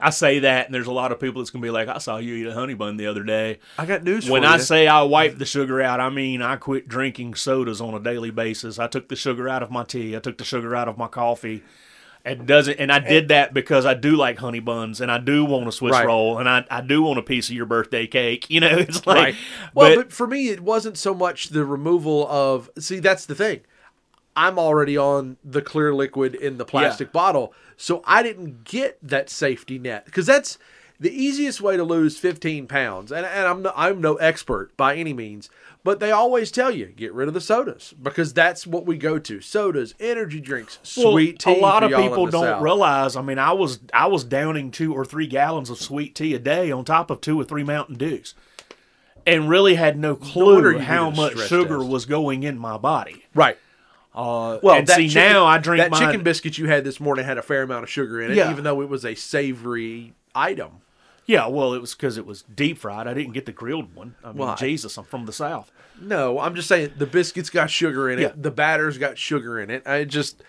I 0.00 0.10
say 0.10 0.38
that, 0.38 0.66
and 0.66 0.74
there's 0.74 0.86
a 0.86 0.92
lot 0.92 1.10
of 1.10 1.18
people 1.18 1.42
that's 1.42 1.50
gonna 1.50 1.62
be 1.62 1.70
like, 1.70 1.88
"I 1.88 1.98
saw 1.98 2.18
you 2.18 2.34
eat 2.36 2.46
a 2.46 2.54
honey 2.54 2.74
bun 2.74 2.96
the 2.98 3.06
other 3.08 3.24
day." 3.24 3.58
I 3.76 3.84
got 3.84 4.04
news 4.04 4.30
When 4.30 4.42
for 4.42 4.48
I 4.48 4.54
you. 4.56 4.62
say 4.62 4.86
I 4.86 5.02
wiped 5.02 5.40
the 5.40 5.44
sugar 5.44 5.82
out, 5.82 5.98
I 5.98 6.08
mean 6.08 6.40
I 6.40 6.54
quit 6.56 6.86
drinking 6.88 7.34
sodas 7.34 7.80
on 7.80 7.94
a 7.94 7.98
daily 8.00 8.30
basis. 8.30 8.78
I 8.78 8.86
took 8.86 9.08
the 9.08 9.16
sugar 9.16 9.48
out 9.48 9.62
of 9.62 9.70
my 9.72 9.82
tea. 9.84 10.16
I 10.16 10.20
took 10.20 10.38
the 10.38 10.44
sugar 10.44 10.74
out 10.76 10.86
of 10.88 10.96
my 10.98 11.08
coffee. 11.08 11.64
It 12.32 12.46
doesn't, 12.46 12.78
and 12.78 12.90
I 12.92 12.98
did 12.98 13.28
that 13.28 13.52
because 13.54 13.86
I 13.86 13.94
do 13.94 14.16
like 14.16 14.38
honey 14.38 14.60
buns, 14.60 15.00
and 15.00 15.10
I 15.10 15.18
do 15.18 15.44
want 15.44 15.68
a 15.68 15.72
Swiss 15.72 15.92
Right. 15.92 16.06
roll, 16.06 16.38
and 16.38 16.48
I, 16.48 16.64
I 16.70 16.80
do 16.80 17.02
want 17.02 17.18
a 17.18 17.22
piece 17.22 17.48
of 17.48 17.54
your 17.54 17.66
birthday 17.66 18.06
cake. 18.06 18.48
You 18.48 18.60
know, 18.60 18.68
it's 18.78 19.06
like, 19.06 19.16
right. 19.16 19.34
Well, 19.74 19.96
but, 19.96 20.04
but, 20.04 20.12
for 20.12 20.26
me, 20.26 20.48
it 20.48 20.60
wasn't 20.60 20.98
so 20.98 21.14
much 21.14 21.48
the 21.48 21.64
removal 21.64 22.26
of. 22.28 22.70
See, 22.78 22.98
that's 22.98 23.26
the 23.26 23.34
thing. 23.34 23.60
I'm 24.36 24.58
already 24.58 24.96
on 24.96 25.36
the 25.44 25.60
clear 25.60 25.92
liquid 25.92 26.34
in 26.34 26.58
the 26.58 26.64
plastic 26.64 27.12
bottle, 27.12 27.52
so 27.76 28.02
I 28.06 28.22
didn't 28.22 28.64
get 28.64 28.98
that 29.02 29.30
safety 29.30 29.78
net 29.78 30.04
because 30.04 30.26
that's 30.26 30.58
the 31.00 31.10
easiest 31.12 31.60
way 31.60 31.76
to 31.76 31.84
lose 31.84 32.18
15 32.18 32.66
pounds. 32.66 33.12
And, 33.12 33.24
and 33.24 33.46
I'm 33.46 33.62
no, 33.62 33.72
I'm 33.76 34.00
no 34.00 34.16
expert 34.16 34.76
by 34.76 34.96
any 34.96 35.12
means, 35.12 35.48
but 35.84 36.00
they 36.00 36.10
always 36.10 36.50
tell 36.50 36.70
you 36.72 36.86
get 36.86 37.12
rid 37.12 37.28
of 37.28 37.34
the 37.34 37.40
sodas 37.40 37.94
because 38.02 38.32
that's 38.34 38.66
what 38.66 38.84
we 38.84 38.96
go 38.96 39.18
to: 39.18 39.40
sodas, 39.40 39.94
energy 40.00 40.40
drinks, 40.40 40.78
well, 40.96 41.12
sweet 41.12 41.38
tea. 41.38 41.56
a 41.58 41.62
lot 41.62 41.82
of 41.84 41.90
people 41.92 42.26
don't 42.26 42.42
South. 42.42 42.62
realize. 42.62 43.14
I 43.16 43.22
mean, 43.22 43.38
I 43.38 43.52
was 43.52 43.78
I 43.94 44.06
was 44.06 44.24
downing 44.24 44.70
two 44.72 44.92
or 44.92 45.04
three 45.04 45.26
gallons 45.28 45.70
of 45.70 45.78
sweet 45.78 46.14
tea 46.14 46.34
a 46.34 46.38
day 46.38 46.70
on 46.72 46.84
top 46.84 47.10
of 47.10 47.20
two 47.20 47.40
or 47.40 47.44
three 47.44 47.62
Mountain 47.64 47.96
Dews. 47.96 48.34
and 49.26 49.48
really 49.48 49.74
had 49.76 49.98
no 49.98 50.16
clue 50.16 50.72
you 50.72 50.78
how 50.78 51.10
much 51.10 51.38
sugar 51.48 51.78
test. 51.78 51.88
was 51.90 52.06
going 52.06 52.42
in 52.42 52.58
my 52.58 52.76
body. 52.78 53.24
Right. 53.34 53.56
Uh, 54.14 54.58
Well, 54.62 54.74
and 54.74 54.88
see 54.88 54.88
chicken- 54.88 54.88
now, 54.88 54.88
I 54.88 54.88
drink 54.88 54.88
Right. 54.88 54.88
Well, 54.88 54.88
and 54.88 54.88
that 54.88 54.96
see 54.96 55.08
chicken, 55.08 55.32
now 55.32 55.44
I 55.46 55.58
drink 55.58 55.80
that 55.82 55.90
mine. 55.92 56.00
chicken 56.00 56.22
biscuit 56.24 56.58
you 56.58 56.66
had 56.66 56.82
this 56.82 56.98
morning 56.98 57.24
had 57.24 57.38
a 57.38 57.42
fair 57.42 57.62
amount 57.62 57.84
of 57.84 57.90
sugar 57.90 58.20
in 58.20 58.32
it, 58.32 58.36
Yeah. 58.36 58.50
even 58.50 58.64
though 58.64 58.80
it 58.80 58.88
was 58.88 59.04
a 59.04 59.14
savory 59.14 60.14
item. 60.34 60.80
Yeah, 61.28 61.46
well, 61.46 61.74
it 61.74 61.80
was 61.80 61.94
because 61.94 62.16
it 62.16 62.24
was 62.24 62.42
deep 62.42 62.78
fried. 62.78 63.06
I 63.06 63.12
didn't 63.12 63.34
get 63.34 63.44
the 63.44 63.52
grilled 63.52 63.94
one. 63.94 64.14
I 64.24 64.32
mean, 64.32 64.48
I- 64.48 64.54
Jesus, 64.56 64.96
I'm 64.96 65.04
from 65.04 65.26
the 65.26 65.32
south. 65.32 65.70
No, 66.00 66.40
I'm 66.40 66.54
just 66.54 66.68
saying 66.68 66.94
the 66.96 67.06
biscuits 67.06 67.50
got 67.50 67.70
sugar 67.70 68.08
in 68.10 68.18
it. 68.18 68.22
Yeah. 68.22 68.32
The 68.34 68.50
batter's 68.50 68.96
got 68.96 69.18
sugar 69.18 69.60
in 69.60 69.68
it. 69.68 69.86
I 69.86 70.04
just, 70.04 70.42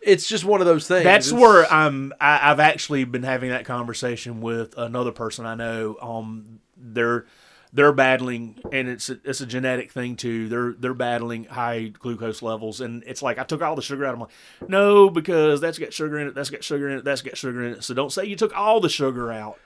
it's 0.00 0.28
just 0.28 0.44
one 0.44 0.60
of 0.60 0.66
those 0.68 0.86
things. 0.86 1.02
That's 1.04 1.28
It's- 1.28 1.40
where 1.40 1.70
I'm. 1.72 2.12
I, 2.20 2.50
I've 2.50 2.60
actually 2.60 3.02
been 3.04 3.24
having 3.24 3.50
that 3.50 3.64
conversation 3.64 4.40
with 4.40 4.78
another 4.78 5.10
person 5.10 5.46
I 5.46 5.56
know. 5.56 5.96
Um, 6.00 6.60
they're 6.76 7.26
they're 7.72 7.92
battling, 7.92 8.58
and 8.70 8.86
it's 8.88 9.08
a, 9.08 9.18
it's 9.24 9.40
a 9.40 9.46
genetic 9.46 9.90
thing 9.90 10.14
too. 10.14 10.48
They're 10.48 10.74
they're 10.78 10.94
battling 10.94 11.44
high 11.44 11.86
glucose 11.88 12.40
levels, 12.42 12.80
and 12.80 13.02
it's 13.06 13.22
like 13.22 13.38
I 13.38 13.44
took 13.44 13.62
all 13.62 13.74
the 13.74 13.82
sugar 13.82 14.04
out. 14.04 14.14
I'm 14.14 14.20
like, 14.20 14.30
no, 14.68 15.08
because 15.10 15.60
that's 15.60 15.78
got 15.78 15.92
sugar 15.92 16.18
in 16.20 16.28
it. 16.28 16.34
That's 16.36 16.50
got 16.50 16.62
sugar 16.62 16.88
in 16.88 16.98
it. 16.98 17.04
That's 17.04 17.22
got 17.22 17.36
sugar 17.36 17.64
in 17.64 17.72
it. 17.74 17.82
So 17.84 17.94
don't 17.94 18.12
say 18.12 18.26
you 18.26 18.36
took 18.36 18.56
all 18.56 18.78
the 18.80 18.88
sugar 18.90 19.32
out 19.32 19.58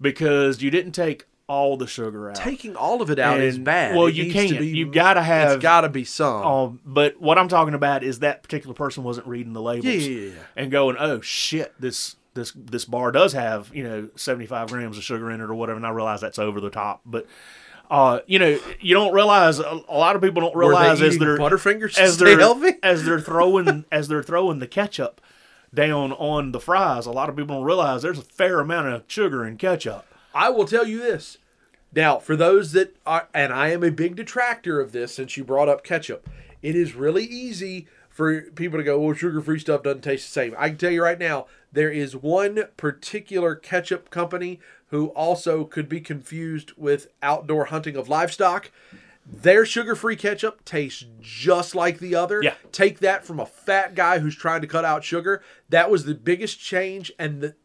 because 0.00 0.62
you 0.62 0.70
didn't 0.70 0.92
take 0.92 1.26
all 1.48 1.76
the 1.76 1.86
sugar 1.86 2.28
out. 2.30 2.34
taking 2.36 2.74
all 2.74 3.00
of 3.02 3.08
it 3.10 3.18
out 3.20 3.40
is 3.40 3.56
bad. 3.56 3.94
well, 3.94 4.06
It 4.06 4.14
you 4.16 4.32
can't. 4.32 4.58
be- 4.58 4.66
You 4.66 4.90
gotta 4.90 5.22
have- 5.22 5.52
It's 5.52 5.62
got 5.62 5.82
to 5.82 5.88
be 5.88 6.02
some. 6.04 6.42
Um, 6.44 6.80
but 6.84 7.20
what 7.20 7.38
I'm 7.38 7.46
talking 7.48 7.74
about 7.74 8.02
is 8.02 8.18
that 8.18 8.42
particular 8.42 8.74
person 8.74 9.04
wasn't 9.04 9.28
reading 9.28 9.52
the 9.52 9.62
labels 9.62 9.86
Yeah, 10.06 10.30
and 10.56 10.70
going, 10.72 10.96
"Oh 10.98 11.20
shit, 11.20 11.72
this 11.78 12.16
this 12.34 12.52
this 12.56 12.84
bar 12.84 13.12
does 13.12 13.32
have 13.34 13.70
you 13.72 13.84
know 13.84 14.08
75 14.16 14.70
grams 14.70 14.98
of 14.98 15.04
sugar 15.04 15.30
in 15.30 15.40
it 15.40 15.44
or 15.44 15.54
whatever." 15.54 15.76
And 15.76 15.86
I 15.86 15.90
realize 15.90 16.20
that's 16.20 16.40
over 16.40 16.60
the 16.60 16.70
top, 16.70 17.02
but 17.06 17.26
uh, 17.88 18.18
you 18.26 18.40
know, 18.40 18.58
you 18.80 18.94
don't 18.94 19.12
realize 19.14 19.60
a, 19.60 19.80
a 19.88 19.96
lot 19.96 20.16
of 20.16 20.22
people 20.22 20.42
don't 20.42 20.52
Were 20.56 20.62
they 20.64 20.68
realize 20.70 21.00
as 21.00 21.16
they're 21.18 21.38
Butterfingers 21.38 21.96
as 21.96 22.18
they're 22.18 22.36
healthy? 22.36 22.72
as 22.82 23.04
they're 23.04 23.20
throwing 23.20 23.84
as 23.92 24.08
they're 24.08 24.24
throwing 24.24 24.58
the 24.58 24.66
ketchup 24.66 25.20
down 25.74 26.12
on 26.12 26.52
the 26.52 26.60
fries. 26.60 27.06
A 27.06 27.12
lot 27.12 27.28
of 27.28 27.36
people 27.36 27.56
don't 27.56 27.64
realize 27.64 28.02
there's 28.02 28.18
a 28.18 28.22
fair 28.22 28.60
amount 28.60 28.88
of 28.88 29.04
sugar 29.06 29.44
in 29.46 29.56
ketchup. 29.56 30.06
I 30.34 30.50
will 30.50 30.66
tell 30.66 30.86
you 30.86 30.98
this. 30.98 31.38
Now, 31.94 32.18
for 32.18 32.36
those 32.36 32.72
that 32.72 32.96
are, 33.06 33.28
and 33.32 33.52
I 33.52 33.68
am 33.68 33.82
a 33.82 33.90
big 33.90 34.16
detractor 34.16 34.80
of 34.80 34.92
this 34.92 35.14
since 35.14 35.36
you 35.36 35.44
brought 35.44 35.68
up 35.68 35.84
ketchup, 35.84 36.28
it 36.62 36.74
is 36.76 36.94
really 36.94 37.24
easy 37.24 37.86
for 38.10 38.42
people 38.42 38.78
to 38.78 38.84
go, 38.84 38.98
well, 38.98 39.14
sugar 39.14 39.40
free 39.40 39.58
stuff 39.58 39.82
doesn't 39.82 40.02
taste 40.02 40.26
the 40.26 40.32
same. 40.32 40.54
I 40.58 40.70
can 40.70 40.78
tell 40.78 40.90
you 40.90 41.02
right 41.02 41.18
now, 41.18 41.46
there 41.72 41.90
is 41.90 42.16
one 42.16 42.64
particular 42.76 43.54
ketchup 43.54 44.10
company 44.10 44.58
who 44.88 45.08
also 45.08 45.64
could 45.64 45.88
be 45.88 46.00
confused 46.00 46.72
with 46.76 47.08
outdoor 47.22 47.66
hunting 47.66 47.96
of 47.96 48.08
livestock. 48.08 48.70
Their 49.28 49.66
sugar 49.66 49.96
free 49.96 50.16
ketchup 50.16 50.64
tastes 50.64 51.04
just 51.20 51.74
like 51.74 51.98
the 51.98 52.14
other. 52.14 52.40
Yeah. 52.42 52.54
Take 52.70 53.00
that 53.00 53.24
from 53.24 53.40
a 53.40 53.46
fat 53.46 53.94
guy 53.96 54.20
who's 54.20 54.36
trying 54.36 54.60
to 54.60 54.68
cut 54.68 54.84
out 54.84 55.02
sugar. 55.02 55.42
That 55.68 55.90
was 55.90 56.04
the 56.04 56.14
biggest 56.14 56.60
change, 56.60 57.12
and 57.18 57.40
the 57.40 57.56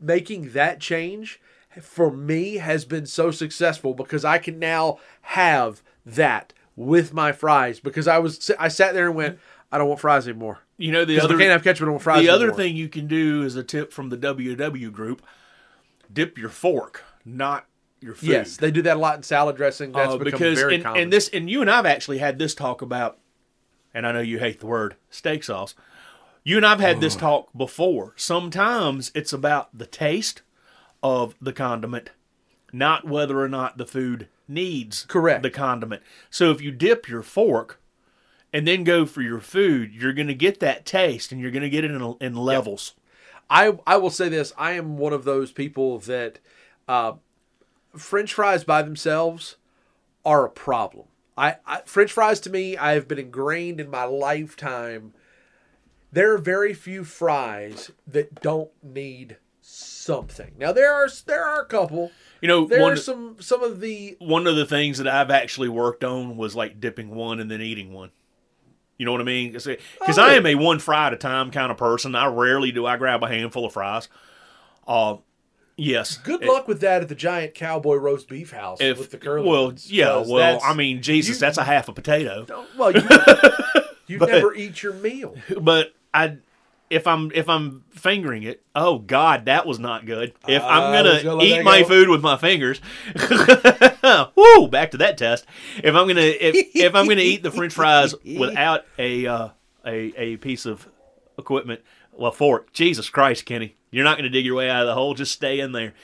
making 0.00 0.52
that 0.52 0.80
change 0.80 1.40
for 1.82 2.10
me 2.10 2.56
has 2.56 2.84
been 2.84 3.06
so 3.06 3.30
successful 3.30 3.94
because 3.94 4.24
I 4.24 4.38
can 4.38 4.58
now 4.58 4.98
have 5.22 5.82
that 6.06 6.52
with 6.76 7.12
my 7.12 7.32
fries 7.32 7.80
because 7.80 8.08
I 8.08 8.18
was 8.18 8.50
I 8.58 8.68
sat 8.68 8.94
there 8.94 9.06
and 9.06 9.14
went 9.14 9.38
I 9.70 9.78
don't 9.78 9.88
want 9.88 10.00
fries 10.00 10.26
anymore. 10.26 10.60
You 10.76 10.92
know 10.92 11.04
the 11.04 11.20
other 11.20 11.34
I 11.34 11.38
can't 11.38 11.50
have 11.50 11.64
ketchup. 11.64 11.82
I 11.82 11.86
don't 11.86 11.94
want 11.94 12.02
fries. 12.02 12.22
the 12.22 12.30
other 12.30 12.46
anymore. 12.46 12.56
thing 12.56 12.76
you 12.76 12.88
can 12.88 13.06
do 13.06 13.42
is 13.42 13.56
a 13.56 13.62
tip 13.62 13.92
from 13.92 14.08
the 14.08 14.16
WW 14.16 14.92
group: 14.92 15.22
dip 16.12 16.38
your 16.38 16.48
fork, 16.48 17.04
not 17.24 17.66
your 18.04 18.14
food. 18.14 18.28
yes, 18.28 18.56
they 18.58 18.70
do 18.70 18.82
that 18.82 18.96
a 18.96 19.00
lot 19.00 19.16
in 19.16 19.22
salad 19.22 19.56
dressing. 19.56 19.92
That's 19.92 20.12
Uh, 20.14 20.18
become 20.18 20.38
because 20.38 20.58
very 20.60 20.74
and, 20.76 20.84
common. 20.84 21.02
and 21.02 21.12
this 21.12 21.28
and 21.30 21.48
you 21.50 21.60
and 21.62 21.70
I've 21.70 21.86
actually 21.86 22.18
had 22.18 22.38
this 22.38 22.54
talk 22.54 22.82
about, 22.82 23.18
and 23.92 24.06
I 24.06 24.12
know 24.12 24.20
you 24.20 24.38
hate 24.38 24.60
the 24.60 24.66
word 24.66 24.94
steak 25.10 25.42
sauce. 25.42 25.74
You 26.44 26.58
and 26.58 26.66
I've 26.66 26.80
had 26.80 27.00
this 27.00 27.16
talk 27.16 27.48
before. 27.56 28.12
Sometimes 28.16 29.10
it's 29.14 29.32
about 29.32 29.76
the 29.76 29.86
taste 29.86 30.42
of 31.02 31.34
the 31.40 31.52
condiment, 31.54 32.10
not 32.72 33.06
whether 33.08 33.40
or 33.40 33.48
not 33.48 33.78
the 33.78 33.86
food 33.86 34.28
needs 34.46 35.06
Correct. 35.06 35.42
the 35.42 35.50
condiment. 35.50 36.02
So 36.28 36.50
if 36.50 36.60
you 36.60 36.70
dip 36.70 37.08
your 37.08 37.22
fork 37.22 37.80
and 38.52 38.68
then 38.68 38.84
go 38.84 39.06
for 39.06 39.22
your 39.22 39.40
food, 39.40 39.94
you're 39.94 40.12
going 40.12 40.26
to 40.28 40.34
get 40.34 40.60
that 40.60 40.84
taste, 40.84 41.32
and 41.32 41.40
you're 41.40 41.50
going 41.50 41.62
to 41.62 41.70
get 41.70 41.84
it 41.84 41.90
in, 41.90 42.16
in 42.20 42.34
levels. 42.36 42.92
I 43.48 43.78
I 43.86 43.96
will 43.96 44.10
say 44.10 44.28
this: 44.28 44.52
I 44.58 44.72
am 44.72 44.98
one 44.98 45.12
of 45.14 45.24
those 45.24 45.50
people 45.50 45.98
that 46.00 46.40
uh, 46.86 47.12
French 47.96 48.34
fries 48.34 48.64
by 48.64 48.82
themselves 48.82 49.56
are 50.24 50.44
a 50.44 50.50
problem. 50.50 51.06
I, 51.36 51.56
I 51.66 51.82
French 51.84 52.12
fries 52.12 52.40
to 52.40 52.50
me, 52.50 52.76
I 52.76 52.92
have 52.92 53.08
been 53.08 53.18
ingrained 53.18 53.80
in 53.80 53.90
my 53.90 54.04
lifetime. 54.04 55.14
There 56.12 56.32
are 56.32 56.38
very 56.38 56.74
few 56.74 57.02
fries 57.04 57.90
that 58.06 58.40
don't 58.40 58.70
need 58.82 59.38
something. 59.60 60.52
Now 60.58 60.72
there 60.72 60.92
are 60.92 61.08
there 61.26 61.44
are 61.44 61.62
a 61.62 61.66
couple. 61.66 62.12
You 62.40 62.48
know, 62.48 62.66
There 62.66 62.82
one, 62.82 62.92
are 62.92 62.96
some 62.96 63.36
some 63.40 63.62
of 63.62 63.80
the 63.80 64.16
one 64.20 64.46
of 64.46 64.54
the 64.54 64.66
things 64.66 64.98
that 64.98 65.08
I've 65.08 65.30
actually 65.30 65.68
worked 65.68 66.04
on 66.04 66.36
was 66.36 66.54
like 66.54 66.80
dipping 66.80 67.14
one 67.14 67.40
and 67.40 67.50
then 67.50 67.60
eating 67.60 67.92
one. 67.92 68.10
You 68.98 69.06
know 69.06 69.12
what 69.12 69.20
I 69.20 69.24
mean? 69.24 69.52
Because 69.52 69.66
Oh, 69.68 70.22
I 70.22 70.34
am 70.34 70.46
a 70.46 70.54
one 70.54 70.78
fry 70.78 71.08
at 71.08 71.14
a 71.14 71.16
time 71.16 71.50
kind 71.50 71.72
of 71.72 71.78
person. 71.78 72.14
I 72.14 72.26
rarely 72.26 72.70
do 72.70 72.86
I 72.86 72.96
grab 72.96 73.24
a 73.24 73.28
handful 73.28 73.64
of 73.66 73.72
fries. 73.72 74.08
Uh, 74.86 75.16
yes. 75.76 76.16
good 76.18 76.42
It- 76.42 76.48
luck 76.48 76.68
with 76.68 76.80
that 76.80 77.02
at 77.02 77.08
the 77.08 77.14
giant 77.14 77.54
cowboy 77.54 77.96
roast 77.96 78.28
beef 78.28 78.50
house 78.52 78.80
If, 78.80 78.98
with 78.98 79.10
the 79.10 79.18
curly. 79.18 79.48
well, 79.48 79.66
ones, 79.66 79.90
yeah. 79.90 80.24
Well, 80.26 80.60
I 80.62 80.74
mean, 80.74 81.02
Jesus, 81.02 81.36
you- 81.36 81.40
that's 81.40 81.58
a 81.58 81.64
half 81.64 81.88
a 81.88 81.92
potato. 81.92 82.46
well, 82.78 82.90
you, 82.92 83.02
you 84.06 84.18
never 84.18 84.54
eat 84.54 84.82
your 84.82 84.92
meal. 84.94 85.36
But 85.60 85.94
I, 86.12 86.36
if 86.90 87.06
I'm 87.06 87.32
if 87.34 87.48
I'm 87.48 87.82
fingering 87.90 88.42
it, 88.44 88.62
oh 88.76 88.98
God, 88.98 89.46
that 89.46 89.66
was 89.66 89.78
not 89.78 90.04
good. 90.06 90.34
If 90.46 90.62
I 90.62 90.68
I'm 90.68 90.92
gonna 91.04 91.22
gonna 91.22 91.42
eat 91.42 91.62
my 91.64 91.80
go. 91.82 91.88
food 91.88 92.08
with 92.08 92.20
my 92.20 92.36
fingers, 92.36 92.80
woo, 94.36 94.68
back 94.68 94.90
to 94.92 94.98
that 94.98 95.16
test. 95.18 95.46
If 95.82 95.94
I'm 95.94 96.06
gonna 96.06 96.20
if, 96.20 96.54
if 96.76 96.94
I'm 96.94 97.08
gonna 97.08 97.20
eat 97.22 97.42
the 97.42 97.50
French 97.50 97.72
fries 97.72 98.14
without 98.24 98.84
a 98.98 99.26
uh, 99.26 99.48
a 99.86 100.12
a 100.16 100.36
piece 100.36 100.66
of 100.66 100.86
equipment, 101.38 101.80
well, 102.16 102.32
fork, 102.32 102.72
Jesus 102.72 103.08
Christ, 103.10 103.46
Kenny, 103.46 103.76
you're 103.90 104.04
not 104.04 104.16
gonna 104.16 104.30
dig 104.30 104.44
your 104.44 104.56
way 104.56 104.68
out 104.70 104.82
of 104.82 104.88
the 104.88 104.94
hole. 104.94 105.14
Just 105.14 105.32
stay 105.32 105.60
in 105.60 105.72
there. 105.72 105.94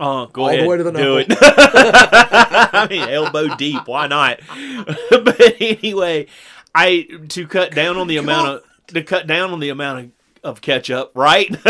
Uh, 0.00 0.26
go 0.26 0.42
All 0.42 0.48
the 0.48 0.54
ahead, 0.54 0.68
way 0.68 0.76
to 0.78 0.82
the 0.82 0.90
do 0.90 1.18
it. 1.18 1.26
I 1.40 2.86
mean, 2.88 3.08
elbow 3.08 3.54
deep. 3.54 3.86
Why 3.86 4.06
not? 4.06 4.40
but 5.10 5.60
anyway, 5.60 6.26
I 6.74 7.06
to 7.28 7.46
cut 7.46 7.74
down 7.74 7.96
on 7.96 8.08
the 8.08 8.16
amount 8.16 8.48
of 8.48 8.62
to 8.88 9.02
cut 9.02 9.26
down 9.26 9.52
on 9.52 9.60
the 9.60 9.68
amount 9.68 10.06
of, 10.42 10.50
of 10.56 10.60
ketchup, 10.60 11.12
right? 11.14 11.48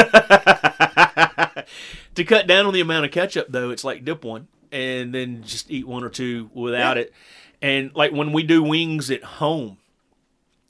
to 2.14 2.24
cut 2.24 2.46
down 2.46 2.66
on 2.66 2.72
the 2.72 2.80
amount 2.80 3.04
of 3.04 3.10
ketchup, 3.10 3.48
though, 3.50 3.70
it's 3.70 3.84
like 3.84 4.04
dip 4.04 4.24
one 4.24 4.48
and 4.70 5.14
then 5.14 5.42
just 5.42 5.70
eat 5.70 5.86
one 5.86 6.02
or 6.02 6.08
two 6.08 6.50
without 6.54 6.96
it. 6.96 7.12
And 7.60 7.94
like 7.94 8.12
when 8.12 8.32
we 8.32 8.42
do 8.42 8.62
wings 8.62 9.10
at 9.10 9.22
home, 9.22 9.76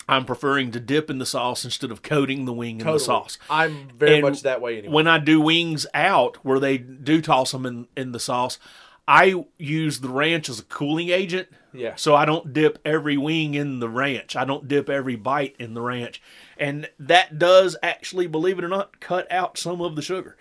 I'm 0.09 0.25
preferring 0.25 0.73
to 0.73 0.81
dip 0.81 1.11
in 1.11 1.19
the 1.19 1.27
sauce 1.27 1.65
instead 1.65 1.91
of 1.91 2.03
coating 2.03 2.45
the 2.45 2.53
wing 2.53 2.81
in 2.81 2.87
the 2.87 2.99
sauce. 2.99 3.39
I'm 3.49 3.89
very 3.97 4.15
And 4.15 4.23
much 4.23 4.43
that 4.43 4.61
way 4.61 4.79
anyway. 4.79 4.93
When 4.93 5.07
I 5.07 5.19
do 5.19 5.41
wings 5.41 5.87
out, 5.95 6.45
where 6.45 6.59
they 6.59 6.79
do 6.79 7.23
toss 7.23 7.53
them 7.53 7.67
in, 7.67 7.87
in 7.97 8.13
the 8.13 8.21
sauce, 8.21 8.59
I 9.07 9.45
use 9.59 10.01
the 10.01 10.09
ranch 10.09 10.49
as 10.49 10.61
a 10.61 10.65
cooling 10.65 11.11
agent. 11.11 11.49
Yeah. 11.73 11.95
So 11.97 12.15
I 12.15 12.25
don't 12.25 12.53
dip 12.53 12.79
every 12.85 13.17
wing 13.17 13.55
in 13.55 13.81
the 13.81 13.89
ranch. 13.89 14.37
I 14.37 14.45
don't 14.45 14.69
dip 14.69 14.91
every 14.91 15.17
bite 15.17 15.57
in 15.59 15.75
the 15.75 15.81
ranch. 15.81 16.21
And 16.59 16.91
that 16.99 17.39
does 17.39 17.77
actually, 17.83 18.27
believe 18.27 18.59
it 18.59 18.65
or 18.65 18.69
not, 18.69 19.01
cut 19.01 19.31
out 19.31 19.57
some 19.57 19.81
of 19.81 19.97
the 19.97 20.03
sugar. 20.03 20.37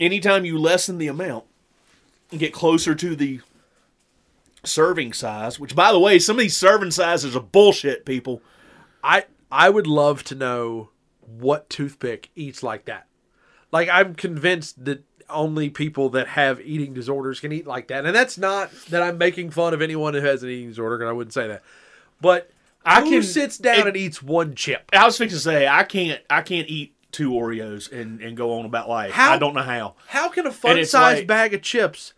Anytime 0.00 0.44
you 0.44 0.58
lessen 0.58 0.98
the 0.98 1.08
amount 1.08 1.44
and 2.30 2.40
get 2.40 2.52
closer 2.52 2.94
to 2.94 3.14
the 3.14 3.40
serving 4.64 5.12
size, 5.12 5.58
which 5.60 5.74
by 5.74 5.92
the 5.92 5.98
way, 6.00 6.18
some 6.18 6.36
of 6.36 6.40
these 6.40 6.56
serving 6.56 6.90
sizes 6.90 7.34
are 7.36 7.40
bullshit, 7.40 8.04
people. 8.04 8.42
I 9.02 9.24
I 9.50 9.70
would 9.70 9.86
love 9.86 10.24
to 10.24 10.34
know 10.34 10.90
what 11.20 11.68
toothpick 11.70 12.30
eats 12.34 12.62
like 12.62 12.84
that. 12.86 13.06
Like 13.72 13.88
I'm 13.88 14.14
convinced 14.14 14.84
that 14.84 15.04
only 15.30 15.70
people 15.70 16.10
that 16.10 16.28
have 16.28 16.60
eating 16.60 16.92
disorders 16.92 17.40
can 17.40 17.50
eat 17.52 17.66
like 17.66 17.88
that, 17.88 18.04
and 18.04 18.14
that's 18.14 18.36
not 18.38 18.70
that 18.90 19.02
I'm 19.02 19.18
making 19.18 19.50
fun 19.50 19.72
of 19.74 19.80
anyone 19.82 20.14
who 20.14 20.20
has 20.20 20.42
an 20.42 20.50
eating 20.50 20.68
disorder. 20.68 20.98
Because 20.98 21.08
I 21.10 21.12
wouldn't 21.12 21.34
say 21.34 21.48
that, 21.48 21.62
but 22.20 22.50
I 22.84 23.00
who 23.02 23.10
can- 23.10 23.22
sits 23.22 23.56
down 23.58 23.80
it- 23.80 23.86
and 23.88 23.96
eats 23.96 24.22
one 24.22 24.54
chip? 24.54 24.90
I 24.92 25.04
was 25.04 25.16
fixing 25.16 25.36
to 25.38 25.42
say 25.42 25.66
I 25.66 25.84
can't 25.84 26.20
I 26.28 26.42
can't 26.42 26.68
eat 26.68 26.94
two 27.10 27.30
Oreos 27.30 27.90
and, 27.92 28.20
and 28.20 28.36
go 28.36 28.58
on 28.58 28.64
about 28.66 28.88
life. 28.88 29.12
How- 29.12 29.32
I 29.34 29.38
don't 29.38 29.54
know 29.54 29.62
how. 29.62 29.94
How 30.08 30.28
can 30.28 30.46
a 30.46 30.52
fun 30.52 30.84
sized 30.84 31.18
like- 31.20 31.26
bag 31.26 31.54
of 31.54 31.62
chips 31.62 32.12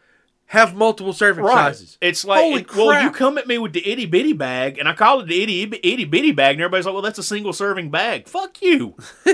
have 0.50 0.76
multiple 0.76 1.12
serving 1.12 1.44
Right. 1.44 1.54
sizes. 1.54 1.98
It's 2.00 2.24
like, 2.24 2.40
Holy 2.40 2.60
it- 2.62 2.74
well, 2.74 3.02
you 3.02 3.10
come 3.10 3.36
at 3.36 3.48
me 3.48 3.58
with 3.58 3.72
the 3.72 3.86
itty 3.90 4.06
bitty 4.06 4.32
bag, 4.32 4.78
and 4.78 4.88
I 4.88 4.94
call 4.94 5.20
it 5.20 5.26
the 5.26 5.42
itty 5.42 5.62
itty 5.82 6.04
bitty 6.04 6.30
bag, 6.32 6.54
and 6.54 6.62
everybody's 6.62 6.86
like, 6.86 6.92
well, 6.92 7.02
that's 7.02 7.18
a 7.18 7.22
single 7.24 7.52
serving 7.52 7.90
bag. 7.90 8.28
Fuck 8.28 8.62
you. 8.62 8.94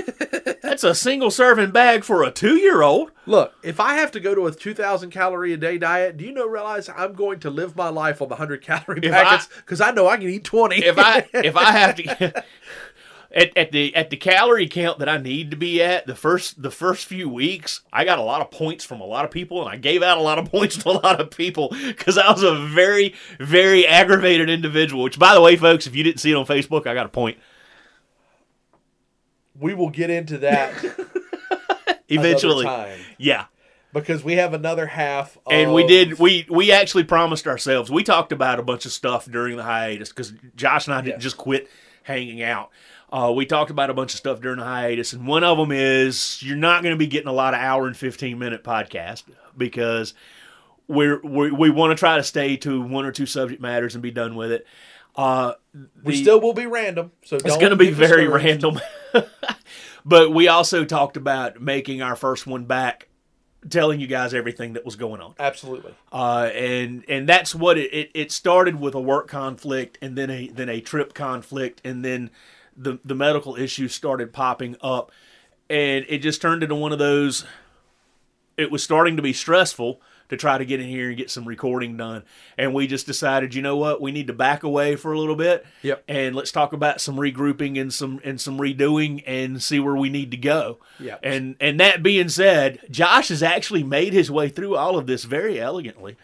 that's 0.63 0.83
a 0.83 0.95
single 0.95 1.29
serving 1.29 1.71
bag 1.71 2.03
for 2.03 2.23
a 2.23 2.31
two 2.31 2.55
year 2.57 2.81
old. 2.81 3.11
Look, 3.25 3.53
if 3.63 3.79
I 3.79 3.93
have 3.95 4.11
to 4.11 4.19
go 4.19 4.35
to 4.35 4.47
a 4.47 4.51
2,000 4.51 5.11
calorie 5.11 5.53
a 5.53 5.57
day 5.57 5.77
diet, 5.77 6.17
do 6.17 6.25
you 6.25 6.33
know 6.33 6.45
realize 6.47 6.89
I'm 6.89 7.13
going 7.13 7.39
to 7.41 7.49
live 7.49 7.75
my 7.75 7.89
life 7.89 8.21
on 8.21 8.27
the 8.27 8.33
100 8.35 8.61
calorie 8.61 8.99
If 9.03 9.11
packets 9.11 9.47
because 9.57 9.79
I, 9.79 9.91
know 9.91 10.07
I 10.07 10.17
can 10.17 10.27
eat 10.29 10.43
20. 10.43 10.83
If 10.83 10.97
I 10.97 11.25
if 11.33 11.55
I 11.55 11.71
have 11.71 11.95
to. 11.95 12.43
At, 13.35 13.57
at 13.57 13.71
the 13.71 13.95
at 13.95 14.11
the 14.11 14.17
calorie 14.17 14.67
count 14.67 14.99
that 14.99 15.09
I 15.09 15.17
need 15.17 15.49
to 15.49 15.57
be 15.57 15.81
at 15.81 16.05
the 16.05 16.13
first 16.13 16.61
the 16.61 16.69
first 16.69 17.05
few 17.07 17.27
weeks, 17.27 17.81
I 17.91 18.05
got 18.05 18.19
a 18.19 18.21
lot 18.21 18.41
of 18.41 18.51
points 18.51 18.85
from 18.85 19.01
a 19.01 19.05
lot 19.05 19.25
of 19.25 19.31
people, 19.31 19.59
and 19.61 19.73
I 19.73 19.77
gave 19.77 20.03
out 20.03 20.19
a 20.19 20.21
lot 20.21 20.37
of 20.37 20.45
points 20.51 20.77
to 20.77 20.89
a 20.89 20.91
lot 20.91 21.19
of 21.19 21.31
people 21.31 21.75
because 21.87 22.17
I 22.17 22.31
was 22.31 22.43
a 22.43 22.53
very 22.53 23.15
very 23.39 23.87
aggravated 23.87 24.51
individual. 24.51 25.03
Which, 25.03 25.17
by 25.17 25.33
the 25.33 25.41
way, 25.41 25.55
folks, 25.55 25.87
if 25.87 25.95
you 25.95 26.03
didn't 26.03 26.19
see 26.19 26.31
it 26.31 26.35
on 26.35 26.45
Facebook, 26.45 26.85
I 26.85 26.93
got 26.93 27.07
a 27.07 27.09
point. 27.09 27.39
we 29.59 29.73
will 29.73 29.89
get 29.89 30.09
into 30.11 30.37
that 30.39 30.73
Eventually, 32.09 32.67
yeah. 33.17 33.45
because 33.93 34.23
we 34.23 34.33
have 34.33 34.53
another 34.53 34.85
half. 34.85 35.37
And 35.49 35.73
we 35.73 35.87
did. 35.87 36.19
We 36.19 36.45
we 36.49 36.71
actually 36.71 37.05
promised 37.05 37.47
ourselves. 37.47 37.89
We 37.89 38.03
talked 38.03 38.31
about 38.31 38.59
a 38.59 38.63
bunch 38.63 38.85
of 38.85 38.91
stuff 38.91 39.25
during 39.25 39.57
the 39.57 39.63
hiatus 39.63 40.09
because 40.09 40.33
Josh 40.55 40.85
and 40.85 40.93
I 40.93 41.01
didn't 41.01 41.21
just 41.21 41.37
quit 41.37 41.69
hanging 42.03 42.43
out. 42.43 42.69
Uh, 43.13 43.31
we 43.31 43.45
talked 43.45 43.69
about 43.69 43.91
a 43.91 43.93
bunch 43.93 44.13
of 44.13 44.17
stuff 44.17 44.41
during 44.41 44.57
the 44.57 44.65
hiatus, 44.65 45.13
and 45.13 45.27
one 45.27 45.43
of 45.43 45.55
them 45.59 45.71
is 45.71 46.41
you're 46.41 46.57
not 46.57 46.81
going 46.81 46.95
to 46.95 46.97
be 46.97 47.05
getting 47.05 47.27
a 47.27 47.33
lot 47.33 47.53
of 47.53 47.59
hour 47.59 47.85
and 47.85 47.95
fifteen 47.95 48.39
minute 48.39 48.63
podcast 48.63 49.21
because 49.55 50.15
we're, 50.87 51.21
we 51.21 51.51
we 51.51 51.69
want 51.69 51.91
to 51.91 51.95
try 51.95 52.17
to 52.17 52.23
stay 52.23 52.57
to 52.57 52.81
one 52.81 53.05
or 53.05 53.11
two 53.11 53.27
subject 53.27 53.61
matters 53.61 53.93
and 53.93 54.01
be 54.01 54.09
done 54.09 54.35
with 54.35 54.51
it. 54.51 54.65
Uh, 55.15 55.53
We 56.03 56.15
still 56.15 56.41
will 56.41 56.53
be 56.53 56.65
random, 56.65 57.11
so 57.23 57.35
it's 57.35 57.57
going 57.57 57.69
to 57.69 57.75
be 57.75 57.91
very 57.91 58.27
random. 58.27 58.79
but 60.05 60.33
we 60.33 60.47
also 60.47 60.83
talked 60.83 61.15
about 61.15 61.61
making 61.61 62.01
our 62.01 62.15
first 62.15 62.47
one 62.47 62.65
back, 62.65 63.09
telling 63.69 63.99
you 63.99 64.07
guys 64.07 64.33
everything 64.33 64.73
that 64.73 64.83
was 64.85 64.95
going 64.95 65.21
on 65.21 65.35
Absolutely. 65.37 65.93
uh, 66.11 66.49
and 66.51 67.05
and 67.07 67.29
that's 67.29 67.53
what 67.53 67.77
it, 67.77 67.93
it 67.93 68.11
it 68.15 68.31
started 68.31 68.79
with 68.79 68.95
a 68.95 68.99
work 68.99 69.27
conflict 69.27 69.99
and 70.01 70.17
then 70.17 70.31
a 70.31 70.47
then 70.47 70.67
a 70.67 70.81
trip 70.81 71.13
conflict 71.13 71.79
and 71.85 72.03
then 72.03 72.31
the 72.77 72.99
the 73.05 73.15
medical 73.15 73.55
issues 73.55 73.93
started 73.93 74.33
popping 74.33 74.75
up 74.81 75.11
and 75.69 76.05
it 76.09 76.19
just 76.19 76.41
turned 76.41 76.63
into 76.63 76.75
one 76.75 76.91
of 76.91 76.99
those 76.99 77.45
it 78.57 78.71
was 78.71 78.83
starting 78.83 79.15
to 79.15 79.21
be 79.23 79.33
stressful 79.33 79.99
to 80.29 80.37
try 80.37 80.57
to 80.57 80.65
get 80.65 80.79
in 80.79 80.87
here 80.87 81.09
and 81.09 81.17
get 81.17 81.29
some 81.29 81.45
recording 81.45 81.95
done 81.97 82.23
and 82.57 82.73
we 82.73 82.87
just 82.87 83.05
decided 83.05 83.53
you 83.53 83.61
know 83.61 83.77
what 83.77 84.01
we 84.01 84.11
need 84.11 84.27
to 84.27 84.33
back 84.33 84.63
away 84.63 84.95
for 84.95 85.13
a 85.13 85.19
little 85.19 85.35
bit 85.35 85.65
Yep. 85.83 86.03
and 86.07 86.35
let's 86.35 86.51
talk 86.51 86.73
about 86.73 86.99
some 87.01 87.17
regrouping 87.17 87.79
and 87.79 87.93
some 87.93 88.19
and 88.23 88.39
some 88.41 88.57
redoing 88.57 89.23
and 89.27 89.61
see 89.61 89.79
where 89.79 89.95
we 89.95 90.09
need 90.09 90.31
to 90.31 90.37
go 90.37 90.79
Yep. 90.99 91.19
and 91.23 91.55
and 91.59 91.79
that 91.79 92.01
being 92.01 92.29
said 92.29 92.79
josh 92.89 93.27
has 93.27 93.43
actually 93.43 93.83
made 93.83 94.13
his 94.13 94.31
way 94.31 94.49
through 94.49 94.75
all 94.75 94.97
of 94.97 95.05
this 95.07 95.23
very 95.25 95.59
elegantly 95.59 96.15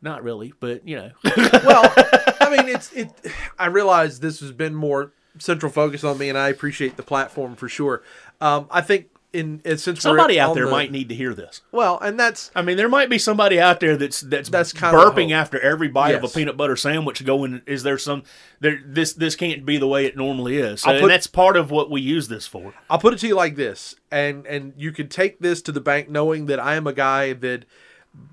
not 0.00 0.22
really 0.22 0.52
but 0.60 0.86
you 0.86 0.96
know 0.96 1.10
well, 1.64 1.92
I 2.40 2.50
mean, 2.50 2.68
it's 2.68 2.92
it. 2.92 3.10
I 3.58 3.66
realize 3.66 4.20
this 4.20 4.40
has 4.40 4.52
been 4.52 4.74
more 4.74 5.12
central 5.38 5.70
focus 5.70 6.04
on 6.04 6.18
me, 6.18 6.28
and 6.28 6.38
I 6.38 6.48
appreciate 6.48 6.96
the 6.96 7.02
platform 7.02 7.56
for 7.56 7.68
sure. 7.68 8.02
Um, 8.40 8.66
I 8.70 8.80
think 8.80 9.08
in, 9.32 9.60
in 9.64 9.78
since 9.78 9.98
we're 9.98 10.10
somebody 10.10 10.38
out 10.38 10.54
there 10.54 10.66
the- 10.66 10.70
might 10.70 10.92
need 10.92 11.08
to 11.08 11.14
hear 11.14 11.34
this 11.34 11.62
well, 11.72 11.98
and 12.00 12.18
that's 12.18 12.52
I 12.54 12.62
mean, 12.62 12.76
there 12.76 12.88
might 12.88 13.10
be 13.10 13.18
somebody 13.18 13.60
out 13.60 13.80
there 13.80 13.96
that's 13.96 14.20
that's 14.20 14.48
That's 14.48 14.72
burping 14.72 15.32
after 15.32 15.58
every 15.58 15.88
bite 15.88 16.14
of 16.14 16.22
a 16.22 16.28
peanut 16.28 16.56
butter 16.56 16.76
sandwich. 16.76 17.24
Going, 17.24 17.62
is 17.66 17.82
there 17.82 17.98
some 17.98 18.22
there? 18.60 18.80
This 18.86 19.12
this 19.12 19.34
can't 19.34 19.66
be 19.66 19.76
the 19.76 19.88
way 19.88 20.06
it 20.06 20.16
normally 20.16 20.58
is. 20.58 20.82
So, 20.82 20.90
put- 20.92 21.02
and 21.02 21.10
that's 21.10 21.26
part 21.26 21.56
of 21.56 21.70
what 21.72 21.90
we 21.90 22.00
use 22.00 22.28
this 22.28 22.46
for. 22.46 22.74
I'll 22.88 23.00
put 23.00 23.12
it 23.12 23.18
to 23.20 23.26
you 23.26 23.34
like 23.34 23.56
this, 23.56 23.96
and 24.10 24.46
and 24.46 24.72
you 24.76 24.92
can 24.92 25.08
take 25.08 25.40
this 25.40 25.60
to 25.62 25.72
the 25.72 25.80
bank 25.80 26.08
knowing 26.08 26.46
that 26.46 26.60
I 26.60 26.76
am 26.76 26.86
a 26.86 26.92
guy 26.92 27.32
that 27.32 27.64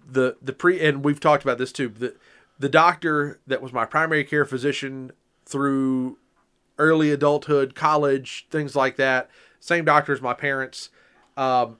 the 0.07 0.37
the 0.39 0.53
pre 0.53 0.79
and 0.85 1.03
we've 1.03 1.19
talked 1.19 1.41
about 1.43 1.57
this 1.57 1.71
too. 1.71 1.89
The 1.89 2.15
the 2.59 2.69
doctor 2.69 3.39
that 3.47 3.59
was 3.59 3.73
my 3.73 3.85
primary 3.85 4.23
care 4.23 4.45
physician 4.45 5.11
through 5.47 6.17
early 6.81 7.11
adulthood, 7.11 7.75
college, 7.75 8.47
things 8.49 8.75
like 8.75 8.95
that. 8.97 9.29
Same 9.59 9.85
doctor 9.85 10.11
as 10.11 10.21
my 10.21 10.33
parents. 10.33 10.89
Um, 11.37 11.77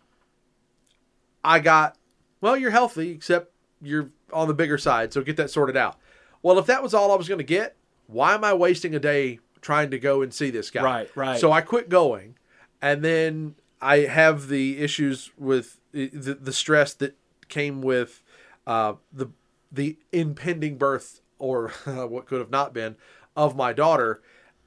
I 1.44 1.60
got 1.60 1.98
well. 2.40 2.56
You're 2.56 2.72
healthy, 2.72 3.10
except 3.10 3.52
you're 3.82 4.12
on 4.32 4.48
the 4.48 4.54
bigger 4.54 4.78
side, 4.78 5.12
so 5.12 5.22
get 5.22 5.38
that 5.38 5.50
sorted 5.50 5.76
out. 5.76 5.98
Well, 6.44 6.60
if 6.60 6.68
that 6.68 6.84
was 6.84 6.94
all 6.94 7.12
I 7.12 7.16
was 7.16 7.28
going 7.28 7.40
to 7.40 7.44
get, 7.44 7.76
why 8.08 8.34
am 8.34 8.44
I 8.44 8.54
wasting 8.54 8.96
a 8.96 9.00
day 9.00 9.40
trying 9.62 9.92
to 9.92 10.00
go 10.00 10.22
and 10.22 10.34
see 10.34 10.52
this 10.52 10.70
guy? 10.70 10.84
Right, 10.84 11.10
right. 11.16 11.40
So 11.40 11.52
I 11.52 11.62
quit 11.62 11.90
going, 11.90 12.36
and 12.82 13.04
then 13.04 13.56
I 13.82 14.00
have 14.00 14.48
the 14.48 14.80
issues 14.80 15.32
with 15.38 15.80
the, 15.92 16.08
the, 16.10 16.36
the 16.36 16.54
stress 16.54 16.94
that 16.96 17.18
came 17.50 17.82
with 17.82 18.22
uh, 18.68 18.94
the 19.12 19.28
the 19.72 19.98
impending 20.12 20.78
birth 20.78 21.22
or 21.40 21.70
what 21.86 22.28
could 22.28 22.40
have 22.40 22.52
not 22.52 22.74
been 22.74 22.96
of 23.36 23.56
my 23.56 23.74
daughter, 23.74 24.22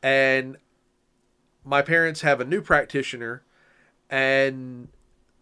and 0.04 0.58
my 1.64 1.80
parents 1.80 2.20
have 2.20 2.38
a 2.38 2.44
new 2.44 2.60
practitioner, 2.60 3.42
and 4.10 4.88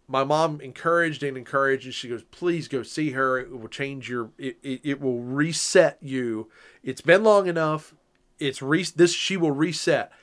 my 0.07 0.23
mom 0.23 0.61
encouraged 0.61 1.21
and 1.21 1.35
encouraged 1.35 1.83
and 1.83 1.93
she 1.93 2.07
goes 2.07 2.23
please 2.31 2.69
go 2.69 2.81
see 2.81 3.11
her. 3.11 3.39
It 3.39 3.51
will 3.51 3.67
change 3.67 4.09
your 4.09 4.29
it, 4.37 4.57
it, 4.63 4.79
it 4.83 5.01
will 5.01 5.19
reset 5.19 5.97
you. 6.01 6.49
It's 6.81 7.01
been 7.01 7.25
long 7.25 7.47
enough. 7.47 7.93
It's 8.39 8.61
re 8.61 8.85
this 8.95 9.13
she 9.13 9.35
will 9.35 9.51
reset. 9.51 10.13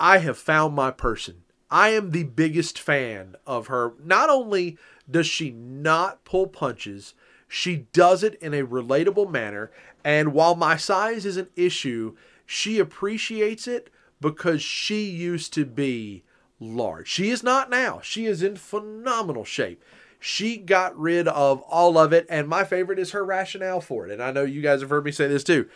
I 0.00 0.18
have 0.18 0.36
found 0.36 0.74
my 0.74 0.90
person. 0.90 1.42
I 1.70 1.90
am 1.90 2.10
the 2.10 2.24
biggest 2.24 2.76
fan 2.76 3.36
of 3.46 3.68
her. 3.68 3.94
Not 4.02 4.30
only 4.30 4.78
does 5.08 5.28
she 5.28 5.50
not 5.52 6.24
pull 6.24 6.48
punches 6.48 7.14
she 7.48 7.86
does 7.92 8.22
it 8.22 8.34
in 8.36 8.54
a 8.54 8.66
relatable 8.66 9.30
manner. 9.30 9.70
And 10.04 10.32
while 10.32 10.54
my 10.54 10.76
size 10.76 11.24
is 11.26 11.36
an 11.36 11.48
issue 11.56 12.16
she 12.46 12.78
appreciates 12.78 13.66
it 13.66 13.90
because 14.20 14.62
she 14.62 15.04
used 15.04 15.52
to 15.54 15.64
be 15.64 16.22
large. 16.58 17.08
She 17.08 17.30
is 17.30 17.42
not 17.42 17.68
now. 17.68 18.00
She 18.02 18.26
is 18.26 18.42
in 18.42 18.56
phenomenal 18.56 19.44
shape. 19.44 19.82
She 20.18 20.56
got 20.56 20.98
rid 20.98 21.28
of 21.28 21.60
all 21.62 21.98
of 21.98 22.12
it, 22.12 22.26
and 22.30 22.48
my 22.48 22.64
favorite 22.64 22.98
is 22.98 23.10
her 23.10 23.24
rationale 23.24 23.80
for 23.80 24.06
it. 24.06 24.12
And 24.12 24.22
I 24.22 24.30
know 24.30 24.44
you 24.44 24.62
guys 24.62 24.80
have 24.80 24.90
heard 24.90 25.04
me 25.04 25.12
say 25.12 25.28
this 25.28 25.44
too. 25.44 25.68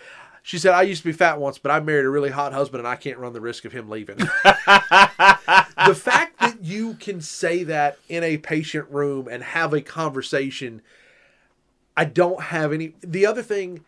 She 0.43 0.59
said, 0.59 0.73
I 0.73 0.83
used 0.83 1.03
to 1.03 1.09
be 1.09 1.13
fat 1.13 1.39
once, 1.39 1.59
but 1.59 1.71
I 1.71 1.81
married 1.81 2.07
a 2.07 2.11
really 2.11 2.31
hot 2.31 2.55
husband 2.55 2.81
and 2.81 2.89
I 2.89 2.97
can't 2.97 3.19
run 3.19 3.35
the 3.35 3.43
risk 3.43 3.67
of 3.67 3.73
him 3.73 3.91
leaving. 3.91 4.17
the 4.45 5.95
fact 5.95 6.41
that 6.41 6.57
you 6.63 6.95
can 6.95 7.21
say 7.21 7.63
that 7.65 7.99
in 8.09 8.25
a 8.25 8.39
patient 8.39 8.89
room 8.91 9.29
and 9.31 9.43
have 9.43 9.75
a 9.75 9.83
conversation, 9.83 10.81
I 11.95 12.07
don't 12.07 12.41
have 12.45 12.73
any. 12.73 12.95
The 13.03 13.27
other 13.27 13.43
thing, 13.43 13.85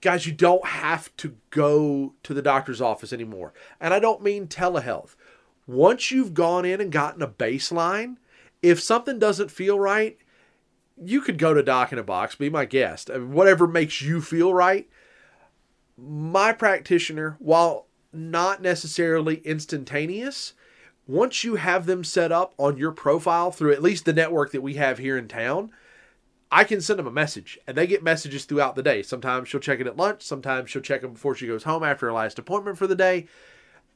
guys, 0.00 0.26
you 0.26 0.32
don't 0.32 0.66
have 0.66 1.14
to 1.18 1.36
go 1.50 2.14
to 2.22 2.34
the 2.34 2.42
doctor's 2.42 2.80
office 2.80 3.12
anymore. 3.12 3.52
And 3.80 3.92
I 3.92 3.98
don't 3.98 4.22
mean 4.22 4.46
telehealth. 4.46 5.14
Once 5.66 6.10
you've 6.10 6.34
gone 6.34 6.64
in 6.64 6.80
and 6.80 6.90
gotten 6.90 7.22
a 7.22 7.28
baseline, 7.28 8.16
if 8.62 8.80
something 8.80 9.18
doesn't 9.18 9.50
feel 9.50 9.78
right, 9.78 10.18
you 11.02 11.20
could 11.20 11.38
go 11.38 11.54
to 11.54 11.62
Doc 11.62 11.92
in 11.92 11.98
a 11.98 12.02
Box, 12.02 12.34
be 12.34 12.50
my 12.50 12.64
guest. 12.64 13.10
I 13.10 13.18
mean, 13.18 13.32
whatever 13.32 13.66
makes 13.66 14.02
you 14.02 14.20
feel 14.20 14.52
right. 14.52 14.88
My 15.96 16.52
practitioner, 16.52 17.36
while 17.38 17.86
not 18.12 18.60
necessarily 18.60 19.36
instantaneous, 19.36 20.54
once 21.06 21.44
you 21.44 21.56
have 21.56 21.86
them 21.86 22.04
set 22.04 22.32
up 22.32 22.54
on 22.58 22.76
your 22.76 22.92
profile 22.92 23.50
through 23.50 23.72
at 23.72 23.82
least 23.82 24.04
the 24.04 24.12
network 24.12 24.52
that 24.52 24.62
we 24.62 24.74
have 24.74 24.98
here 24.98 25.16
in 25.16 25.28
town, 25.28 25.70
I 26.50 26.64
can 26.64 26.80
send 26.80 26.98
them 26.98 27.06
a 27.06 27.12
message 27.12 27.58
and 27.66 27.76
they 27.76 27.86
get 27.86 28.02
messages 28.02 28.44
throughout 28.44 28.74
the 28.74 28.82
day. 28.82 29.02
Sometimes 29.02 29.48
she'll 29.48 29.60
check 29.60 29.80
it 29.80 29.86
at 29.86 29.96
lunch, 29.96 30.22
sometimes 30.22 30.70
she'll 30.70 30.82
check 30.82 31.02
them 31.02 31.12
before 31.12 31.34
she 31.34 31.46
goes 31.46 31.64
home 31.64 31.84
after 31.84 32.06
her 32.06 32.12
last 32.12 32.38
appointment 32.38 32.78
for 32.78 32.86
the 32.86 32.94
day. 32.94 33.26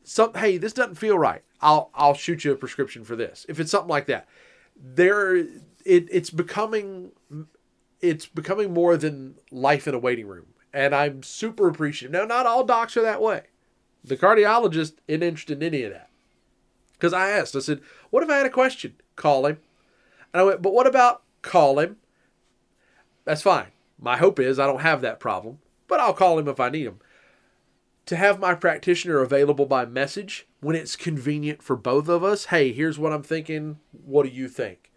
Some 0.04 0.34
hey, 0.34 0.58
this 0.58 0.72
doesn't 0.72 0.96
feel 0.96 1.18
right. 1.18 1.42
I'll 1.60 1.90
I'll 1.94 2.14
shoot 2.14 2.44
you 2.44 2.52
a 2.52 2.56
prescription 2.56 3.04
for 3.04 3.16
this. 3.16 3.46
If 3.48 3.58
it's 3.58 3.70
something 3.70 3.88
like 3.88 4.06
that. 4.06 4.28
There 4.76 5.36
it 5.36 5.48
it's 5.84 6.30
becoming 6.30 7.12
it's 8.00 8.26
becoming 8.26 8.72
more 8.72 8.96
than 8.96 9.36
life 9.50 9.88
in 9.88 9.94
a 9.94 9.98
waiting 9.98 10.26
room. 10.26 10.46
And 10.72 10.94
I'm 10.94 11.22
super 11.22 11.68
appreciative. 11.68 12.12
Now 12.12 12.24
not 12.24 12.46
all 12.46 12.64
docs 12.64 12.96
are 12.96 13.02
that 13.02 13.22
way. 13.22 13.44
The 14.04 14.16
cardiologist 14.16 14.94
isn't 15.08 15.22
interested 15.22 15.62
in 15.62 15.74
any 15.74 15.82
of 15.84 15.92
that. 15.92 16.10
Because 16.92 17.12
I 17.12 17.30
asked, 17.30 17.56
I 17.56 17.60
said, 17.60 17.80
what 18.10 18.22
if 18.22 18.30
I 18.30 18.36
had 18.36 18.46
a 18.46 18.50
question? 18.50 18.94
Call 19.16 19.46
him. 19.46 19.58
And 20.32 20.40
I 20.40 20.44
went, 20.44 20.62
but 20.62 20.74
what 20.74 20.86
about 20.86 21.22
call 21.42 21.78
him? 21.78 21.96
That's 23.24 23.42
fine. 23.42 23.68
My 23.98 24.16
hope 24.16 24.38
is 24.38 24.58
I 24.58 24.66
don't 24.66 24.80
have 24.80 25.00
that 25.02 25.20
problem, 25.20 25.58
but 25.88 26.00
I'll 26.00 26.14
call 26.14 26.38
him 26.38 26.48
if 26.48 26.60
I 26.60 26.68
need 26.68 26.86
him. 26.86 26.98
To 28.06 28.16
have 28.16 28.38
my 28.38 28.54
practitioner 28.54 29.20
available 29.20 29.64
by 29.64 29.86
message 29.86 30.46
when 30.60 30.76
it's 30.76 30.96
convenient 30.96 31.62
for 31.62 31.74
both 31.74 32.08
of 32.08 32.22
us. 32.22 32.46
Hey, 32.46 32.72
here's 32.72 32.98
what 32.98 33.12
I'm 33.12 33.22
thinking. 33.22 33.78
What 33.92 34.24
do 34.24 34.28
you 34.28 34.48
think? 34.48 34.90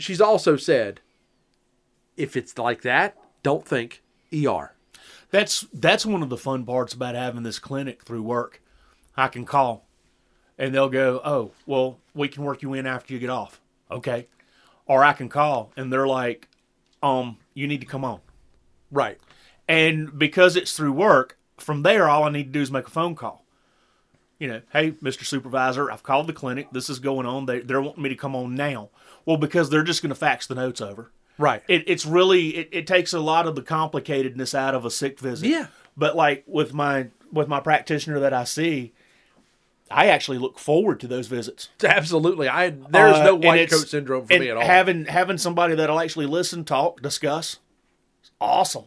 she's 0.00 0.20
also 0.20 0.56
said, 0.56 1.00
if 2.16 2.36
it's 2.36 2.58
like 2.58 2.82
that, 2.82 3.16
don't 3.42 3.66
think 3.66 4.02
ER. 4.32 4.74
That's 5.30 5.66
that's 5.72 6.04
one 6.04 6.22
of 6.22 6.28
the 6.28 6.36
fun 6.36 6.64
parts 6.64 6.92
about 6.92 7.14
having 7.14 7.44
this 7.44 7.58
clinic 7.58 8.02
through 8.02 8.22
work. 8.22 8.60
I 9.16 9.28
can 9.28 9.44
call, 9.44 9.86
and 10.58 10.74
they'll 10.74 10.88
go, 10.88 11.20
"Oh, 11.24 11.52
well, 11.66 11.98
we 12.14 12.28
can 12.28 12.42
work 12.42 12.62
you 12.62 12.74
in 12.74 12.86
after 12.86 13.14
you 13.14 13.20
get 13.20 13.30
off." 13.30 13.60
Okay, 13.90 14.26
or 14.86 15.04
I 15.04 15.12
can 15.12 15.28
call, 15.28 15.72
and 15.76 15.92
they're 15.92 16.06
like, 16.06 16.48
"Um, 17.02 17.38
you 17.54 17.66
need 17.66 17.80
to 17.80 17.86
come 17.86 18.04
on." 18.04 18.20
Right. 18.90 19.18
And 19.68 20.18
because 20.18 20.56
it's 20.56 20.72
through 20.72 20.92
work, 20.92 21.38
from 21.58 21.82
there, 21.82 22.08
all 22.08 22.24
I 22.24 22.30
need 22.30 22.44
to 22.44 22.50
do 22.50 22.60
is 22.60 22.70
make 22.70 22.86
a 22.86 22.90
phone 22.90 23.14
call. 23.14 23.44
You 24.38 24.48
know, 24.48 24.62
hey, 24.72 24.92
Mr. 24.92 25.24
Supervisor, 25.24 25.90
I've 25.90 26.02
called 26.02 26.26
the 26.26 26.32
clinic. 26.32 26.68
This 26.72 26.88
is 26.88 26.98
going 26.98 27.26
on. 27.26 27.46
They, 27.46 27.60
they're 27.60 27.82
wanting 27.82 28.02
me 28.02 28.08
to 28.08 28.16
come 28.16 28.34
on 28.34 28.54
now. 28.54 28.88
Well, 29.26 29.36
because 29.36 29.68
they're 29.68 29.84
just 29.84 30.02
going 30.02 30.08
to 30.10 30.16
fax 30.16 30.46
the 30.46 30.54
notes 30.54 30.80
over. 30.80 31.12
Right. 31.36 31.62
It, 31.68 31.84
it's 31.86 32.06
really 32.06 32.56
it, 32.56 32.68
it 32.72 32.86
takes 32.86 33.12
a 33.12 33.20
lot 33.20 33.46
of 33.46 33.54
the 33.54 33.62
complicatedness 33.62 34.54
out 34.54 34.74
of 34.74 34.84
a 34.84 34.90
sick 34.90 35.20
visit. 35.20 35.48
Yeah. 35.48 35.66
But 35.96 36.16
like 36.16 36.44
with 36.46 36.72
my 36.72 37.08
with 37.32 37.48
my 37.48 37.60
practitioner 37.60 38.18
that 38.20 38.32
I 38.32 38.44
see, 38.44 38.92
I 39.90 40.06
actually 40.06 40.38
look 40.38 40.58
forward 40.58 41.00
to 41.00 41.08
those 41.08 41.26
visits. 41.26 41.68
Absolutely. 41.82 42.48
I 42.48 42.70
there's 42.70 43.16
Uh, 43.16 43.24
no 43.24 43.34
white 43.34 43.70
coat 43.70 43.88
syndrome 43.88 44.26
for 44.26 44.38
me 44.38 44.48
at 44.50 44.56
all. 44.56 44.62
Having 44.64 45.06
having 45.06 45.38
somebody 45.38 45.74
that'll 45.74 45.98
actually 46.00 46.26
listen, 46.26 46.64
talk, 46.64 47.02
discuss, 47.02 47.58
it's 48.20 48.30
awesome. 48.40 48.84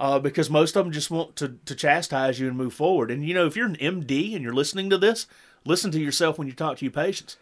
Uh, 0.00 0.18
because 0.18 0.50
most 0.50 0.76
of 0.76 0.84
them 0.84 0.92
just 0.92 1.08
want 1.08 1.36
to, 1.36 1.56
to 1.64 1.74
chastise 1.74 2.40
you 2.40 2.48
and 2.48 2.56
move 2.56 2.74
forward. 2.74 3.12
And 3.12 3.24
you 3.24 3.32
know, 3.32 3.46
if 3.46 3.54
you're 3.56 3.66
an 3.68 3.76
MD 3.76 4.34
and 4.34 4.42
you're 4.42 4.52
listening 4.52 4.90
to 4.90 4.98
this, 4.98 5.28
listen 5.64 5.92
to 5.92 6.00
yourself 6.00 6.36
when 6.36 6.48
you 6.48 6.52
talk 6.52 6.78
to 6.78 6.84
your 6.84 6.92
patients. 6.92 7.36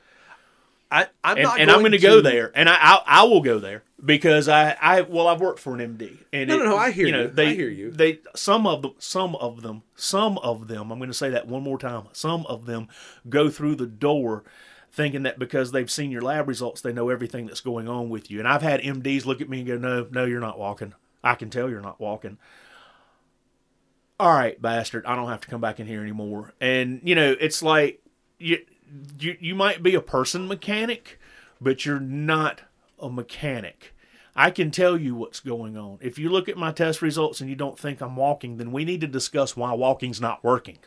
I, 0.92 1.06
I'm 1.24 1.36
And, 1.38 1.44
not 1.44 1.60
and 1.60 1.70
I'm 1.70 1.78
going 1.80 1.90
going 1.90 2.00
to 2.00 2.06
go 2.06 2.20
there, 2.20 2.52
and 2.54 2.68
I, 2.68 2.74
I 2.76 3.02
I 3.06 3.22
will 3.24 3.40
go 3.40 3.58
there 3.58 3.82
because 4.04 4.48
I 4.48 4.76
I 4.80 5.00
well 5.00 5.26
I've 5.26 5.40
worked 5.40 5.58
for 5.60 5.74
an 5.74 5.80
MD. 5.96 6.18
And 6.32 6.48
No, 6.48 6.56
it- 6.56 6.58
no, 6.58 6.64
no, 6.66 6.76
I 6.76 6.90
hear 6.90 7.10
know, 7.10 7.22
you. 7.22 7.28
They, 7.28 7.48
I 7.48 7.54
hear 7.54 7.70
you. 7.70 7.90
They 7.90 8.18
some 8.36 8.66
of 8.66 8.82
them 8.82 8.92
some 8.98 9.34
of 9.36 9.62
them 9.62 9.82
some 9.96 10.36
of 10.38 10.68
them 10.68 10.90
I'm 10.92 10.98
going 10.98 11.10
to 11.10 11.14
say 11.14 11.30
that 11.30 11.46
one 11.46 11.62
more 11.62 11.78
time. 11.78 12.08
Some 12.12 12.44
of 12.46 12.66
them 12.66 12.88
go 13.28 13.48
through 13.48 13.76
the 13.76 13.86
door 13.86 14.44
thinking 14.90 15.22
that 15.22 15.38
because 15.38 15.72
they've 15.72 15.90
seen 15.90 16.10
your 16.10 16.20
lab 16.20 16.46
results, 16.46 16.82
they 16.82 16.92
know 16.92 17.08
everything 17.08 17.46
that's 17.46 17.62
going 17.62 17.88
on 17.88 18.10
with 18.10 18.30
you. 18.30 18.38
And 18.38 18.46
I've 18.46 18.60
had 18.60 18.80
MDs 18.82 19.24
look 19.24 19.40
at 19.40 19.48
me 19.48 19.60
and 19.60 19.66
go, 19.66 19.78
"No, 19.78 20.06
no, 20.10 20.24
you're 20.26 20.40
not 20.40 20.58
walking. 20.58 20.92
I 21.24 21.34
can 21.36 21.48
tell 21.48 21.70
you're 21.70 21.80
not 21.80 21.98
walking." 22.00 22.36
All 24.20 24.32
right, 24.32 24.60
bastard, 24.60 25.04
I 25.06 25.16
don't 25.16 25.28
have 25.28 25.40
to 25.40 25.48
come 25.48 25.60
back 25.60 25.80
in 25.80 25.86
here 25.86 26.00
anymore. 26.02 26.52
And 26.60 27.00
you 27.02 27.14
know, 27.14 27.34
it's 27.40 27.62
like 27.62 28.00
you 28.38 28.58
you 29.18 29.36
you 29.40 29.54
might 29.54 29.82
be 29.82 29.94
a 29.94 30.00
person 30.00 30.48
mechanic, 30.48 31.18
but 31.60 31.84
you're 31.86 32.00
not 32.00 32.62
a 33.00 33.10
mechanic. 33.10 33.94
I 34.34 34.50
can 34.50 34.70
tell 34.70 34.96
you 34.96 35.14
what's 35.14 35.40
going 35.40 35.76
on. 35.76 35.98
If 36.00 36.18
you 36.18 36.30
look 36.30 36.48
at 36.48 36.56
my 36.56 36.72
test 36.72 37.02
results 37.02 37.40
and 37.40 37.50
you 37.50 37.56
don't 37.56 37.78
think 37.78 38.00
I'm 38.00 38.16
walking, 38.16 38.56
then 38.56 38.72
we 38.72 38.84
need 38.84 39.02
to 39.02 39.06
discuss 39.06 39.56
why 39.56 39.72
walking's 39.74 40.20
not 40.20 40.42
working. 40.42 40.78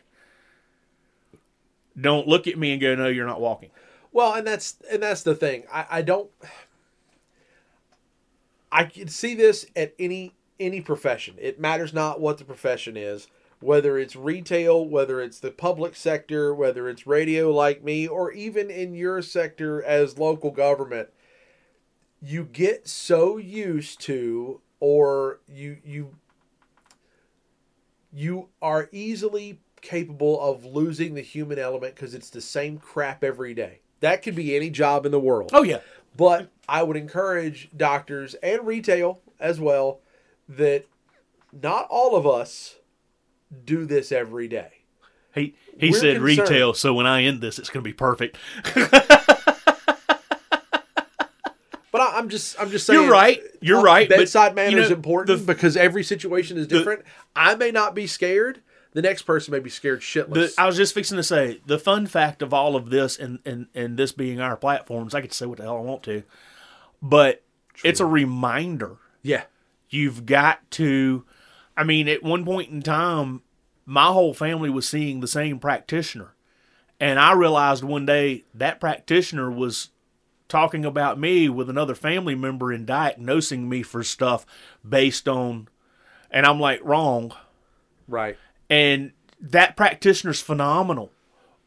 Don't 1.99 2.27
look 2.27 2.47
at 2.47 2.57
me 2.57 2.71
and 2.71 2.81
go, 2.81 2.95
"No, 2.95 3.07
you're 3.07 3.27
not 3.27 3.41
walking." 3.41 3.69
Well, 4.11 4.33
and 4.33 4.47
that's 4.47 4.77
and 4.89 5.03
that's 5.03 5.23
the 5.23 5.35
thing. 5.35 5.63
I, 5.71 5.85
I 5.89 6.01
don't. 6.01 6.29
I 8.71 8.85
can 8.85 9.07
see 9.07 9.35
this 9.35 9.65
at 9.75 9.93
any 9.99 10.33
any 10.59 10.81
profession. 10.81 11.35
It 11.37 11.59
matters 11.59 11.93
not 11.93 12.19
what 12.19 12.37
the 12.37 12.45
profession 12.45 12.97
is, 12.97 13.27
whether 13.65 13.97
it's 13.97 14.15
retail, 14.15 14.87
whether 14.87 15.19
it's 15.19 15.39
the 15.39 15.51
public 15.51 15.95
sector, 15.95 16.53
whether 16.53 16.87
it's 16.87 17.07
radio 17.07 17.51
like 17.51 17.83
me, 17.83 18.07
or 18.07 18.31
even 18.31 18.69
in 18.69 18.93
your 18.93 19.21
sector 19.21 19.83
as 19.83 20.19
local 20.19 20.51
government. 20.51 21.09
You 22.21 22.43
get 22.45 22.87
so 22.87 23.37
used 23.37 23.99
to, 24.01 24.61
or 24.79 25.39
you 25.47 25.77
you 25.83 26.15
you 28.13 28.49
are 28.61 28.87
easily 28.91 29.59
capable 29.81 30.39
of 30.41 30.65
losing 30.65 31.15
the 31.15 31.21
human 31.21 31.59
element 31.59 31.95
because 31.95 32.13
it's 32.13 32.29
the 32.29 32.41
same 32.41 32.77
crap 32.77 33.23
every 33.23 33.53
day. 33.53 33.79
That 33.99 34.21
could 34.21 34.35
be 34.35 34.55
any 34.55 34.69
job 34.69 35.05
in 35.05 35.11
the 35.11 35.19
world. 35.19 35.51
Oh 35.53 35.63
yeah, 35.63 35.79
But 36.15 36.49
I 36.69 36.83
would 36.83 36.97
encourage 36.97 37.69
doctors 37.75 38.35
and 38.35 38.65
retail 38.65 39.21
as 39.39 39.59
well 39.59 39.99
that 40.47 40.85
not 41.51 41.87
all 41.89 42.15
of 42.15 42.27
us 42.27 42.75
do 43.65 43.85
this 43.85 44.11
every 44.11 44.47
day. 44.47 44.69
he 45.33 45.55
he 45.79 45.89
We're 45.91 45.99
said 45.99 46.17
concerned. 46.17 46.23
retail, 46.49 46.73
so 46.73 46.93
when 46.93 47.05
I 47.05 47.23
end 47.23 47.41
this, 47.41 47.59
it's 47.59 47.69
going 47.69 47.83
to 47.83 47.87
be 47.87 47.93
perfect. 47.93 48.37
But 51.91 52.01
I, 52.01 52.17
I'm 52.17 52.27
just 52.29 52.59
I'm 52.59 52.69
just 52.71 52.85
saying 52.85 53.01
You're 53.01 53.11
right. 53.11 53.41
You're 53.61 53.79
uh, 53.79 53.83
right. 53.83 54.09
Bedside 54.09 54.53
manner 54.53 54.71
you 54.71 54.75
know, 54.77 54.83
is 54.83 54.91
important 54.91 55.39
the- 55.39 55.45
because 55.53 55.77
every 55.77 56.03
situation 56.03 56.57
is 56.57 56.67
different. 56.67 57.03
I 57.35 57.55
may 57.55 57.71
not 57.71 57.95
be 57.95 58.05
scared. 58.05 58.61
The 58.91 59.01
next 59.01 59.23
person 59.23 59.51
may 59.51 59.59
be 59.59 59.69
scared 59.69 59.99
The, 59.99 60.03
shitless. 60.03 60.53
I 60.57 60.65
was 60.67 60.77
just 60.77 60.93
fixing 60.93 61.17
to 61.17 61.23
say 61.23 61.61
the 61.65 61.77
fun 61.77 62.07
fact 62.07 62.41
of 62.41 62.53
all 62.53 62.77
of 62.77 62.89
this, 62.89 63.17
and, 63.17 63.39
and, 63.45 63.67
and 63.75 63.97
this 63.97 64.13
being 64.13 64.39
our 64.39 64.55
platforms, 64.55 65.13
I 65.13 65.19
to 65.19 65.33
say 65.33 65.45
what 65.45 65.57
the 65.57 65.65
hell 65.65 65.77
I 65.77 65.81
want 65.81 66.01
to, 66.03 66.23
but 67.01 67.43
it's 67.83 67.99
a 67.99 68.05
reminder. 68.05 68.97
yeah. 69.21 69.43
You've 69.89 70.25
got 70.25 70.69
to. 70.71 71.23
I 71.77 71.83
mean, 71.83 72.07
at 72.09 72.23
one 72.23 72.43
point 72.43 72.71
in 72.71 72.81
time, 72.81 73.41
my 73.85 74.07
whole 74.07 74.33
family 74.33 74.69
was 74.69 74.87
seeing 74.87 75.19
the 75.19 75.27
same 75.27 75.59
practitioner, 75.59 76.33
and 76.99 77.19
I 77.19 77.33
realized 77.33 77.83
one 77.83 78.05
day 78.05 78.43
that 78.53 78.79
practitioner 78.79 79.51
was 79.51 79.89
talking 80.47 80.85
about 80.85 81.19
me 81.19 81.49
with 81.49 81.69
another 81.69 81.95
family 81.95 82.35
member 82.35 82.71
and 82.71 82.85
diagnosing 82.85 83.67
me 83.67 83.81
for 83.83 84.03
stuff 84.03 84.45
based 84.87 85.27
on, 85.27 85.67
and 86.31 86.45
I'm 86.45 86.59
like, 86.59 86.79
wrong 86.83 87.33
Right. 88.07 88.37
and 88.69 89.11
that 89.41 89.75
practitioner's 89.75 90.41
phenomenal 90.41 91.11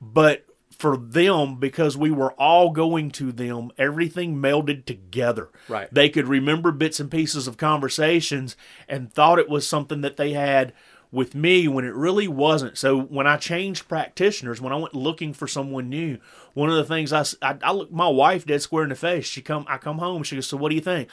but 0.00 0.44
for 0.70 0.96
them 0.96 1.56
because 1.56 1.96
we 1.96 2.10
were 2.12 2.32
all 2.34 2.70
going 2.70 3.10
to 3.10 3.32
them 3.32 3.70
everything 3.76 4.36
melded 4.36 4.84
together 4.84 5.48
Right. 5.68 5.92
they 5.92 6.08
could 6.08 6.28
remember 6.28 6.70
bits 6.70 7.00
and 7.00 7.10
pieces 7.10 7.48
of 7.48 7.56
conversations 7.56 8.56
and 8.88 9.12
thought 9.12 9.40
it 9.40 9.48
was 9.48 9.66
something 9.66 10.00
that 10.02 10.16
they 10.16 10.32
had 10.32 10.72
with 11.10 11.34
me 11.34 11.66
when 11.66 11.84
it 11.86 11.94
really 11.94 12.28
wasn't 12.28 12.76
so 12.76 13.00
when 13.00 13.26
i 13.26 13.36
changed 13.36 13.88
practitioners 13.88 14.60
when 14.60 14.72
i 14.72 14.76
went 14.76 14.94
looking 14.94 15.32
for 15.32 15.46
someone 15.48 15.88
new 15.88 16.18
one 16.54 16.68
of 16.68 16.76
the 16.76 16.84
things 16.84 17.12
I 17.12 17.24
I 17.62 17.72
look 17.72 17.90
my 17.90 18.08
wife 18.08 18.44
dead 18.44 18.60
square 18.60 18.82
in 18.82 18.90
the 18.90 18.94
face 18.94 19.24
she 19.24 19.40
come 19.40 19.64
i 19.68 19.78
come 19.78 19.98
home 19.98 20.22
she 20.22 20.34
goes 20.36 20.46
so 20.46 20.56
what 20.58 20.68
do 20.68 20.74
you 20.74 20.82
think 20.82 21.08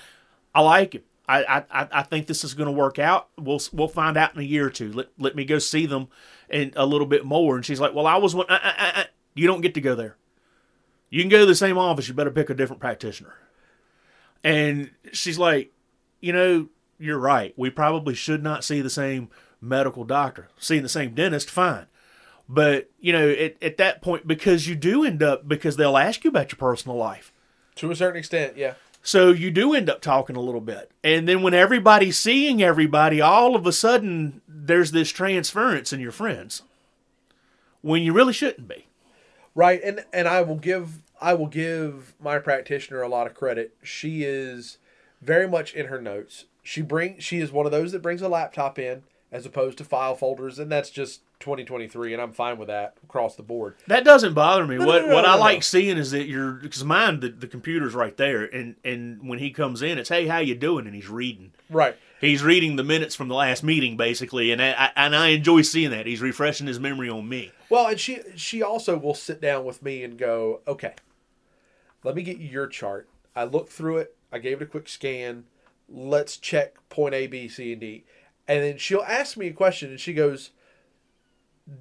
I 0.54 0.62
like 0.62 0.94
him. 0.96 1.04
I 1.28 1.44
I, 1.44 1.64
I- 1.82 1.88
I 1.92 2.04
think 2.04 2.28
this 2.28 2.44
is 2.46 2.54
going 2.54 2.68
to 2.68 2.72
work 2.72 2.98
out. 2.98 3.28
We'll 3.38 3.60
we'll 3.74 3.90
find 3.90 4.16
out 4.16 4.34
in 4.36 4.40
a 4.40 4.44
year 4.46 4.68
or 4.68 4.70
two. 4.70 4.92
Let 4.94 5.08
let 5.18 5.36
me 5.36 5.44
go 5.44 5.60
see 5.60 5.86
them 5.86 6.08
and 6.50 6.72
a 6.78 6.86
little 6.86 7.08
bit 7.08 7.26
more. 7.26 7.58
And 7.58 7.66
she's 7.66 7.82
like, 7.82 7.94
well, 7.94 8.08
I 8.08 8.16
was 8.16 8.34
one. 8.34 8.46
Uh, 8.48 8.60
uh, 8.64 8.92
uh. 8.96 9.04
You 9.34 9.48
don't 9.48 9.60
get 9.60 9.74
to 9.74 9.82
go 9.82 9.96
there. 9.96 10.16
You 11.10 11.22
can 11.22 11.30
go 11.30 11.40
to 11.42 11.46
the 11.46 11.56
same 11.56 11.78
office. 11.78 12.08
You 12.08 12.14
better 12.14 12.32
pick 12.32 12.50
a 12.50 12.54
different 12.54 12.80
practitioner. 12.80 13.34
And 14.44 14.92
she's 15.12 15.38
like, 15.38 15.72
you 16.22 16.32
know, 16.32 16.70
you're 17.00 17.20
right. 17.20 17.54
We 17.58 17.70
probably 17.70 18.14
should 18.16 18.44
not 18.44 18.64
see 18.64 18.80
the 18.82 18.90
same 18.90 19.30
medical 19.62 20.04
doctor. 20.04 20.50
Seeing 20.58 20.84
the 20.84 20.90
same 20.90 21.14
dentist, 21.14 21.50
fine. 21.50 21.88
But 22.48 22.90
you 23.00 23.12
know, 23.14 23.30
at, 23.30 23.62
at 23.62 23.78
that 23.78 24.02
point, 24.02 24.28
because 24.28 24.68
you 24.68 24.76
do 24.76 25.04
end 25.04 25.24
up 25.24 25.48
because 25.48 25.78
they'll 25.78 25.98
ask 25.98 26.24
you 26.24 26.30
about 26.30 26.52
your 26.52 26.58
personal 26.58 26.98
life. 26.98 27.32
To 27.76 27.92
a 27.92 27.96
certain 27.96 28.20
extent, 28.20 28.58
yeah. 28.58 28.76
So 29.02 29.30
you 29.30 29.52
do 29.52 29.74
end 29.74 29.90
up 29.90 30.02
talking 30.02 30.36
a 30.36 30.42
little 30.42 30.62
bit. 30.62 30.92
And 31.04 31.28
then 31.28 31.44
when 31.44 31.54
everybody's 31.54 32.18
seeing 32.18 32.64
everybody, 32.64 33.22
all 33.22 33.56
of 33.56 33.68
a 33.68 33.72
sudden 33.72 34.42
there's 34.48 34.92
this 34.92 35.12
transference 35.12 35.94
in 35.94 36.00
your 36.00 36.12
friends 36.12 36.64
when 37.82 38.02
you 38.02 38.14
really 38.14 38.34
shouldn't 38.34 38.68
be. 38.68 38.88
Right, 39.54 39.80
and 39.84 40.04
and 40.12 40.28
I 40.28 40.42
will 40.42 40.58
give 40.58 41.02
I 41.22 41.34
will 41.34 41.48
give 41.48 42.14
my 42.20 42.40
practitioner 42.40 43.02
a 43.02 43.08
lot 43.08 43.28
of 43.28 43.34
credit. 43.34 43.76
She 43.84 44.24
is 44.24 44.80
very 45.22 45.48
much 45.48 45.74
in 45.74 45.86
her 45.88 46.02
notes. 46.02 46.46
She 46.64 46.82
bring 46.82 47.20
she 47.20 47.40
is 47.40 47.52
one 47.52 47.66
of 47.66 47.72
those 47.72 47.92
that 47.92 48.02
brings 48.02 48.22
a 48.22 48.30
laptop 48.30 48.80
in 48.80 49.04
as 49.32 49.46
opposed 49.46 49.78
to 49.80 49.84
file 49.84 50.16
folders, 50.16 50.60
and 50.60 50.72
that's 50.72 50.90
just 50.90 51.22
2023, 51.40 52.14
and 52.14 52.22
I'm 52.22 52.32
fine 52.32 52.58
with 52.58 52.68
that 52.68 52.96
across 53.04 53.36
the 53.36 53.44
board. 53.44 53.76
That 53.88 54.06
doesn't 54.06 54.34
bother 54.34 54.66
me. 54.66 54.78
no, 54.78 54.86
what 54.86 55.06
no, 55.06 55.16
what 55.16 55.22
no, 55.24 55.30
I 55.30 55.36
no. 55.36 55.42
like 55.42 55.64
seeing 55.64 55.98
is 55.98 56.12
that 56.12 56.28
you're 56.28 56.52
because 56.52 56.84
mine 56.84 57.20
the, 57.20 57.30
the 57.30 57.48
computer's 57.48 57.94
right 57.94 58.16
there, 58.18 58.44
and 58.44 58.76
and 58.84 59.28
when 59.28 59.40
he 59.40 59.52
comes 59.52 59.82
in, 59.82 59.98
it's 59.98 60.10
hey 60.10 60.28
how 60.28 60.40
you 60.40 60.56
doing, 60.56 60.86
and 60.86 60.96
he's 60.96 61.10
reading. 61.10 61.52
Right. 61.70 61.98
He's 62.22 62.44
reading 62.44 62.76
the 62.76 62.84
minutes 62.84 63.14
from 63.14 63.28
the 63.28 63.36
last 63.36 63.64
meeting 63.64 63.98
basically, 63.98 64.52
and 64.52 64.62
I, 64.62 64.72
I 64.72 64.92
and 64.96 65.16
I 65.16 65.28
enjoy 65.30 65.62
seeing 65.64 65.92
that. 65.92 66.06
He's 66.06 66.22
refreshing 66.22 66.68
his 66.68 66.80
memory 66.80 67.10
on 67.10 67.28
me. 67.28 67.52
Well, 67.70 67.88
and 67.88 68.00
she 68.00 68.20
she 68.36 68.64
also 68.64 68.98
will 68.98 69.14
sit 69.14 69.42
down 69.42 69.66
with 69.66 69.84
me 69.84 70.04
and 70.04 70.18
go, 70.18 70.62
okay, 70.68 70.94
let 72.04 72.16
me 72.16 72.24
get 72.24 72.38
you 72.38 72.48
your 72.48 72.68
chart. 72.68 73.10
I 73.36 73.44
looked 73.44 73.72
through 73.72 73.98
it. 73.98 74.16
I 74.32 74.40
gave 74.40 74.62
it 74.62 74.66
a 74.66 74.68
quick 74.68 74.88
scan. 74.88 75.46
Let's 75.90 76.38
check 76.38 76.76
point 76.90 77.14
A, 77.14 77.28
B, 77.28 77.48
C, 77.48 77.74
and 77.74 77.82
D. 77.82 78.06
And 78.48 78.62
then 78.64 78.78
she'll 78.78 79.02
ask 79.08 79.38
me 79.38 79.48
a 79.48 79.54
question, 79.54 79.90
and 79.90 80.00
she 80.00 80.14
goes, 80.14 80.52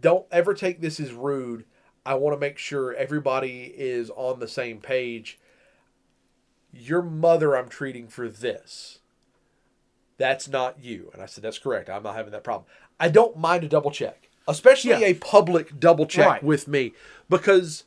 "Don't 0.00 0.26
ever 0.32 0.54
take 0.54 0.80
this 0.80 0.98
as 0.98 1.12
rude. 1.12 1.64
I 2.06 2.14
want 2.14 2.34
to 2.36 2.40
make 2.40 2.58
sure 2.58 2.94
everybody 2.94 3.72
is 3.76 4.10
on 4.10 4.38
the 4.40 4.48
same 4.48 4.80
page. 4.80 5.38
Your 6.72 7.02
mother, 7.02 7.56
I'm 7.56 7.68
treating 7.68 8.08
for 8.08 8.28
this. 8.28 8.98
That's 10.16 10.48
not 10.48 10.82
you. 10.82 11.10
And 11.12 11.22
I 11.22 11.26
said, 11.26 11.42
That's 11.42 11.58
correct. 11.58 11.88
I'm 11.90 12.02
not 12.02 12.14
having 12.16 12.32
that 12.32 12.44
problem. 12.44 12.66
I 13.00 13.08
don't 13.08 13.36
mind 13.38 13.64
a 13.64 13.68
double 13.68 13.90
check, 13.90 14.28
especially 14.46 14.90
Yeah. 14.90 15.06
a 15.06 15.14
public 15.14 15.78
double 15.80 16.06
check 16.06 16.26
Right. 16.26 16.42
with 16.42 16.68
me 16.68 16.92
because 17.28 17.84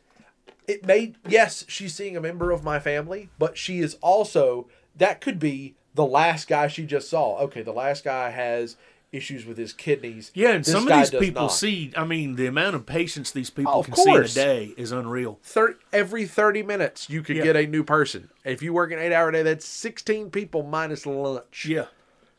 it 0.68 0.86
may, 0.86 1.14
yes, 1.28 1.64
she's 1.68 1.94
seeing 1.96 2.18
a 2.18 2.22
member 2.22 2.52
of 2.52 2.64
my 2.64 2.80
family, 2.80 3.30
but 3.40 3.58
she 3.58 3.80
is 3.80 3.96
also, 4.02 4.68
that 4.96 5.22
could 5.22 5.40
be 5.40 5.76
the 5.98 6.06
last 6.06 6.48
guy 6.48 6.68
she 6.68 6.86
just 6.86 7.10
saw. 7.10 7.38
Okay, 7.40 7.62
the 7.62 7.74
last 7.74 8.06
guy 8.06 8.30
has 8.30 8.78
issues 9.12 9.46
with 9.46 9.58
his 9.58 9.74
kidneys. 9.74 10.32
Yeah, 10.34 10.52
and 10.52 10.64
This 10.64 10.72
some 10.72 10.88
of 10.88 10.94
these 10.98 11.10
people 11.10 11.44
not. 11.44 11.48
see. 11.48 11.92
I 11.98 12.06
mean, 12.06 12.36
the 12.36 12.46
amount 12.46 12.76
of 12.76 12.86
patients 12.86 13.32
these 13.32 13.50
people 13.50 13.74
Oh, 13.74 13.84
can 13.84 13.96
see 13.96 14.12
in 14.14 14.24
a 14.24 14.28
day 14.28 14.74
is 14.78 14.92
unreal. 14.92 15.40
Thir 15.44 15.76
every 15.92 16.26
30 16.26 16.62
minutes 16.64 17.10
you 17.10 17.22
could 17.24 17.36
Yeah. 17.38 17.44
get 17.44 17.56
a 17.56 17.66
new 17.68 17.84
person. 17.84 18.30
If 18.46 18.62
you 18.62 18.72
work 18.74 18.92
an 18.92 19.00
eight 19.00 19.12
hour 19.14 19.32
day, 19.32 19.44
that's 19.44 19.66
16 19.66 20.30
people 20.30 20.64
minus 20.64 21.06
lunch. 21.06 21.66
Yeah, 21.66 21.86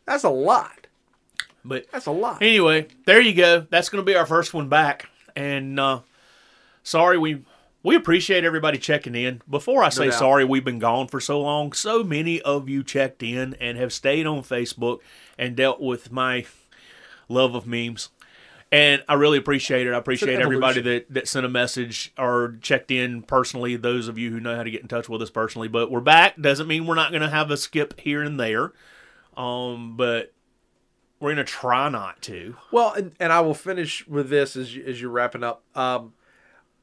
That's 0.07 0.25
a 0.25 0.31
lot. 0.31 0.87
but 1.65 1.87
That's 1.93 2.07
a 2.07 2.11
lot. 2.13 2.41
anyway, 2.43 2.87
there 3.07 3.21
you 3.21 3.35
go. 3.35 3.67
That's 3.71 3.89
going 3.89 4.03
to 4.05 4.07
be 4.11 4.17
our 4.17 4.27
first 4.27 4.55
one 4.55 4.69
back. 4.69 5.07
And 5.35 5.81
uh, 5.81 6.01
sorry, 6.83 7.19
we 7.19 7.45
we 7.89 7.97
appreciate 7.97 8.45
everybody 8.45 8.77
checking 8.77 9.15
in. 9.15 9.41
Before 9.49 9.83
I 9.83 9.89
say 9.89 10.11
doubt. 10.11 10.19
sorry, 10.19 10.45
we've 10.45 10.65
been 10.65 10.79
gone 10.79 11.09
for 11.09 11.21
so 11.21 11.41
long. 11.41 11.73
So 11.73 12.05
many 12.05 12.39
of 12.43 12.69
you 12.69 12.85
checked 12.85 13.23
in 13.23 13.55
and 13.55 13.79
have 13.79 13.95
stayed 13.95 14.27
on 14.27 14.43
Facebook 14.43 14.99
and 15.39 15.57
dealt 15.57 15.81
with 15.81 16.13
my 16.13 16.45
love 17.31 17.55
of 17.55 17.67
memes. 17.67 18.11
And 18.71 19.03
I 19.09 19.15
really 19.15 19.39
appreciate 19.39 19.87
it. 19.87 19.95
I 19.95 19.97
appreciate 19.97 20.39
everybody 20.39 20.83
that, 20.83 21.07
that 21.15 21.29
sent 21.29 21.47
a 21.47 21.49
message 21.49 22.13
or 22.19 22.59
checked 22.61 22.91
in 22.91 23.23
personally, 23.23 23.77
those 23.77 24.07
of 24.07 24.19
you 24.19 24.31
who 24.31 24.39
know 24.39 24.55
how 24.55 24.65
to 24.65 24.71
get 24.71 24.83
in 24.83 24.89
touch 24.89 25.09
with 25.09 25.23
us 25.23 25.31
personally. 25.31 25.69
But 25.69 25.91
we're 25.91 26.01
back. 26.01 26.39
Doesn't 26.39 26.69
mean 26.69 26.87
we're 26.87 26.95
not 26.95 27.11
going 27.11 27.23
to 27.23 27.31
have 27.31 27.51
a 27.51 27.57
skip 27.57 27.99
here 27.99 28.23
and 28.23 28.39
there. 28.39 28.73
Um, 29.35 29.97
but 29.97 30.35
we're 31.21 31.35
going 31.35 31.45
to 31.47 31.51
try 31.51 31.89
not 31.89 32.21
to. 32.23 32.57
Well, 32.71 32.93
and, 32.93 33.13
and 33.19 33.33
I 33.33 33.41
will 33.41 33.55
finish 33.55 34.07
with 34.07 34.29
this 34.29 34.57
as, 34.57 34.77
you, 34.77 34.85
as 34.85 35.01
you're 35.01 35.11
wrapping 35.11 35.43
up. 35.43 35.63
Um, 35.75 36.13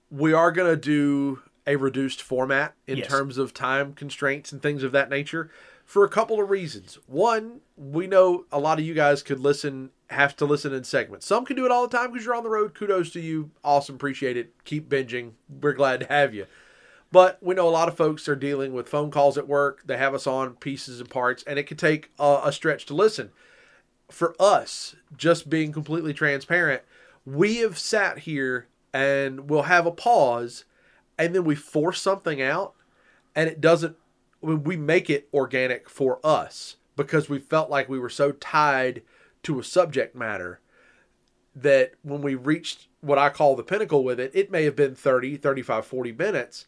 we 0.10 0.34
are 0.34 0.52
going 0.52 0.70
to 0.70 0.78
do 0.80 1.42
a 1.68 1.76
reduced 1.76 2.22
format 2.22 2.74
in 2.88 2.98
Yes. 3.00 3.08
terms 3.08 3.38
of 3.38 3.54
time 3.54 3.94
constraints 3.94 4.52
and 4.52 4.62
things 4.62 4.84
of 4.84 4.92
that 4.92 5.10
nature 5.10 5.50
for 5.84 6.04
a 6.04 6.10
couple 6.10 6.40
of 6.42 6.50
reasons. 6.50 7.00
One, 7.08 7.62
we 7.76 8.08
know 8.08 8.46
a 8.52 8.60
lot 8.60 8.80
of 8.80 8.86
you 8.86 8.94
guys 8.94 9.24
could 9.24 9.40
listen, 9.40 9.90
have 10.10 10.36
to 10.38 10.46
listen 10.46 10.74
in 10.74 10.84
segments. 10.84 11.26
Some 11.26 11.46
can 11.46 11.56
do 11.56 11.66
it 11.66 11.72
all 11.72 11.88
the 11.88 11.98
time 11.98 12.12
because 12.12 12.26
you're 12.26 12.36
on 12.36 12.44
the 12.44 12.50
road. 12.50 12.74
Kudos 12.76 13.12
to 13.14 13.20
you. 13.20 13.52
Awesome. 13.64 13.96
Appreciate 13.96 14.38
it. 14.38 14.54
Keep 14.64 14.90
binging. 14.90 15.32
We're 15.50 15.74
glad 15.74 16.00
to 16.02 16.06
have 16.08 16.34
you. 16.34 16.46
But 17.12 17.38
we 17.42 17.56
know 17.56 17.68
a 17.68 17.72
lot 17.72 17.88
of 17.88 17.96
folks 17.98 18.28
are 18.28 18.36
dealing 18.36 18.74
with 18.74 18.90
phone 18.90 19.10
calls 19.10 19.38
at 19.38 19.48
work. 19.48 19.84
They 19.86 19.98
have 19.98 20.14
us 20.14 20.28
on 20.28 20.56
pieces 20.56 21.00
and 21.00 21.10
parts, 21.10 21.44
and 21.48 21.58
it 21.58 21.64
could 21.64 21.80
take 21.80 22.12
a, 22.20 22.42
a 22.46 22.52
stretch 22.52 22.86
to 22.88 22.94
listen. 22.94 23.32
For 24.12 24.36
us, 24.40 24.96
just 25.16 25.50
being 25.50 25.72
completely 25.72 26.14
transparent, 26.14 26.82
we 27.26 27.58
have 27.58 27.78
sat 27.80 28.20
here 28.20 28.68
and 28.96 29.50
we'll 29.50 29.64
have 29.64 29.86
a 29.86 29.92
pause, 29.92 30.64
and 31.18 31.36
then 31.36 31.44
we 31.44 31.54
force 31.54 32.02
something 32.02 32.42
out, 32.42 32.74
and 33.36 33.50
it 33.50 33.60
doesn't. 33.60 33.98
we- 34.42 34.78
make 34.78 35.10
it 35.10 35.28
organic 35.34 35.90
for 35.90 36.20
us 36.24 36.78
because 36.96 37.28
we 37.28 37.40
felt 37.40 37.70
like 37.70 37.90
we 37.90 38.00
were 38.00 38.10
so 38.10 38.32
tied 38.32 39.02
to 39.44 39.60
a 39.60 39.64
subject 39.64 40.16
matter 40.16 40.62
that 41.54 41.94
when 42.04 42.22
we 42.22 42.36
reached 42.36 42.88
what 43.02 43.18
I 43.18 43.30
call 43.30 43.56
the 43.56 43.64
pinnacle 43.64 44.04
with 44.04 44.20
it, 44.20 44.32
it 44.34 44.52
may 44.52 44.64
have 44.64 44.76
been 44.76 44.96
30, 44.96 45.36
35, 45.38 45.86
40 45.86 46.12
minutes. 46.14 46.68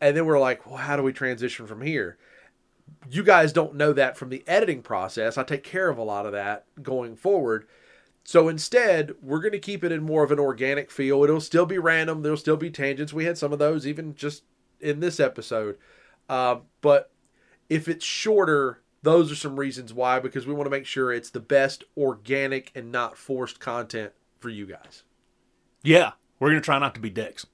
And 0.00 0.16
then 0.16 0.26
we're 0.26 0.40
like, 0.40 0.66
well, 0.66 0.76
how 0.76 0.96
do 0.96 1.02
we 1.02 1.12
transition 1.12 1.66
from 1.66 1.82
here? 1.82 2.18
You 3.08 3.22
guys 3.22 3.52
don't 3.52 3.74
know 3.76 3.92
that 3.92 4.16
from 4.16 4.28
the 4.28 4.42
editing 4.46 4.82
process. 4.82 5.38
I 5.38 5.44
take 5.44 5.62
care 5.62 5.88
of 5.88 5.98
a 5.98 6.02
lot 6.02 6.26
of 6.26 6.32
that 6.32 6.66
going 6.82 7.16
forward. 7.16 7.66
So 8.24 8.48
instead, 8.48 9.14
we're 9.22 9.40
going 9.40 9.52
to 9.52 9.58
keep 9.58 9.84
it 9.84 9.92
in 9.92 10.02
more 10.02 10.24
of 10.24 10.32
an 10.32 10.38
organic 10.38 10.90
feel. 10.90 11.22
It'll 11.22 11.40
still 11.40 11.66
be 11.66 11.78
random. 11.78 12.22
There'll 12.22 12.38
still 12.38 12.56
be 12.56 12.70
tangents. 12.70 13.12
We 13.12 13.26
had 13.26 13.36
some 13.36 13.52
of 13.52 13.58
those 13.58 13.86
even 13.86 14.14
just 14.14 14.44
in 14.80 15.00
this 15.00 15.20
episode. 15.20 15.76
Uh, 16.28 16.56
but 16.80 17.10
if 17.68 17.86
it's 17.86 18.04
shorter, 18.04 18.80
those 19.02 19.30
are 19.30 19.36
some 19.36 19.60
reasons 19.60 19.92
why, 19.92 20.18
because 20.20 20.46
we 20.46 20.54
want 20.54 20.66
to 20.66 20.70
make 20.70 20.86
sure 20.86 21.12
it's 21.12 21.30
the 21.30 21.40
best 21.40 21.84
organic 21.96 22.72
and 22.74 22.90
not 22.90 23.18
forced 23.18 23.60
content 23.60 24.12
for 24.40 24.48
you 24.48 24.64
guys. 24.66 25.02
Yeah, 25.82 26.12
we're 26.38 26.48
going 26.48 26.62
to 26.62 26.64
try 26.64 26.78
not 26.78 26.94
to 26.94 27.00
be 27.00 27.10
dicks. 27.10 27.46